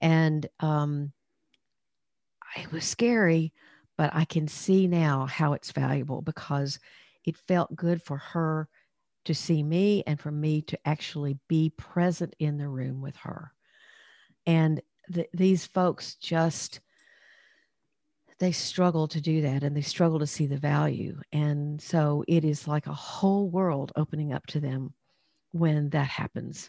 And 0.01 0.46
um, 0.61 1.12
it 2.57 2.70
was 2.72 2.85
scary, 2.85 3.53
but 3.96 4.11
I 4.14 4.25
can 4.25 4.48
see 4.48 4.88
now 4.88 5.27
how 5.27 5.53
it's 5.53 5.72
valuable 5.72 6.22
because 6.22 6.79
it 7.25 7.37
felt 7.37 7.77
good 7.77 8.03
for 8.03 8.18
her 8.18 8.68
to 9.25 9.35
see 9.35 9.62
me 9.62 10.03
and 10.07 10.18
for 10.18 10.33
me 10.33 10.62
to 10.62 10.79
actually 10.85 11.38
be 11.48 11.70
present 11.70 12.35
in 12.40 12.59
the 12.59 12.68
room 12.68 13.01
with 13.01 13.16
her. 13.16 13.53
And 14.46 14.81
th- 15.12 15.29
these 15.33 15.66
folks 15.66 16.16
just 16.16 16.81
they 18.42 18.50
struggle 18.50 19.07
to 19.07 19.20
do 19.20 19.40
that 19.40 19.62
and 19.62 19.76
they 19.76 19.83
struggle 19.83 20.18
to 20.18 20.26
see 20.26 20.46
the 20.46 20.57
value. 20.57 21.16
And 21.31 21.81
so 21.81 22.24
it 22.26 22.44
is 22.44 22.66
like 22.66 22.88
a 22.88 22.92
whole 22.92 23.48
world 23.48 23.92
opening 23.94 24.33
up 24.33 24.48
to 24.48 24.59
them 24.59 24.92
when 25.52 25.90
that 25.90 26.09
happens. 26.09 26.68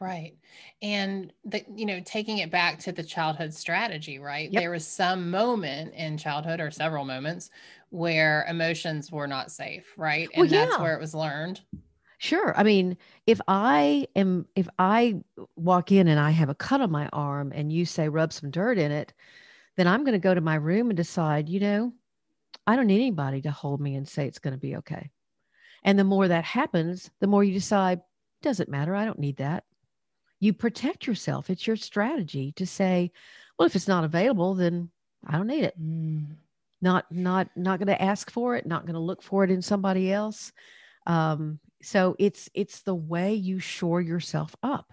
Right. 0.00 0.36
And 0.80 1.32
the 1.44 1.64
you 1.74 1.86
know, 1.86 2.00
taking 2.04 2.38
it 2.38 2.52
back 2.52 2.78
to 2.80 2.92
the 2.92 3.02
childhood 3.02 3.52
strategy, 3.52 4.20
right? 4.20 4.48
Yep. 4.48 4.62
There 4.62 4.70
was 4.70 4.86
some 4.86 5.28
moment 5.28 5.92
in 5.94 6.18
childhood 6.18 6.60
or 6.60 6.70
several 6.70 7.04
moments 7.04 7.50
where 7.90 8.46
emotions 8.48 9.10
were 9.10 9.26
not 9.26 9.50
safe, 9.50 9.92
right? 9.96 10.28
And 10.34 10.42
well, 10.42 10.52
yeah. 10.52 10.66
that's 10.66 10.78
where 10.78 10.94
it 10.94 11.00
was 11.00 11.16
learned. 11.16 11.60
Sure. 12.18 12.56
I 12.56 12.62
mean, 12.62 12.96
if 13.26 13.40
I 13.48 14.06
am 14.14 14.46
if 14.54 14.68
I 14.78 15.16
walk 15.56 15.90
in 15.90 16.06
and 16.06 16.20
I 16.20 16.30
have 16.30 16.48
a 16.48 16.54
cut 16.54 16.80
on 16.80 16.92
my 16.92 17.08
arm 17.12 17.50
and 17.52 17.72
you 17.72 17.86
say 17.86 18.08
rub 18.08 18.32
some 18.32 18.52
dirt 18.52 18.78
in 18.78 18.92
it, 18.92 19.12
then 19.78 19.86
I'm 19.86 20.02
going 20.02 20.12
to 20.12 20.18
go 20.18 20.34
to 20.34 20.40
my 20.40 20.56
room 20.56 20.90
and 20.90 20.96
decide, 20.96 21.48
you 21.48 21.60
know, 21.60 21.92
I 22.66 22.74
don't 22.74 22.88
need 22.88 22.96
anybody 22.96 23.40
to 23.42 23.52
hold 23.52 23.80
me 23.80 23.94
and 23.94 24.06
say 24.06 24.26
it's 24.26 24.40
going 24.40 24.52
to 24.52 24.58
be 24.58 24.74
okay. 24.76 25.08
And 25.84 25.96
the 25.96 26.02
more 26.02 26.26
that 26.26 26.42
happens, 26.42 27.08
the 27.20 27.28
more 27.28 27.44
you 27.44 27.52
decide, 27.54 28.00
doesn't 28.42 28.68
matter. 28.68 28.96
I 28.96 29.04
don't 29.04 29.20
need 29.20 29.36
that. 29.36 29.62
You 30.40 30.52
protect 30.52 31.06
yourself. 31.06 31.48
It's 31.48 31.64
your 31.64 31.76
strategy 31.76 32.50
to 32.56 32.66
say, 32.66 33.12
well, 33.56 33.66
if 33.66 33.76
it's 33.76 33.86
not 33.86 34.02
available, 34.02 34.56
then 34.56 34.90
I 35.24 35.36
don't 35.36 35.46
need 35.46 35.62
it. 35.62 35.80
Mm. 35.80 36.26
Not, 36.82 37.06
not, 37.12 37.48
not 37.54 37.78
going 37.78 37.86
to 37.86 38.02
ask 38.02 38.32
for 38.32 38.56
it. 38.56 38.66
Not 38.66 38.84
going 38.84 38.94
to 38.94 39.00
look 39.00 39.22
for 39.22 39.44
it 39.44 39.50
in 39.52 39.62
somebody 39.62 40.12
else. 40.12 40.52
Um, 41.06 41.60
so 41.82 42.16
it's, 42.18 42.50
it's 42.52 42.80
the 42.80 42.96
way 42.96 43.32
you 43.34 43.60
shore 43.60 44.00
yourself 44.00 44.56
up, 44.64 44.92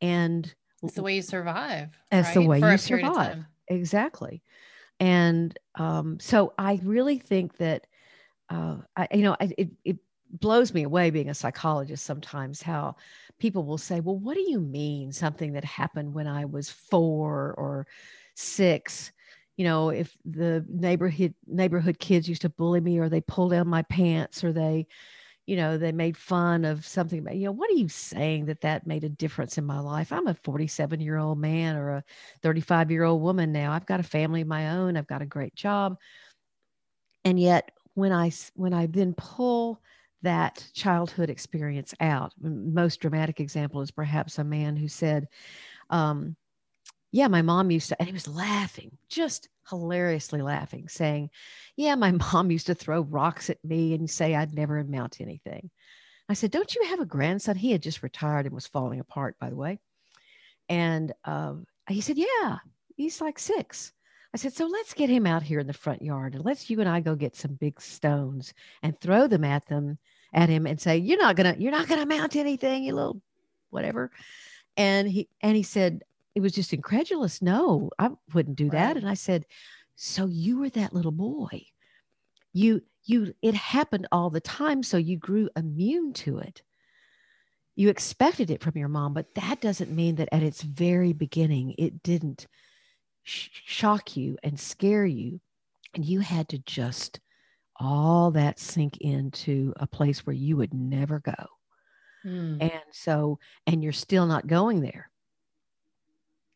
and 0.00 0.52
it's 0.82 0.94
the 0.94 1.02
way 1.02 1.16
you 1.16 1.22
survive. 1.22 1.90
It's 2.10 2.28
right? 2.28 2.34
the 2.34 2.46
way 2.46 2.60
For 2.60 2.70
you 2.72 2.78
survive 2.78 3.44
exactly. 3.68 4.42
And 5.00 5.56
um, 5.76 6.18
so 6.20 6.52
i 6.58 6.80
really 6.82 7.18
think 7.18 7.56
that 7.58 7.86
uh, 8.50 8.78
I, 8.96 9.08
you 9.12 9.22
know 9.22 9.36
it, 9.40 9.70
it 9.84 9.96
blows 10.30 10.74
me 10.74 10.82
away 10.82 11.10
being 11.10 11.30
a 11.30 11.34
psychologist 11.34 12.04
sometimes 12.04 12.60
how 12.60 12.96
people 13.38 13.64
will 13.64 13.78
say 13.78 14.00
well 14.00 14.18
what 14.18 14.34
do 14.34 14.42
you 14.42 14.60
mean 14.60 15.12
something 15.12 15.52
that 15.54 15.64
happened 15.64 16.12
when 16.12 16.26
i 16.26 16.44
was 16.44 16.68
four 16.68 17.54
or 17.56 17.86
six? 18.34 19.12
You 19.56 19.64
know 19.64 19.90
if 19.90 20.16
the 20.24 20.64
neighborhood 20.68 21.34
neighborhood 21.46 21.98
kids 21.98 22.28
used 22.28 22.42
to 22.42 22.48
bully 22.48 22.80
me 22.80 22.98
or 22.98 23.08
they 23.08 23.20
pull 23.20 23.48
down 23.48 23.66
my 23.66 23.82
pants 23.82 24.44
or 24.44 24.52
they 24.52 24.86
you 25.48 25.56
know, 25.56 25.78
they 25.78 25.92
made 25.92 26.14
fun 26.14 26.66
of 26.66 26.84
something 26.84 27.20
about, 27.20 27.34
you 27.36 27.46
know, 27.46 27.52
what 27.52 27.70
are 27.70 27.76
you 27.76 27.88
saying 27.88 28.44
that 28.44 28.60
that 28.60 28.86
made 28.86 29.02
a 29.02 29.08
difference 29.08 29.56
in 29.56 29.64
my 29.64 29.80
life? 29.80 30.12
I'm 30.12 30.26
a 30.26 30.34
47 30.34 31.00
year 31.00 31.16
old 31.16 31.38
man 31.38 31.74
or 31.74 31.90
a 31.90 32.04
35 32.42 32.90
year 32.90 33.04
old 33.04 33.22
woman 33.22 33.50
now. 33.50 33.72
I've 33.72 33.86
got 33.86 33.98
a 33.98 34.02
family 34.02 34.42
of 34.42 34.46
my 34.46 34.76
own. 34.76 34.94
I've 34.94 35.06
got 35.06 35.22
a 35.22 35.26
great 35.26 35.54
job. 35.54 35.96
And 37.24 37.40
yet 37.40 37.70
when 37.94 38.12
I, 38.12 38.30
when 38.56 38.74
I 38.74 38.88
then 38.88 39.14
pull 39.14 39.80
that 40.20 40.62
childhood 40.74 41.30
experience 41.30 41.94
out, 41.98 42.34
most 42.38 43.00
dramatic 43.00 43.40
example 43.40 43.80
is 43.80 43.90
perhaps 43.90 44.38
a 44.38 44.44
man 44.44 44.76
who 44.76 44.86
said, 44.86 45.28
um, 45.88 46.36
yeah, 47.10 47.28
my 47.28 47.42
mom 47.42 47.70
used 47.70 47.88
to, 47.88 47.98
and 47.98 48.06
he 48.06 48.12
was 48.12 48.28
laughing, 48.28 48.96
just 49.08 49.48
hilariously 49.68 50.42
laughing, 50.42 50.88
saying, 50.88 51.30
Yeah, 51.76 51.94
my 51.94 52.10
mom 52.32 52.50
used 52.50 52.66
to 52.66 52.74
throw 52.74 53.02
rocks 53.02 53.50
at 53.50 53.62
me 53.64 53.94
and 53.94 54.08
say 54.10 54.34
I'd 54.34 54.54
never 54.54 54.78
amount 54.78 55.12
to 55.12 55.24
anything. 55.24 55.70
I 56.28 56.34
said, 56.34 56.50
Don't 56.50 56.74
you 56.74 56.84
have 56.84 57.00
a 57.00 57.06
grandson? 57.06 57.56
He 57.56 57.72
had 57.72 57.82
just 57.82 58.02
retired 58.02 58.46
and 58.46 58.54
was 58.54 58.66
falling 58.66 59.00
apart, 59.00 59.36
by 59.40 59.50
the 59.50 59.56
way. 59.56 59.78
And 60.68 61.12
um, 61.24 61.66
he 61.88 62.00
said, 62.00 62.18
Yeah, 62.18 62.58
he's 62.96 63.20
like 63.20 63.38
six. 63.38 63.92
I 64.34 64.36
said, 64.36 64.52
So 64.52 64.66
let's 64.66 64.92
get 64.92 65.08
him 65.08 65.26
out 65.26 65.42
here 65.42 65.60
in 65.60 65.66
the 65.66 65.72
front 65.72 66.02
yard 66.02 66.34
and 66.34 66.44
let's 66.44 66.68
you 66.68 66.80
and 66.80 66.88
I 66.88 67.00
go 67.00 67.14
get 67.14 67.36
some 67.36 67.54
big 67.54 67.80
stones 67.80 68.52
and 68.82 68.98
throw 69.00 69.26
them 69.26 69.44
at 69.44 69.66
them 69.66 69.98
at 70.34 70.50
him 70.50 70.66
and 70.66 70.78
say, 70.78 70.98
You're 70.98 71.18
not 71.18 71.36
gonna, 71.36 71.56
you're 71.58 71.72
not 71.72 71.88
gonna 71.88 72.02
amount 72.02 72.32
to 72.32 72.40
anything, 72.40 72.84
you 72.84 72.94
little 72.94 73.22
whatever. 73.70 74.10
And 74.76 75.08
he 75.08 75.28
and 75.40 75.56
he 75.56 75.62
said, 75.62 76.02
it 76.38 76.40
was 76.40 76.52
just 76.52 76.72
incredulous. 76.72 77.42
No, 77.42 77.90
I 77.98 78.10
wouldn't 78.32 78.54
do 78.54 78.70
that. 78.70 78.96
And 78.96 79.08
I 79.08 79.14
said, 79.14 79.44
so 79.96 80.26
you 80.26 80.60
were 80.60 80.70
that 80.70 80.94
little 80.94 81.10
boy. 81.10 81.66
You, 82.52 82.80
you, 83.02 83.34
it 83.42 83.56
happened 83.56 84.06
all 84.12 84.30
the 84.30 84.40
time. 84.40 84.84
So 84.84 84.98
you 84.98 85.16
grew 85.16 85.50
immune 85.56 86.12
to 86.12 86.38
it. 86.38 86.62
You 87.74 87.88
expected 87.88 88.52
it 88.52 88.62
from 88.62 88.78
your 88.78 88.86
mom, 88.86 89.14
but 89.14 89.34
that 89.34 89.60
doesn't 89.60 89.90
mean 89.90 90.14
that 90.16 90.28
at 90.30 90.44
its 90.44 90.62
very 90.62 91.12
beginning, 91.12 91.74
it 91.76 92.04
didn't 92.04 92.46
sh- 93.24 93.48
shock 93.64 94.16
you 94.16 94.38
and 94.44 94.60
scare 94.60 95.06
you. 95.06 95.40
And 95.94 96.04
you 96.04 96.20
had 96.20 96.50
to 96.50 96.58
just 96.58 97.18
all 97.74 98.30
that 98.30 98.60
sink 98.60 98.98
into 98.98 99.72
a 99.80 99.88
place 99.88 100.24
where 100.24 100.36
you 100.36 100.56
would 100.56 100.72
never 100.72 101.18
go. 101.18 101.46
Mm. 102.24 102.62
And 102.62 102.92
so, 102.92 103.40
and 103.66 103.82
you're 103.82 103.92
still 103.92 104.26
not 104.26 104.46
going 104.46 104.82
there 104.82 105.10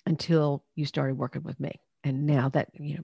until 0.07 0.65
you 0.75 0.85
started 0.87 1.17
working 1.17 1.43
with 1.43 1.59
me. 1.61 1.73
And 2.05 2.27
now 2.27 2.49
that, 2.51 2.69
you 2.75 2.97
know, 2.97 3.03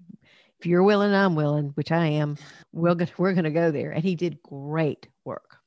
if 0.58 0.66
you're 0.66 0.82
willing, 0.82 1.14
I'm 1.14 1.36
willing, 1.36 1.68
which 1.74 1.92
I 1.92 2.06
am, 2.06 2.36
we're 2.72 2.94
gonna 2.94 3.10
we're 3.16 3.32
going 3.32 3.44
to 3.44 3.50
go 3.50 3.70
there. 3.70 3.92
And 3.92 4.02
he 4.02 4.16
did 4.16 4.42
great 4.42 5.06
work. 5.24 5.58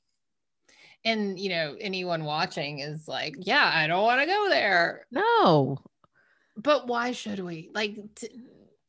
And, 1.03 1.39
you 1.39 1.49
know, 1.49 1.75
anyone 1.79 2.25
watching 2.25 2.79
is 2.79 3.07
like, 3.07 3.35
yeah, 3.39 3.71
I 3.73 3.87
don't 3.87 4.03
want 4.03 4.21
to 4.21 4.27
go 4.27 4.49
there. 4.49 5.07
No. 5.11 5.77
But 6.57 6.87
why 6.87 7.13
should 7.13 7.39
we? 7.39 7.71
Like, 7.73 7.97
t- 8.15 8.29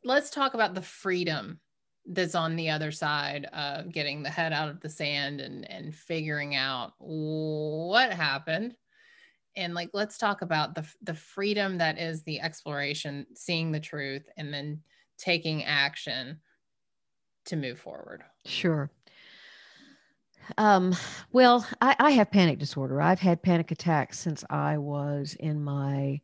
let's 0.04 0.30
talk 0.30 0.54
about 0.54 0.74
the 0.74 0.82
freedom 0.82 1.60
that's 2.06 2.34
on 2.34 2.56
the 2.56 2.70
other 2.70 2.90
side 2.90 3.46
of 3.52 3.92
getting 3.92 4.22
the 4.22 4.28
head 4.28 4.52
out 4.52 4.68
of 4.68 4.80
the 4.80 4.88
sand 4.88 5.40
and 5.40 5.70
and 5.70 5.94
figuring 5.94 6.56
out 6.56 6.94
what 6.98 8.12
happened 8.12 8.74
and 9.56 9.74
like 9.74 9.90
let's 9.92 10.18
talk 10.18 10.42
about 10.42 10.74
the 10.74 10.86
the 11.02 11.14
freedom 11.14 11.78
that 11.78 11.98
is 11.98 12.22
the 12.22 12.40
exploration 12.40 13.26
seeing 13.34 13.72
the 13.72 13.80
truth 13.80 14.28
and 14.36 14.52
then 14.52 14.80
taking 15.18 15.64
action 15.64 16.40
to 17.44 17.56
move 17.56 17.78
forward 17.78 18.22
sure 18.44 18.90
um, 20.58 20.94
well 21.30 21.66
I, 21.80 21.94
I 21.98 22.10
have 22.12 22.30
panic 22.30 22.58
disorder 22.58 23.00
i've 23.00 23.20
had 23.20 23.42
panic 23.42 23.70
attacks 23.70 24.18
since 24.18 24.44
i 24.50 24.78
was 24.78 25.36
in 25.38 25.62
my 25.62 26.20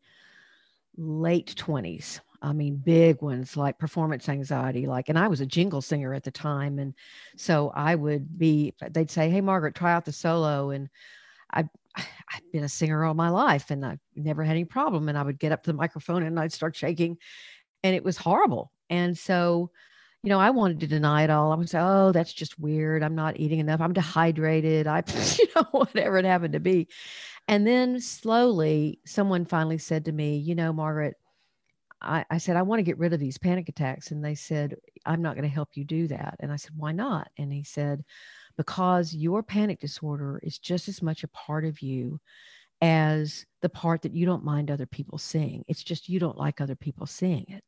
late 0.96 1.54
20s 1.56 2.20
I 2.40 2.52
mean, 2.52 2.76
big 2.76 3.20
ones 3.20 3.56
like 3.56 3.78
performance 3.78 4.28
anxiety. 4.28 4.86
Like, 4.86 5.08
and 5.08 5.18
I 5.18 5.28
was 5.28 5.40
a 5.40 5.46
jingle 5.46 5.82
singer 5.82 6.14
at 6.14 6.22
the 6.22 6.30
time. 6.30 6.78
And 6.78 6.94
so 7.36 7.72
I 7.74 7.94
would 7.94 8.38
be, 8.38 8.74
they'd 8.90 9.10
say, 9.10 9.28
Hey, 9.28 9.40
Margaret, 9.40 9.74
try 9.74 9.92
out 9.92 10.04
the 10.04 10.12
solo. 10.12 10.70
And 10.70 10.88
I, 11.52 11.68
I've 11.98 12.52
been 12.52 12.64
a 12.64 12.68
singer 12.68 13.04
all 13.04 13.14
my 13.14 13.30
life 13.30 13.70
and 13.70 13.84
I 13.84 13.98
never 14.14 14.44
had 14.44 14.52
any 14.52 14.64
problem. 14.64 15.08
And 15.08 15.18
I 15.18 15.22
would 15.22 15.38
get 15.38 15.52
up 15.52 15.62
to 15.64 15.72
the 15.72 15.76
microphone 15.76 16.22
and 16.22 16.38
I'd 16.38 16.52
start 16.52 16.76
shaking 16.76 17.18
and 17.82 17.94
it 17.94 18.04
was 18.04 18.16
horrible. 18.16 18.72
And 18.90 19.16
so, 19.16 19.70
you 20.22 20.30
know, 20.30 20.40
I 20.40 20.50
wanted 20.50 20.80
to 20.80 20.86
deny 20.86 21.22
it 21.22 21.30
all. 21.30 21.52
I 21.52 21.56
would 21.56 21.70
say, 21.70 21.78
oh, 21.80 22.12
that's 22.12 22.32
just 22.32 22.58
weird. 22.58 23.02
I'm 23.02 23.14
not 23.14 23.38
eating 23.38 23.60
enough. 23.60 23.80
I'm 23.80 23.92
dehydrated. 23.92 24.86
I, 24.86 25.02
you 25.38 25.46
know, 25.54 25.66
whatever 25.70 26.18
it 26.18 26.24
happened 26.24 26.54
to 26.54 26.60
be. 26.60 26.88
And 27.46 27.66
then 27.66 28.00
slowly 28.00 29.00
someone 29.06 29.44
finally 29.44 29.78
said 29.78 30.04
to 30.06 30.12
me, 30.12 30.36
you 30.38 30.54
know, 30.54 30.72
Margaret, 30.72 31.16
I, 32.00 32.24
I 32.30 32.38
said, 32.38 32.56
I 32.56 32.62
want 32.62 32.78
to 32.78 32.84
get 32.84 32.98
rid 32.98 33.12
of 33.12 33.20
these 33.20 33.38
panic 33.38 33.68
attacks. 33.68 34.10
And 34.10 34.24
they 34.24 34.34
said, 34.34 34.76
I'm 35.04 35.22
not 35.22 35.34
going 35.34 35.48
to 35.48 35.54
help 35.54 35.70
you 35.74 35.84
do 35.84 36.08
that. 36.08 36.36
And 36.40 36.52
I 36.52 36.56
said, 36.56 36.72
Why 36.76 36.92
not? 36.92 37.28
And 37.38 37.52
he 37.52 37.64
said, 37.64 38.04
Because 38.58 39.14
your 39.14 39.42
panic 39.42 39.80
disorder 39.80 40.38
is 40.42 40.58
just 40.58 40.88
as 40.88 41.00
much 41.00 41.24
a 41.24 41.28
part 41.28 41.64
of 41.64 41.80
you 41.80 42.20
as 42.82 43.46
the 43.62 43.70
part 43.70 44.02
that 44.02 44.12
you 44.12 44.26
don't 44.26 44.44
mind 44.44 44.70
other 44.70 44.86
people 44.86 45.16
seeing. 45.16 45.64
It's 45.66 45.82
just 45.82 46.10
you 46.10 46.20
don't 46.20 46.36
like 46.36 46.60
other 46.60 46.76
people 46.76 47.06
seeing 47.06 47.46
it. 47.48 47.64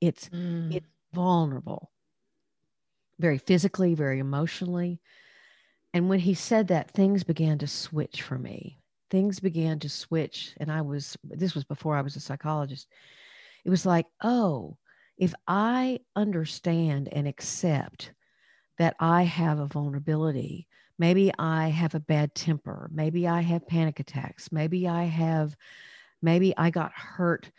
It's 0.00 0.28
mm. 0.28 0.74
it's 0.74 0.86
vulnerable, 1.14 1.90
very 3.18 3.38
physically, 3.38 3.94
very 3.94 4.18
emotionally. 4.18 5.00
And 5.94 6.08
when 6.08 6.20
he 6.20 6.34
said 6.34 6.68
that, 6.68 6.90
things 6.90 7.22
began 7.22 7.58
to 7.58 7.66
switch 7.66 8.22
for 8.22 8.38
me. 8.38 8.78
Things 9.10 9.40
began 9.40 9.78
to 9.80 9.88
switch. 9.88 10.54
And 10.56 10.72
I 10.72 10.80
was, 10.80 11.16
this 11.22 11.54
was 11.54 11.64
before 11.64 11.96
I 11.96 12.00
was 12.00 12.16
a 12.16 12.20
psychologist. 12.20 12.88
It 13.64 13.70
was 13.70 13.84
like, 13.84 14.06
oh, 14.22 14.78
if 15.18 15.34
I 15.46 16.00
understand 16.16 17.08
and 17.12 17.28
accept 17.28 18.12
that 18.78 18.96
I 19.00 19.22
have 19.22 19.58
a 19.58 19.66
vulnerability, 19.66 20.66
maybe 20.98 21.32
I 21.38 21.68
have 21.68 21.94
a 21.94 22.00
bad 22.00 22.34
temper, 22.34 22.88
maybe 22.92 23.28
I 23.28 23.40
have 23.40 23.66
panic 23.66 24.00
attacks, 24.00 24.50
maybe 24.52 24.88
I 24.88 25.04
have, 25.04 25.56
maybe 26.20 26.54
I 26.56 26.70
got 26.70 26.92
hurt 26.92 27.50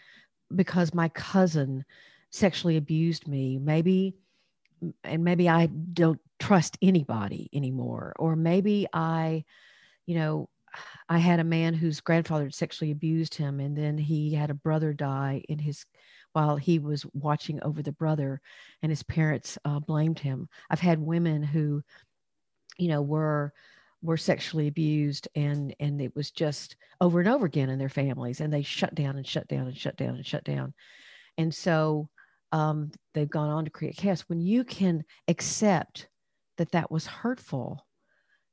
because 0.55 0.93
my 0.93 1.09
cousin 1.09 1.85
sexually 2.29 2.77
abused 2.77 3.27
me, 3.27 3.57
maybe, 3.59 4.15
and 5.03 5.23
maybe 5.23 5.47
I 5.47 5.67
don't 5.67 6.19
trust 6.39 6.77
anybody 6.81 7.49
anymore, 7.53 8.13
or 8.17 8.35
maybe 8.35 8.87
I, 8.91 9.45
you 10.05 10.15
know, 10.15 10.49
I 11.07 11.19
had 11.19 11.39
a 11.39 11.43
man 11.43 11.73
whose 11.73 12.01
grandfather 12.01 12.49
sexually 12.49 12.91
abused 12.91 13.35
him, 13.35 13.59
and 13.59 13.77
then 13.77 13.97
he 13.97 14.33
had 14.33 14.49
a 14.49 14.55
brother 14.55 14.93
die 14.93 15.43
in 15.47 15.59
his 15.59 15.85
while 16.33 16.57
he 16.57 16.79
was 16.79 17.05
watching 17.13 17.61
over 17.63 17.81
the 17.81 17.91
brother, 17.91 18.41
and 18.81 18.91
his 18.91 19.03
parents 19.03 19.57
uh, 19.65 19.79
blamed 19.79 20.19
him. 20.19 20.49
I've 20.69 20.79
had 20.79 20.99
women 20.99 21.43
who, 21.43 21.81
you 22.77 22.89
know, 22.89 23.01
were 23.01 23.53
were 24.03 24.17
sexually 24.17 24.67
abused 24.67 25.29
and 25.33 25.73
and 25.79 26.01
it 26.01 26.13
was 26.13 26.29
just 26.29 26.75
over 26.99 27.21
and 27.21 27.29
over 27.29 27.45
again 27.45 27.69
in 27.69 27.79
their 27.79 27.89
families 27.89 28.41
and 28.41 28.51
they 28.51 28.61
shut 28.61 28.93
down 28.93 29.15
and 29.15 29.25
shut 29.25 29.47
down 29.47 29.65
and 29.65 29.77
shut 29.77 29.95
down 29.95 30.15
and 30.15 30.25
shut 30.25 30.43
down 30.43 30.73
and 31.37 31.55
so 31.55 32.09
um, 32.51 32.91
they've 33.13 33.29
gone 33.29 33.49
on 33.49 33.63
to 33.63 33.71
create 33.71 33.95
chaos 33.95 34.21
when 34.27 34.39
you 34.39 34.63
can 34.63 35.03
accept 35.27 36.07
that 36.57 36.71
that 36.73 36.91
was 36.91 37.07
hurtful 37.07 37.87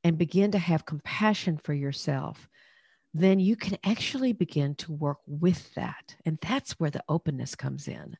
and 0.05 0.17
begin 0.17 0.53
to 0.53 0.59
have 0.59 0.87
compassion 0.87 1.59
for 1.63 1.75
yourself 1.75 2.49
then 3.13 3.41
you 3.41 3.57
can 3.57 3.77
actually 3.85 4.33
begin 4.33 4.75
to 4.77 4.93
work 4.93 5.19
with 5.27 5.73
that. 5.75 6.15
And 6.25 6.39
that's 6.41 6.73
where 6.73 6.91
the 6.91 7.03
openness 7.09 7.55
comes 7.55 7.89
in 7.89 8.17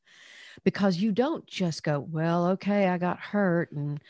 because 0.65 0.99
you 0.99 1.13
don't 1.13 1.47
just 1.47 1.83
go, 1.83 2.01
well, 2.01 2.47
okay, 2.49 2.89
I 2.89 2.99
got 2.99 3.21
hurt 3.21 3.71
and 3.73 4.01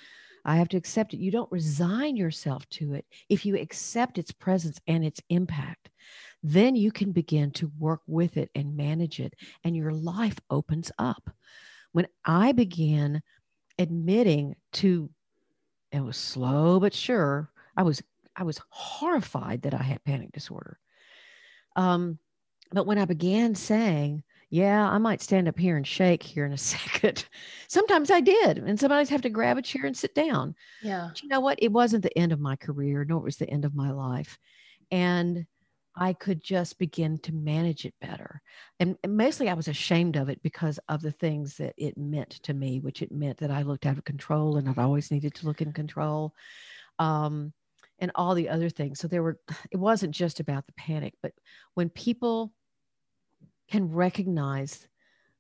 I 0.45 0.57
have 0.57 0.69
to 0.71 0.77
accept 0.77 1.13
it. 1.13 1.21
You 1.21 1.31
don't 1.31 1.53
resign 1.53 2.17
yourself 2.17 2.69
to 2.71 2.95
it. 2.95 3.05
If 3.29 3.45
you 3.45 3.57
accept 3.57 4.19
its 4.19 4.33
presence 4.33 4.81
and 4.87 5.05
its 5.05 5.21
impact, 5.29 5.91
then 6.43 6.75
you 6.75 6.91
can 6.91 7.13
begin 7.13 7.51
to 7.53 7.71
work 7.79 8.01
with 8.07 8.37
it 8.37 8.51
and 8.55 8.77
manage 8.77 9.21
it, 9.21 9.35
and 9.65 9.77
your 9.77 9.93
life 9.93 10.39
opens 10.49 10.91
up. 10.99 11.31
When 11.93 12.07
I 12.25 12.53
began 12.53 13.23
admitting 13.79 14.57
to, 14.75 15.11
it 15.93 16.01
was 16.01 16.17
slow 16.17 16.81
but 16.81 16.95
sure, 16.95 17.51
I 17.77 17.83
was 17.83 18.03
I 18.41 18.43
was 18.43 18.59
horrified 18.71 19.63
that 19.63 19.75
I 19.75 19.83
had 19.83 20.03
panic 20.03 20.33
disorder. 20.33 20.79
Um, 21.77 22.19
but 22.73 22.87
when 22.87 22.97
I 22.97 23.05
began 23.05 23.55
saying, 23.55 24.25
yeah, 24.49 24.89
I 24.89 24.97
might 24.97 25.21
stand 25.21 25.47
up 25.47 25.59
here 25.59 25.77
and 25.77 25.87
shake 25.87 26.23
here 26.23 26.47
in 26.47 26.53
a 26.53 26.57
second. 26.59 27.27
Sometimes 27.69 28.11
I 28.11 28.21
did. 28.21 28.57
And 28.57 28.81
sometimes 28.81 29.11
I 29.11 29.13
have 29.13 29.23
to 29.23 29.29
grab 29.29 29.59
a 29.59 29.63
chair 29.63 29.85
and 29.85 29.97
sit 29.97 30.15
down. 30.15 30.55
Yeah. 30.83 31.09
But 31.09 31.23
you 31.23 31.29
know 31.29 31.41
what? 31.41 31.63
It 31.63 31.71
wasn't 31.71 32.03
the 32.03 32.19
end 32.19 32.33
of 32.33 32.41
my 32.41 32.57
career, 32.57 33.05
nor 33.05 33.21
was 33.21 33.37
the 33.37 33.49
end 33.49 33.67
of 33.67 33.75
my 33.75 33.91
life. 33.91 34.39
And 34.91 35.45
I 35.95 36.15
could 36.15 36.43
just 36.43 36.79
begin 36.79 37.19
to 37.19 37.35
manage 37.35 37.85
it 37.85 37.95
better. 38.01 38.41
And, 38.79 38.97
and 39.05 39.19
mostly 39.19 39.51
I 39.51 39.55
was 39.55 39.69
ashamed 39.69 40.17
of 40.17 40.31
it 40.31 40.43
because 40.43 40.81
of 40.89 41.03
the 41.03 41.13
things 41.13 41.59
that 41.59 41.75
it 41.77 41.99
meant 41.99 42.31
to 42.45 42.55
me, 42.55 42.81
which 42.81 43.03
it 43.03 43.13
meant 43.13 43.37
that 43.39 43.51
I 43.51 43.63
looked 43.63 43.85
out 43.85 43.99
of 43.99 44.05
control 44.05 44.57
and 44.57 44.67
I've 44.67 44.79
always 44.79 45.11
needed 45.11 45.35
to 45.35 45.47
look 45.47 45.61
in 45.61 45.75
control. 45.75 46.35
Um, 46.99 47.53
and 48.01 48.11
all 48.15 48.35
the 48.35 48.49
other 48.49 48.69
things. 48.69 48.99
So 48.99 49.09
there 49.09 49.23
were, 49.23 49.39
it 49.71 49.77
wasn't 49.77 50.15
just 50.15 50.41
about 50.41 50.67
the 50.67 50.73
panic, 50.73 51.15
but 51.23 51.33
when 51.75 51.89
people 51.91 52.53
can 53.69 53.93
recognize 53.93 54.87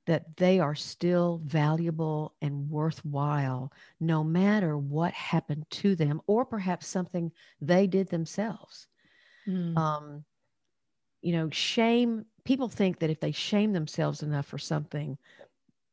that 0.06 0.36
they 0.36 0.58
are 0.58 0.74
still 0.74 1.40
valuable 1.44 2.34
and 2.40 2.68
worthwhile 2.70 3.72
no 4.00 4.24
matter 4.24 4.76
what 4.76 5.12
happened 5.12 5.64
to 5.70 5.94
them 5.94 6.20
or 6.26 6.44
perhaps 6.44 6.86
something 6.86 7.30
they 7.60 7.86
did 7.86 8.08
themselves. 8.08 8.88
Mm. 9.46 9.76
Um, 9.76 10.24
you 11.22 11.32
know, 11.32 11.50
shame, 11.50 12.24
people 12.44 12.68
think 12.68 12.98
that 13.00 13.10
if 13.10 13.20
they 13.20 13.32
shame 13.32 13.72
themselves 13.72 14.22
enough 14.22 14.46
for 14.46 14.58
something, 14.58 15.18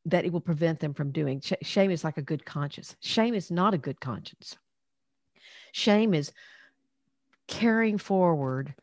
that 0.06 0.24
it 0.24 0.32
will 0.32 0.42
prevent 0.42 0.80
them 0.80 0.94
from 0.94 1.12
doing. 1.12 1.42
Sh- 1.42 1.54
shame 1.62 1.92
is 1.92 2.04
like 2.04 2.18
a 2.18 2.22
good 2.22 2.46
conscience. 2.46 2.96
Shame 3.02 3.34
is 3.34 3.52
not 3.52 3.74
a 3.74 3.78
good 3.78 4.00
conscience. 4.00 4.58
Shame 5.74 6.14
is 6.14 6.32
carrying 7.48 7.98
forward 7.98 8.74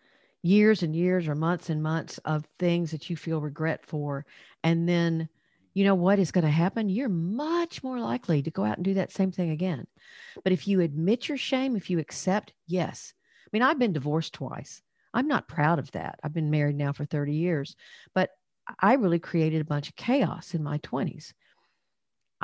years 0.43 0.83
and 0.83 0.95
years 0.95 1.27
or 1.27 1.35
months 1.35 1.71
and 1.71 1.83
months 1.83 2.19
of 2.25 2.47
things 2.59 2.91
that 2.91 3.09
you 3.09 3.17
feel 3.17 3.41
regret 3.41 3.85
for. 3.85 4.27
And 4.63 4.89
then 4.89 5.29
you 5.73 5.85
know 5.85 5.95
what 5.95 6.19
is 6.19 6.31
going 6.31 6.45
to 6.45 6.51
happen? 6.51 6.89
You're 6.89 7.09
much 7.09 7.83
more 7.83 7.99
likely 7.99 8.43
to 8.43 8.51
go 8.51 8.65
out 8.65 8.77
and 8.77 8.85
do 8.85 8.95
that 8.95 9.11
same 9.11 9.33
thing 9.33 9.51
again. 9.51 9.87
But 10.45 10.53
if 10.53 10.69
you 10.69 10.81
admit 10.81 11.29
your 11.29 11.39
shame 11.39 11.77
if 11.77 11.91
you 11.91 11.99
accept 11.99 12.53
yes. 12.67 13.13
I 13.47 13.49
mean 13.53 13.63
i've 13.63 13.79
been 13.79 13.93
divorced 13.93 14.35
twice. 14.35 14.83
I'm 15.13 15.29
not 15.29 15.49
proud 15.49 15.79
of 15.79 15.91
that. 15.93 16.19
I've 16.23 16.35
been 16.35 16.51
married 16.51 16.77
now 16.77 16.93
for 16.93 17.05
30 17.05 17.33
years. 17.35 17.77
But 18.15 18.31
i 18.81 18.95
really 18.95 19.19
created 19.19 19.61
a 19.61 19.67
bunch 19.67 19.89
of 19.89 19.97
chaos 19.97 20.55
in 20.55 20.63
my 20.63 20.79
20s 20.79 21.33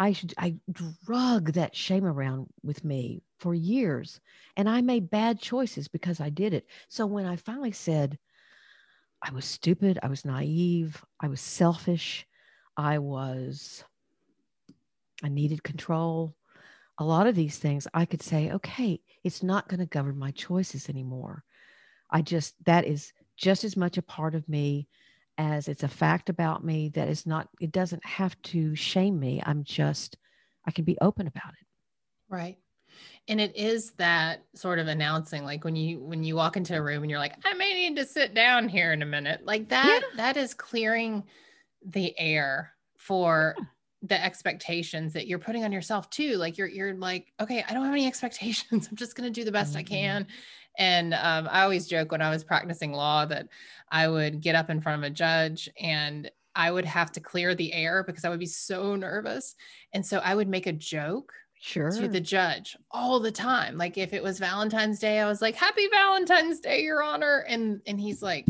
I 0.01 0.13
should 0.15 0.33
I 0.39 0.55
drug 0.73 1.53
that 1.53 1.77
shame 1.77 2.07
around 2.07 2.47
with 2.63 2.83
me 2.85 3.23
for 3.39 3.53
years 3.53 4.19
and 4.57 4.67
I 4.67 4.81
made 4.81 5.11
bad 5.11 5.39
choices 5.39 5.89
because 5.89 6.23
I 6.23 6.31
did 6.31 6.55
it. 6.55 6.67
So 6.89 7.05
when 7.05 7.27
I 7.27 7.37
finally 7.37 7.73
said 7.73 8.19
I 9.23 9.31
was 9.31 9.45
stupid, 9.45 9.99
I 10.03 10.09
was 10.09 10.25
naive, 10.25 11.05
I 11.21 11.29
was 11.29 11.43
selfish, 11.43 12.27
I 12.79 12.97
was 12.99 13.85
I 15.23 15.29
needed 15.29 15.63
control. 15.63 16.35
A 16.97 17.05
lot 17.05 17.27
of 17.27 17.35
these 17.35 17.59
things 17.59 17.87
I 17.93 18.07
could 18.07 18.23
say, 18.23 18.53
okay, 18.53 19.03
it's 19.23 19.43
not 19.43 19.69
going 19.69 19.81
to 19.81 19.87
govern 19.87 20.19
my 20.19 20.31
choices 20.31 20.89
anymore. 20.89 21.45
I 22.11 22.23
just 22.23 22.55
that 22.65 22.87
is 22.87 23.13
just 23.37 23.65
as 23.65 23.77
much 23.77 23.99
a 23.99 24.03
part 24.03 24.35
of 24.35 24.49
me 24.49 24.89
as 25.41 25.69
it's 25.69 25.83
a 25.83 25.89
fact 25.89 26.29
about 26.29 26.63
me 26.63 26.91
that 26.91 27.09
is 27.09 27.27
not 27.27 27.49
it 27.63 27.73
doesn't 27.73 28.05
have 28.05 28.41
to 28.43 28.77
shame 28.77 29.19
me. 29.19 29.43
I'm 29.45 29.65
just 29.65 30.19
i 30.67 30.71
can 30.71 30.85
be 30.85 30.99
open 31.01 31.27
about 31.27 31.55
it. 31.59 31.67
Right. 32.29 32.59
And 33.27 33.41
it 33.41 33.57
is 33.57 33.93
that 33.93 34.45
sort 34.55 34.79
of 34.79 34.87
announcing 34.87 35.45
like 35.45 35.65
when 35.65 35.77
you 35.77 35.99
when 35.99 36.23
you 36.23 36.37
walk 36.37 36.59
into 36.59 36.77
a 36.77 36.83
room 36.83 37.03
and 37.03 37.11
you're 37.11 37.19
like 37.19 37.35
i 37.45 37.55
may 37.55 37.73
need 37.73 37.97
to 37.97 38.05
sit 38.05 38.35
down 38.35 38.69
here 38.69 38.93
in 38.93 39.01
a 39.01 39.07
minute. 39.07 39.41
Like 39.47 39.71
that 39.71 40.03
yeah. 40.03 40.17
that 40.17 40.37
is 40.37 40.53
clearing 40.53 41.25
the 41.87 42.15
air 42.19 42.75
for 42.99 43.55
yeah. 43.57 43.65
the 44.03 44.23
expectations 44.23 45.15
that 45.15 45.27
you're 45.27 45.39
putting 45.39 45.65
on 45.65 45.73
yourself 45.73 46.11
too. 46.11 46.37
Like 46.37 46.59
you're 46.59 46.69
you're 46.69 46.95
like 46.95 47.33
okay 47.41 47.65
i 47.67 47.73
don't 47.73 47.85
have 47.85 47.95
any 47.95 48.07
expectations. 48.13 48.89
I'm 48.91 48.97
just 48.97 49.17
going 49.17 49.33
to 49.33 49.41
do 49.41 49.47
the 49.47 49.53
best 49.53 49.71
mm-hmm. 49.71 49.79
i 49.79 49.83
can 49.85 50.27
and 50.79 51.15
um, 51.15 51.49
I 51.51 51.63
always 51.63 51.87
joke 51.87 52.13
when 52.13 52.23
I 52.23 52.31
was 52.31 52.45
practicing 52.45 52.93
law 52.93 53.27
that 53.27 53.49
I 53.91 54.09
would 54.09 54.41
get 54.41 54.55
up 54.55 54.71
in 54.71 54.81
front 54.81 55.03
of 55.03 55.11
a 55.11 55.15
judge 55.15 55.69
and 55.79 56.31
I 56.55 56.71
would 56.71 56.85
have 56.85 57.13
to 57.13 57.21
clear 57.21 57.55
the 57.55 57.73
air 57.73 58.03
because 58.05 58.25
I 58.25 58.29
would 58.29 58.41
be 58.41 58.47
so 58.47 58.97
nervous. 58.97 59.55
And 59.93 60.05
so 60.05 60.19
I 60.19 60.35
would 60.35 60.49
make 60.49 60.67
a 60.67 60.73
joke 60.73 61.33
sure. 61.61 61.91
to 61.91 62.09
the 62.09 62.21
judge 62.21 62.77
all 62.91 63.21
the 63.21 63.33
time. 63.33 63.77
Like 63.77 63.99
if 63.99 64.13
it 64.13 64.23
was 64.23 64.39
valentine's 64.39 64.99
day 64.99 65.21
i 65.21 65.27
was 65.27 65.43
like 65.43 65.55
happy 65.55 65.89
valentine's 65.89 66.61
day 66.61 66.83
your 66.83 67.03
honor. 67.03 67.45
And 67.49 67.81
and 67.87 68.01
he's 68.01 68.23
like 68.23 68.47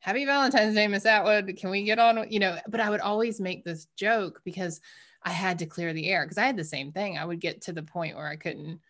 happy 0.00 0.24
valentine's 0.24 0.74
day 0.74 0.86
miss 0.88 1.06
atwood. 1.06 1.56
Can 1.56 1.70
we 1.70 1.84
get 1.84 1.98
on 1.98 2.26
you 2.30 2.40
know? 2.40 2.58
But 2.68 2.80
i 2.80 2.90
would 2.90 3.00
always 3.00 3.40
make 3.40 3.64
this 3.64 3.86
joke 3.96 4.40
because 4.44 4.80
i 5.22 5.30
had 5.30 5.58
to 5.60 5.66
clear 5.66 5.92
the 5.92 6.08
air 6.08 6.24
because 6.24 6.38
i 6.38 6.44
had 6.44 6.56
the 6.56 6.64
same 6.64 6.92
thing. 6.92 7.18
I 7.18 7.24
would 7.24 7.40
get 7.40 7.62
to 7.62 7.72
the 7.72 7.82
point 7.82 8.16
where 8.16 8.28
i 8.28 8.36
couldn't 8.36 8.80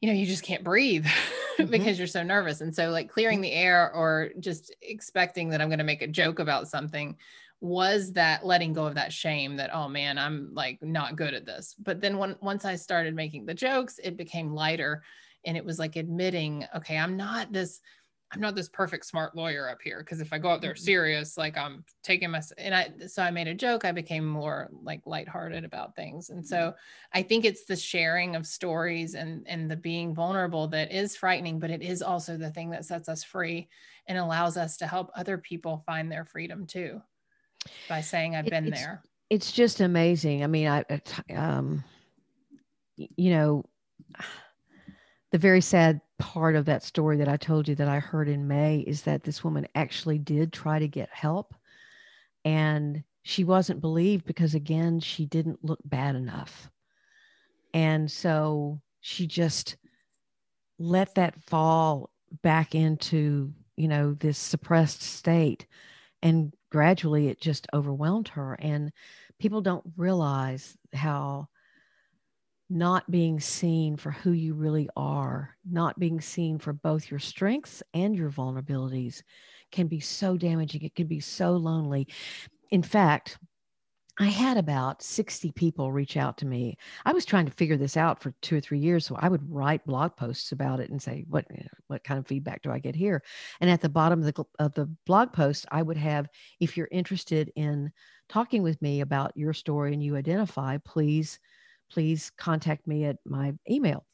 you 0.00 0.08
know 0.08 0.14
you 0.14 0.26
just 0.26 0.42
can't 0.42 0.64
breathe 0.64 1.06
mm-hmm. 1.68 1.72
because 1.72 1.98
you're 1.98 2.06
so 2.06 2.22
nervous 2.22 2.60
and 2.60 2.74
so 2.74 2.90
like 2.90 3.08
clearing 3.08 3.40
the 3.40 3.52
air 3.52 3.92
or 3.92 4.30
just 4.40 4.74
expecting 4.82 5.48
that 5.48 5.60
i'm 5.60 5.68
going 5.68 5.78
to 5.78 5.84
make 5.84 6.02
a 6.02 6.06
joke 6.06 6.38
about 6.38 6.68
something 6.68 7.16
was 7.60 8.12
that 8.12 8.44
letting 8.44 8.72
go 8.72 8.86
of 8.86 8.94
that 8.94 9.12
shame 9.12 9.56
that 9.56 9.70
oh 9.74 9.88
man 9.88 10.18
i'm 10.18 10.50
like 10.54 10.78
not 10.82 11.16
good 11.16 11.34
at 11.34 11.44
this 11.44 11.74
but 11.78 12.00
then 12.00 12.16
when 12.16 12.34
once 12.40 12.64
i 12.64 12.74
started 12.74 13.14
making 13.14 13.44
the 13.44 13.54
jokes 13.54 13.98
it 14.02 14.16
became 14.16 14.54
lighter 14.54 15.02
and 15.44 15.56
it 15.56 15.64
was 15.64 15.78
like 15.78 15.96
admitting 15.96 16.64
okay 16.74 16.96
i'm 16.96 17.16
not 17.16 17.52
this 17.52 17.80
I'm 18.32 18.40
not 18.40 18.54
this 18.54 18.68
perfect 18.68 19.06
smart 19.06 19.34
lawyer 19.34 19.68
up 19.68 19.82
here 19.82 19.98
because 19.98 20.20
if 20.20 20.32
I 20.32 20.38
go 20.38 20.50
out 20.50 20.60
there 20.60 20.76
serious, 20.76 21.36
like 21.36 21.58
I'm 21.58 21.84
taking 22.04 22.30
my 22.30 22.40
and 22.58 22.72
I 22.74 23.06
so 23.08 23.22
I 23.22 23.30
made 23.32 23.48
a 23.48 23.54
joke. 23.54 23.84
I 23.84 23.90
became 23.90 24.24
more 24.24 24.68
like 24.84 25.00
lighthearted 25.04 25.64
about 25.64 25.96
things, 25.96 26.30
and 26.30 26.46
so 26.46 26.74
I 27.12 27.22
think 27.22 27.44
it's 27.44 27.64
the 27.64 27.74
sharing 27.74 28.36
of 28.36 28.46
stories 28.46 29.14
and 29.14 29.44
and 29.48 29.68
the 29.68 29.76
being 29.76 30.14
vulnerable 30.14 30.68
that 30.68 30.92
is 30.92 31.16
frightening, 31.16 31.58
but 31.58 31.70
it 31.70 31.82
is 31.82 32.02
also 32.02 32.36
the 32.36 32.50
thing 32.50 32.70
that 32.70 32.84
sets 32.84 33.08
us 33.08 33.24
free 33.24 33.68
and 34.06 34.16
allows 34.16 34.56
us 34.56 34.76
to 34.76 34.86
help 34.86 35.10
other 35.16 35.36
people 35.36 35.82
find 35.84 36.10
their 36.10 36.24
freedom 36.24 36.66
too 36.66 37.02
by 37.88 38.00
saying 38.00 38.36
I've 38.36 38.46
been 38.46 38.66
it's- 38.68 38.80
there. 38.80 39.02
it's 39.28 39.50
just 39.50 39.80
amazing. 39.80 40.44
I 40.44 40.46
mean, 40.46 40.68
I, 40.68 40.84
I- 40.88 41.34
um, 41.34 41.82
you 42.96 43.30
know, 43.30 43.64
the 45.30 45.38
very 45.38 45.60
sad 45.60 46.00
part 46.18 46.56
of 46.56 46.64
that 46.66 46.82
story 46.82 47.16
that 47.16 47.28
I 47.28 47.36
told 47.36 47.68
you 47.68 47.74
that 47.76 47.88
I 47.88 47.98
heard 47.98 48.28
in 48.28 48.48
May 48.48 48.80
is 48.80 49.02
that 49.02 49.22
this 49.22 49.44
woman 49.44 49.66
actually 49.74 50.18
did 50.18 50.52
try 50.52 50.78
to 50.78 50.88
get 50.88 51.08
help 51.12 51.54
and 52.44 53.02
she 53.22 53.44
wasn't 53.44 53.80
believed 53.80 54.24
because 54.24 54.54
again, 54.54 55.00
she 55.00 55.26
didn't 55.26 55.64
look 55.64 55.80
bad 55.84 56.16
enough. 56.16 56.70
And 57.74 58.10
so 58.10 58.80
she 59.00 59.26
just 59.26 59.76
let 60.78 61.14
that 61.14 61.40
fall 61.44 62.10
back 62.42 62.74
into, 62.74 63.52
you 63.76 63.88
know, 63.88 64.14
this 64.14 64.38
suppressed 64.38 65.02
state 65.02 65.66
and 66.22 66.52
gradually 66.70 67.28
it 67.28 67.40
just 67.40 67.66
overwhelmed 67.72 68.28
her 68.28 68.54
and 68.54 68.92
people 69.38 69.60
don't 69.60 69.84
realize 69.96 70.76
how 70.92 71.48
not 72.70 73.10
being 73.10 73.40
seen 73.40 73.96
for 73.96 74.12
who 74.12 74.30
you 74.30 74.54
really 74.54 74.88
are, 74.96 75.56
not 75.68 75.98
being 75.98 76.20
seen 76.20 76.58
for 76.58 76.72
both 76.72 77.10
your 77.10 77.20
strengths 77.20 77.82
and 77.92 78.14
your 78.14 78.30
vulnerabilities 78.30 79.22
can 79.72 79.88
be 79.88 80.00
so 80.00 80.36
damaging. 80.36 80.82
It 80.82 80.94
can 80.94 81.08
be 81.08 81.20
so 81.20 81.52
lonely. 81.52 82.06
In 82.70 82.82
fact, 82.82 83.38
I 84.20 84.26
had 84.26 84.56
about 84.56 85.02
60 85.02 85.50
people 85.52 85.92
reach 85.92 86.16
out 86.16 86.36
to 86.38 86.46
me. 86.46 86.76
I 87.06 87.12
was 87.12 87.24
trying 87.24 87.46
to 87.46 87.52
figure 87.52 87.78
this 87.78 87.96
out 87.96 88.22
for 88.22 88.34
two 88.42 88.56
or 88.56 88.60
three 88.60 88.78
years. 88.78 89.06
So 89.06 89.16
I 89.18 89.28
would 89.28 89.50
write 89.50 89.86
blog 89.86 90.14
posts 90.14 90.52
about 90.52 90.78
it 90.78 90.90
and 90.90 91.00
say, 91.00 91.24
what, 91.28 91.46
eh, 91.50 91.62
what 91.86 92.04
kind 92.04 92.18
of 92.18 92.26
feedback 92.26 92.62
do 92.62 92.70
I 92.70 92.78
get 92.80 92.94
here? 92.94 93.22
And 93.60 93.70
at 93.70 93.80
the 93.80 93.88
bottom 93.88 94.22
of 94.22 94.34
the, 94.34 94.44
of 94.58 94.74
the 94.74 94.90
blog 95.06 95.32
post, 95.32 95.64
I 95.70 95.82
would 95.82 95.96
have, 95.96 96.28
if 96.60 96.76
you're 96.76 96.88
interested 96.92 97.50
in 97.56 97.90
talking 98.28 98.62
with 98.62 98.80
me 98.82 99.00
about 99.00 99.36
your 99.36 99.54
story 99.54 99.94
and 99.94 100.02
you 100.02 100.16
identify, 100.16 100.76
please, 100.84 101.40
please 101.90 102.30
contact 102.36 102.86
me 102.86 103.04
at 103.04 103.16
my 103.24 103.52
email. 103.68 104.06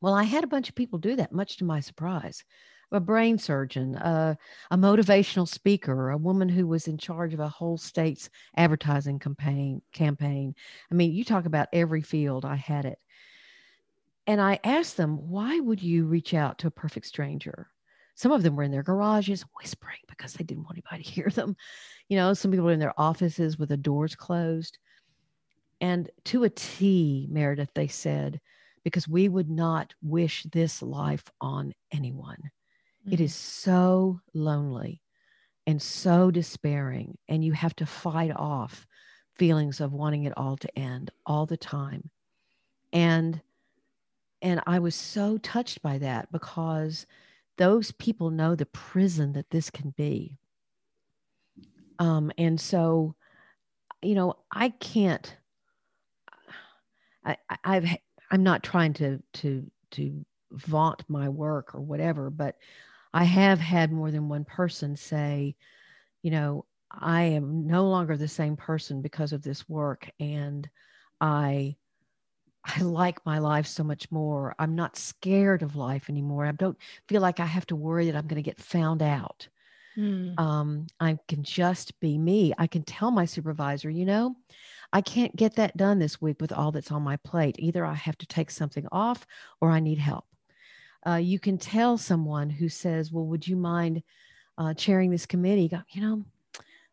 Well, 0.00 0.14
I 0.14 0.24
had 0.24 0.44
a 0.44 0.48
bunch 0.48 0.68
of 0.68 0.74
people 0.74 0.98
do 0.98 1.16
that, 1.16 1.32
much 1.32 1.56
to 1.58 1.64
my 1.64 1.80
surprise. 1.80 2.44
A 2.92 2.98
brain 2.98 3.38
surgeon, 3.38 3.94
a 3.94 4.36
motivational 4.72 5.46
speaker, 5.46 6.10
a 6.10 6.16
woman 6.16 6.48
who 6.48 6.66
was 6.66 6.88
in 6.88 6.98
charge 6.98 7.32
of 7.32 7.38
a 7.38 7.48
whole 7.48 7.78
state's 7.78 8.28
advertising 8.56 9.20
campaign. 9.20 9.80
Campaign. 9.92 10.56
I 10.90 10.94
mean, 10.94 11.12
you 11.12 11.22
talk 11.22 11.46
about 11.46 11.68
every 11.72 12.02
field. 12.02 12.44
I 12.44 12.56
had 12.56 12.86
it, 12.86 12.98
and 14.26 14.40
I 14.40 14.58
asked 14.64 14.96
them, 14.96 15.28
"Why 15.30 15.60
would 15.60 15.80
you 15.80 16.06
reach 16.06 16.34
out 16.34 16.58
to 16.58 16.66
a 16.66 16.72
perfect 16.72 17.06
stranger?" 17.06 17.70
Some 18.16 18.32
of 18.32 18.42
them 18.42 18.56
were 18.56 18.64
in 18.64 18.72
their 18.72 18.82
garages 18.82 19.44
whispering 19.56 20.00
because 20.08 20.34
they 20.34 20.44
didn't 20.44 20.64
want 20.64 20.76
anybody 20.76 21.04
to 21.04 21.10
hear 21.10 21.30
them. 21.30 21.56
You 22.08 22.16
know, 22.16 22.34
some 22.34 22.50
people 22.50 22.66
were 22.66 22.72
in 22.72 22.80
their 22.80 22.98
offices 23.00 23.56
with 23.56 23.68
the 23.68 23.76
doors 23.76 24.16
closed. 24.16 24.78
And 25.80 26.10
to 26.26 26.44
a 26.44 26.50
T, 26.50 27.26
Meredith, 27.30 27.70
they 27.74 27.88
said, 27.88 28.40
because 28.84 29.08
we 29.08 29.28
would 29.28 29.50
not 29.50 29.94
wish 30.02 30.44
this 30.44 30.82
life 30.82 31.24
on 31.40 31.72
anyone. 31.92 32.50
It 33.10 33.18
Mm. 33.18 33.24
is 33.24 33.34
so 33.34 34.20
lonely 34.34 35.02
and 35.66 35.80
so 35.80 36.30
despairing, 36.30 37.18
and 37.28 37.44
you 37.44 37.52
have 37.52 37.74
to 37.76 37.86
fight 37.86 38.32
off 38.34 38.86
feelings 39.34 39.80
of 39.80 39.92
wanting 39.92 40.24
it 40.24 40.36
all 40.36 40.56
to 40.56 40.78
end 40.78 41.10
all 41.26 41.46
the 41.46 41.56
time. 41.56 42.10
And 42.92 43.42
and 44.42 44.62
I 44.66 44.78
was 44.78 44.94
so 44.94 45.36
touched 45.38 45.82
by 45.82 45.98
that 45.98 46.32
because 46.32 47.06
those 47.58 47.92
people 47.92 48.30
know 48.30 48.54
the 48.54 48.66
prison 48.66 49.32
that 49.34 49.50
this 49.50 49.70
can 49.70 49.90
be. 49.90 50.38
Um, 51.98 52.32
and 52.38 52.58
so, 52.58 53.14
you 54.02 54.14
know, 54.14 54.36
I 54.50 54.70
can't. 54.70 55.36
I, 57.24 57.36
I've 57.64 57.86
I'm 58.30 58.42
not 58.42 58.62
trying 58.62 58.94
to 58.94 59.22
to 59.34 59.70
to 59.92 60.24
vaunt 60.52 61.04
my 61.08 61.28
work 61.28 61.74
or 61.74 61.80
whatever, 61.80 62.30
but 62.30 62.56
I 63.12 63.24
have 63.24 63.58
had 63.58 63.92
more 63.92 64.10
than 64.10 64.28
one 64.28 64.44
person 64.44 64.96
say, 64.96 65.56
you 66.22 66.30
know, 66.30 66.64
I 66.90 67.22
am 67.22 67.66
no 67.66 67.88
longer 67.88 68.16
the 68.16 68.28
same 68.28 68.56
person 68.56 69.02
because 69.02 69.32
of 69.32 69.42
this 69.42 69.68
work, 69.68 70.10
and 70.20 70.68
I 71.20 71.76
I 72.64 72.82
like 72.82 73.24
my 73.24 73.38
life 73.38 73.66
so 73.66 73.82
much 73.84 74.10
more. 74.10 74.54
I'm 74.58 74.74
not 74.74 74.96
scared 74.96 75.62
of 75.62 75.76
life 75.76 76.10
anymore. 76.10 76.46
I 76.46 76.52
don't 76.52 76.78
feel 77.08 77.22
like 77.22 77.40
I 77.40 77.46
have 77.46 77.66
to 77.66 77.76
worry 77.76 78.06
that 78.06 78.16
I'm 78.16 78.26
going 78.26 78.42
to 78.42 78.48
get 78.48 78.60
found 78.60 79.02
out. 79.02 79.48
Mm. 80.00 80.40
Um, 80.40 80.86
I 80.98 81.18
can 81.28 81.42
just 81.42 81.98
be 82.00 82.16
me. 82.16 82.54
I 82.56 82.66
can 82.66 82.82
tell 82.82 83.10
my 83.10 83.26
supervisor, 83.26 83.90
you 83.90 84.06
know, 84.06 84.34
I 84.92 85.02
can't 85.02 85.36
get 85.36 85.56
that 85.56 85.76
done 85.76 85.98
this 85.98 86.20
week 86.20 86.40
with 86.40 86.52
all 86.52 86.72
that's 86.72 86.90
on 86.90 87.02
my 87.02 87.16
plate. 87.18 87.56
Either 87.58 87.84
I 87.84 87.94
have 87.94 88.16
to 88.18 88.26
take 88.26 88.50
something 88.50 88.86
off 88.90 89.26
or 89.60 89.70
I 89.70 89.80
need 89.80 89.98
help. 89.98 90.24
Uh, 91.06 91.16
you 91.16 91.38
can 91.38 91.58
tell 91.58 91.98
someone 91.98 92.48
who 92.48 92.68
says, 92.68 93.12
Well, 93.12 93.26
would 93.26 93.46
you 93.46 93.56
mind 93.56 94.02
uh, 94.58 94.74
chairing 94.74 95.10
this 95.10 95.26
committee? 95.26 95.68
Go, 95.68 95.80
you 95.90 96.00
know, 96.00 96.24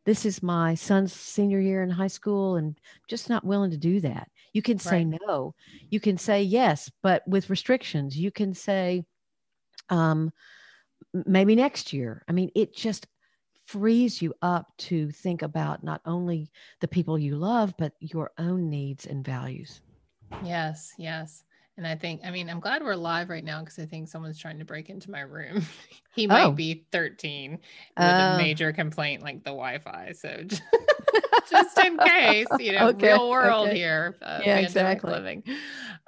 this 0.05 0.26
is 0.26 0.43
my 0.43 0.76
son's 0.76 1.14
senior 1.14 1.60
year 1.60 1.84
in 1.84 1.89
high 1.89 2.08
school 2.08 2.55
and 2.58 2.78
just 3.08 3.30
not 3.30 3.43
willing 3.45 3.72
to 3.72 3.78
do 3.78 3.99
that. 4.01 4.30
You 4.53 4.62
can 4.62 4.80
say 4.80 5.05
Right. 5.05 5.20
no. 5.28 5.55
You 5.89 5.99
can 5.99 6.18
say 6.18 6.43
yes, 6.43 6.91
but 7.03 7.28
with 7.28 7.49
restrictions. 7.49 8.18
You 8.18 8.32
can 8.32 8.53
say, 8.53 9.03
um, 9.89 10.32
maybe 11.25 11.55
next 11.55 11.93
year. 11.93 12.23
I 12.27 12.31
mean, 12.31 12.51
it 12.55 12.75
just 12.75 13.07
frees 13.65 14.21
you 14.21 14.33
up 14.41 14.67
to 14.77 15.11
think 15.11 15.41
about 15.41 15.83
not 15.83 16.01
only 16.05 16.49
the 16.79 16.87
people 16.87 17.19
you 17.19 17.35
love, 17.35 17.73
but 17.77 17.93
your 17.99 18.31
own 18.37 18.69
needs 18.69 19.05
and 19.05 19.25
values. 19.25 19.81
Yes, 20.43 20.93
yes. 20.97 21.43
And 21.77 21.85
I 21.85 21.95
think, 21.95 22.21
I 22.23 22.31
mean, 22.31 22.49
I'm 22.49 22.59
glad 22.59 22.81
we're 22.83 22.95
live 22.95 23.29
right 23.29 23.43
now 23.43 23.59
because 23.59 23.77
I 23.77 23.85
think 23.85 24.07
someone's 24.07 24.39
trying 24.39 24.57
to 24.59 24.65
break 24.65 24.89
into 24.89 25.11
my 25.11 25.19
room. 25.21 25.61
he 26.15 26.25
might 26.25 26.45
Oh. 26.45 26.51
be 26.51 26.87
13 26.91 27.51
with 27.51 27.59
Oh. 27.97 28.33
a 28.33 28.37
major 28.37 28.73
complaint 28.73 29.21
like 29.21 29.43
the 29.43 29.51
Wi 29.51 29.77
Fi. 29.79 30.13
So 30.13 30.43
just, 30.45 30.63
just 31.51 31.77
in 31.77 31.97
case, 31.97 32.47
you 32.59 32.71
know, 32.71 32.87
Okay, 32.89 33.07
real 33.09 33.29
world 33.29 33.67
okay. 33.67 33.77
here. 33.77 34.17
Uh, 34.21 34.41
Yeah, 34.43 34.57
exactly. 34.57 35.11
Living. 35.11 35.43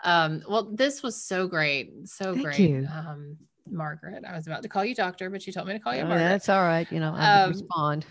Um, 0.04 0.44
well, 0.50 0.72
this 0.74 1.04
was 1.04 1.22
so 1.22 1.48
great. 1.48 1.92
So 2.08 2.34
Thank 2.34 2.46
great. 2.46 2.60
you. 2.70 2.88
Um, 2.92 3.38
Margaret, 3.72 4.24
I 4.26 4.36
was 4.36 4.48
about 4.48 4.64
to 4.64 4.70
call 4.70 4.84
you 4.86 4.96
doctor, 4.96 5.30
but 5.30 5.46
you 5.48 5.54
told 5.54 5.68
me 5.68 5.74
to 5.74 5.80
call 5.80 5.94
you 5.96 6.02
Oh, 6.02 6.08
Margaret. 6.08 6.28
that's 6.30 6.50
all 6.50 6.62
right. 6.62 6.90
You 6.92 7.00
know, 7.00 7.14
I 7.16 7.44
Um, 7.44 7.50
respond. 7.52 8.06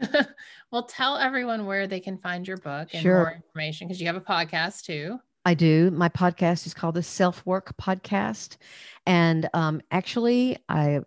well, 0.70 0.84
tell 0.84 1.16
everyone 1.16 1.66
where 1.66 1.86
they 1.86 2.00
can 2.00 2.18
find 2.18 2.46
your 2.46 2.56
book 2.58 2.88
and 2.92 3.02
Sure. 3.02 3.16
more 3.18 3.32
information 3.32 3.88
because 3.88 4.00
you 4.00 4.06
have 4.06 4.16
a 4.16 4.20
podcast 4.20 4.84
too. 4.84 5.18
I 5.44 5.54
do. 5.54 5.90
My 5.90 6.08
podcast 6.08 6.66
is 6.66 6.74
called 6.74 6.94
the 6.94 7.02
Self 7.02 7.44
Work 7.46 7.74
Podcast, 7.80 8.56
and 9.06 9.48
um, 9.54 9.80
actually, 9.90 10.58
I 10.68 11.00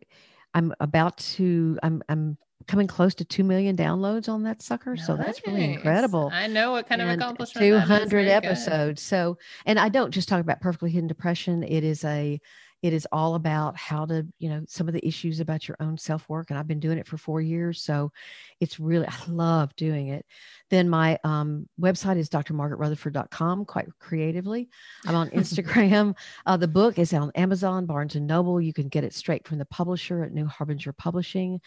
I'm 0.53 0.73
about 0.79 1.17
to 1.35 1.77
I'm 1.83 2.01
I'm 2.09 2.37
coming 2.67 2.87
close 2.87 3.13
to 3.15 3.25
two 3.25 3.43
million 3.43 3.75
downloads 3.75 4.29
on 4.29 4.43
that 4.43 4.61
sucker. 4.61 4.95
So 4.97 5.15
that's 5.15 5.45
really 5.45 5.73
incredible. 5.73 6.31
I 6.33 6.47
know 6.47 6.71
what 6.71 6.87
kind 6.87 7.01
of 7.01 7.09
accomplishment. 7.09 7.63
200 7.65 8.09
Very 8.09 8.23
good. 8.25 8.29
episodes 8.31 9.01
so 9.01 9.37
and 9.65 9.77
i 9.79 9.89
don't 9.89 10.11
just 10.11 10.29
talk 10.29 10.39
about 10.39 10.61
perfectly 10.61 10.91
hidden 10.91 11.07
depression 11.07 11.63
it 11.63 11.83
is 11.83 12.03
a 12.05 12.39
it 12.81 12.93
is 12.93 13.07
all 13.11 13.35
about 13.35 13.77
how 13.77 14.05
to 14.05 14.25
you 14.39 14.49
know 14.49 14.63
some 14.67 14.87
of 14.87 14.93
the 14.93 15.05
issues 15.05 15.39
about 15.39 15.67
your 15.67 15.77
own 15.79 15.97
self-work 15.97 16.49
and 16.49 16.57
i've 16.59 16.67
been 16.67 16.79
doing 16.79 16.97
it 16.97 17.07
for 17.07 17.17
four 17.17 17.41
years 17.41 17.81
so 17.81 18.11
it's 18.59 18.79
really 18.79 19.05
i 19.07 19.13
love 19.27 19.75
doing 19.75 20.07
it. 20.09 20.25
Then 20.69 20.89
my 20.89 21.17
um, 21.23 21.67
website 21.79 22.17
is 22.17 22.29
drmargaretrutherford.com 22.29 23.65
quite 23.65 23.87
creatively. 23.99 24.69
I'm 25.05 25.15
on 25.15 25.29
instagram. 25.31 26.15
Uh, 26.45 26.57
the 26.57 26.67
book 26.67 26.99
is 26.99 27.13
on 27.13 27.31
amazon 27.35 27.85
barnes 27.85 28.15
and 28.15 28.27
noble. 28.27 28.61
You 28.61 28.73
can 28.73 28.87
get 28.87 29.03
it 29.03 29.13
straight 29.13 29.47
from 29.47 29.57
the 29.57 29.65
publisher 29.65 30.23
at 30.23 30.33
new 30.33 30.45
harbinger 30.45 30.93
publishing. 30.93 31.59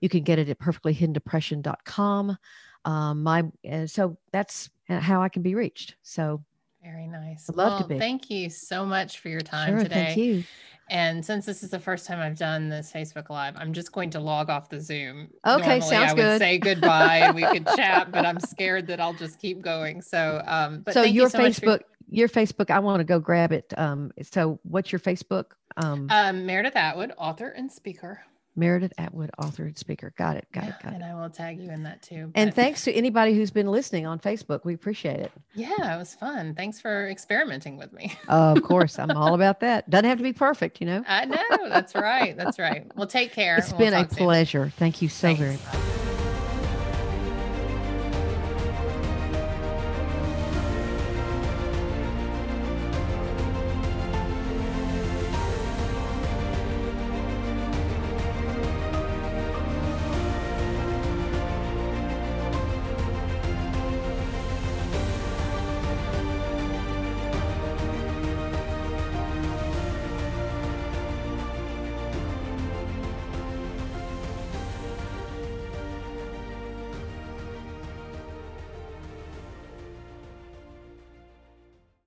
You 0.00 0.08
can 0.08 0.22
get 0.22 0.38
it 0.38 0.48
at 0.48 0.58
perfectlyhiddendepression.com 0.58 2.36
um, 2.84 3.22
my 3.22 3.44
uh, 3.70 3.86
so 3.86 4.16
that's 4.32 4.70
how 4.88 5.22
I 5.22 5.28
can 5.28 5.42
be 5.42 5.54
reached. 5.54 5.94
So 6.02 6.44
Very 6.82 7.06
nice. 7.06 7.48
I'd 7.48 7.56
love 7.56 7.82
to 7.82 7.88
be. 7.88 7.98
Thank 7.98 8.30
you 8.30 8.50
so 8.50 8.84
much 8.84 9.18
for 9.20 9.28
your 9.28 9.40
time 9.40 9.74
sure, 9.74 9.82
today. 9.84 9.94
thank 9.94 10.16
you. 10.16 10.44
And 10.90 11.24
since 11.24 11.46
this 11.46 11.62
is 11.62 11.70
the 11.70 11.78
first 11.78 12.06
time 12.06 12.18
I've 12.18 12.36
done 12.36 12.68
this 12.68 12.92
Facebook 12.92 13.30
Live, 13.30 13.54
I'm 13.56 13.72
just 13.72 13.92
going 13.92 14.10
to 14.10 14.20
log 14.20 14.50
off 14.50 14.68
the 14.68 14.80
Zoom. 14.80 15.28
Okay, 15.46 15.78
Normally, 15.78 15.80
sounds 15.80 16.10
I 16.10 16.14
would 16.14 16.22
good. 16.22 16.38
say 16.40 16.58
goodbye 16.58 17.16
and 17.18 17.34
we 17.36 17.44
could 17.44 17.66
chat, 17.76 18.10
but 18.10 18.26
I'm 18.26 18.40
scared 18.40 18.88
that 18.88 19.00
I'll 19.00 19.14
just 19.14 19.38
keep 19.38 19.62
going. 19.62 20.02
So, 20.02 20.42
um, 20.44 20.82
but 20.84 20.92
so 20.92 21.04
thank 21.04 21.14
your 21.14 21.24
you 21.24 21.30
so 21.30 21.38
much 21.38 21.60
for- 21.60 21.66
Facebook, 21.66 21.80
your 22.10 22.28
Facebook, 22.28 22.70
I 22.70 22.80
want 22.80 23.00
to 23.00 23.04
go 23.04 23.20
grab 23.20 23.52
it. 23.52 23.72
Um, 23.78 24.12
so 24.22 24.58
what's 24.64 24.92
your 24.92 24.98
Facebook? 24.98 25.52
Um, 25.78 26.08
um, 26.10 26.44
Meredith 26.44 26.76
Atwood, 26.76 27.12
author 27.16 27.48
and 27.48 27.70
speaker. 27.72 28.20
Meredith 28.54 28.92
Atwood, 28.98 29.30
author 29.38 29.64
and 29.64 29.76
speaker. 29.78 30.12
Got 30.18 30.36
it. 30.36 30.46
Got 30.52 30.64
Yeah, 30.64 30.68
it. 30.70 30.82
Got 30.82 30.92
and 30.94 31.02
it. 31.02 31.06
I 31.06 31.14
will 31.14 31.30
tag 31.30 31.58
you 31.60 31.70
in 31.70 31.82
that 31.84 32.02
too. 32.02 32.30
And 32.34 32.54
thanks 32.54 32.84
to 32.84 32.92
anybody 32.92 33.34
who's 33.34 33.50
been 33.50 33.66
listening 33.68 34.06
on 34.06 34.18
Facebook. 34.18 34.64
We 34.64 34.74
appreciate 34.74 35.20
it. 35.20 35.32
yeah, 35.54 35.94
it 35.94 35.98
was 35.98 36.14
fun. 36.14 36.54
Thanks 36.54 36.80
for 36.80 37.08
experimenting 37.08 37.76
with 37.78 37.92
me. 37.92 38.14
Oh, 38.28 38.52
of 38.56 38.62
course, 38.64 38.98
I'm 38.98 39.10
all 39.12 39.34
about 39.34 39.60
that. 39.60 39.88
Doesn't 39.88 40.04
have 40.04 40.18
to 40.18 40.24
be 40.24 40.32
perfect, 40.32 40.80
you 40.80 40.86
know. 40.86 41.02
I 41.08 41.24
know. 41.24 41.68
That's 41.68 41.94
right. 41.94 42.36
That's 42.36 42.58
right. 42.58 42.86
Well, 42.96 43.06
take 43.06 43.32
care. 43.32 43.56
It's 43.56 43.70
and 43.70 43.78
we'll 43.78 43.86
been 43.90 43.94
a 43.98 44.02
talk 44.02 44.12
soon. 44.12 44.24
pleasure. 44.26 44.72
Thank 44.76 45.00
you 45.02 45.08
so 45.08 45.34
very 45.34 45.52
much. 45.52 46.01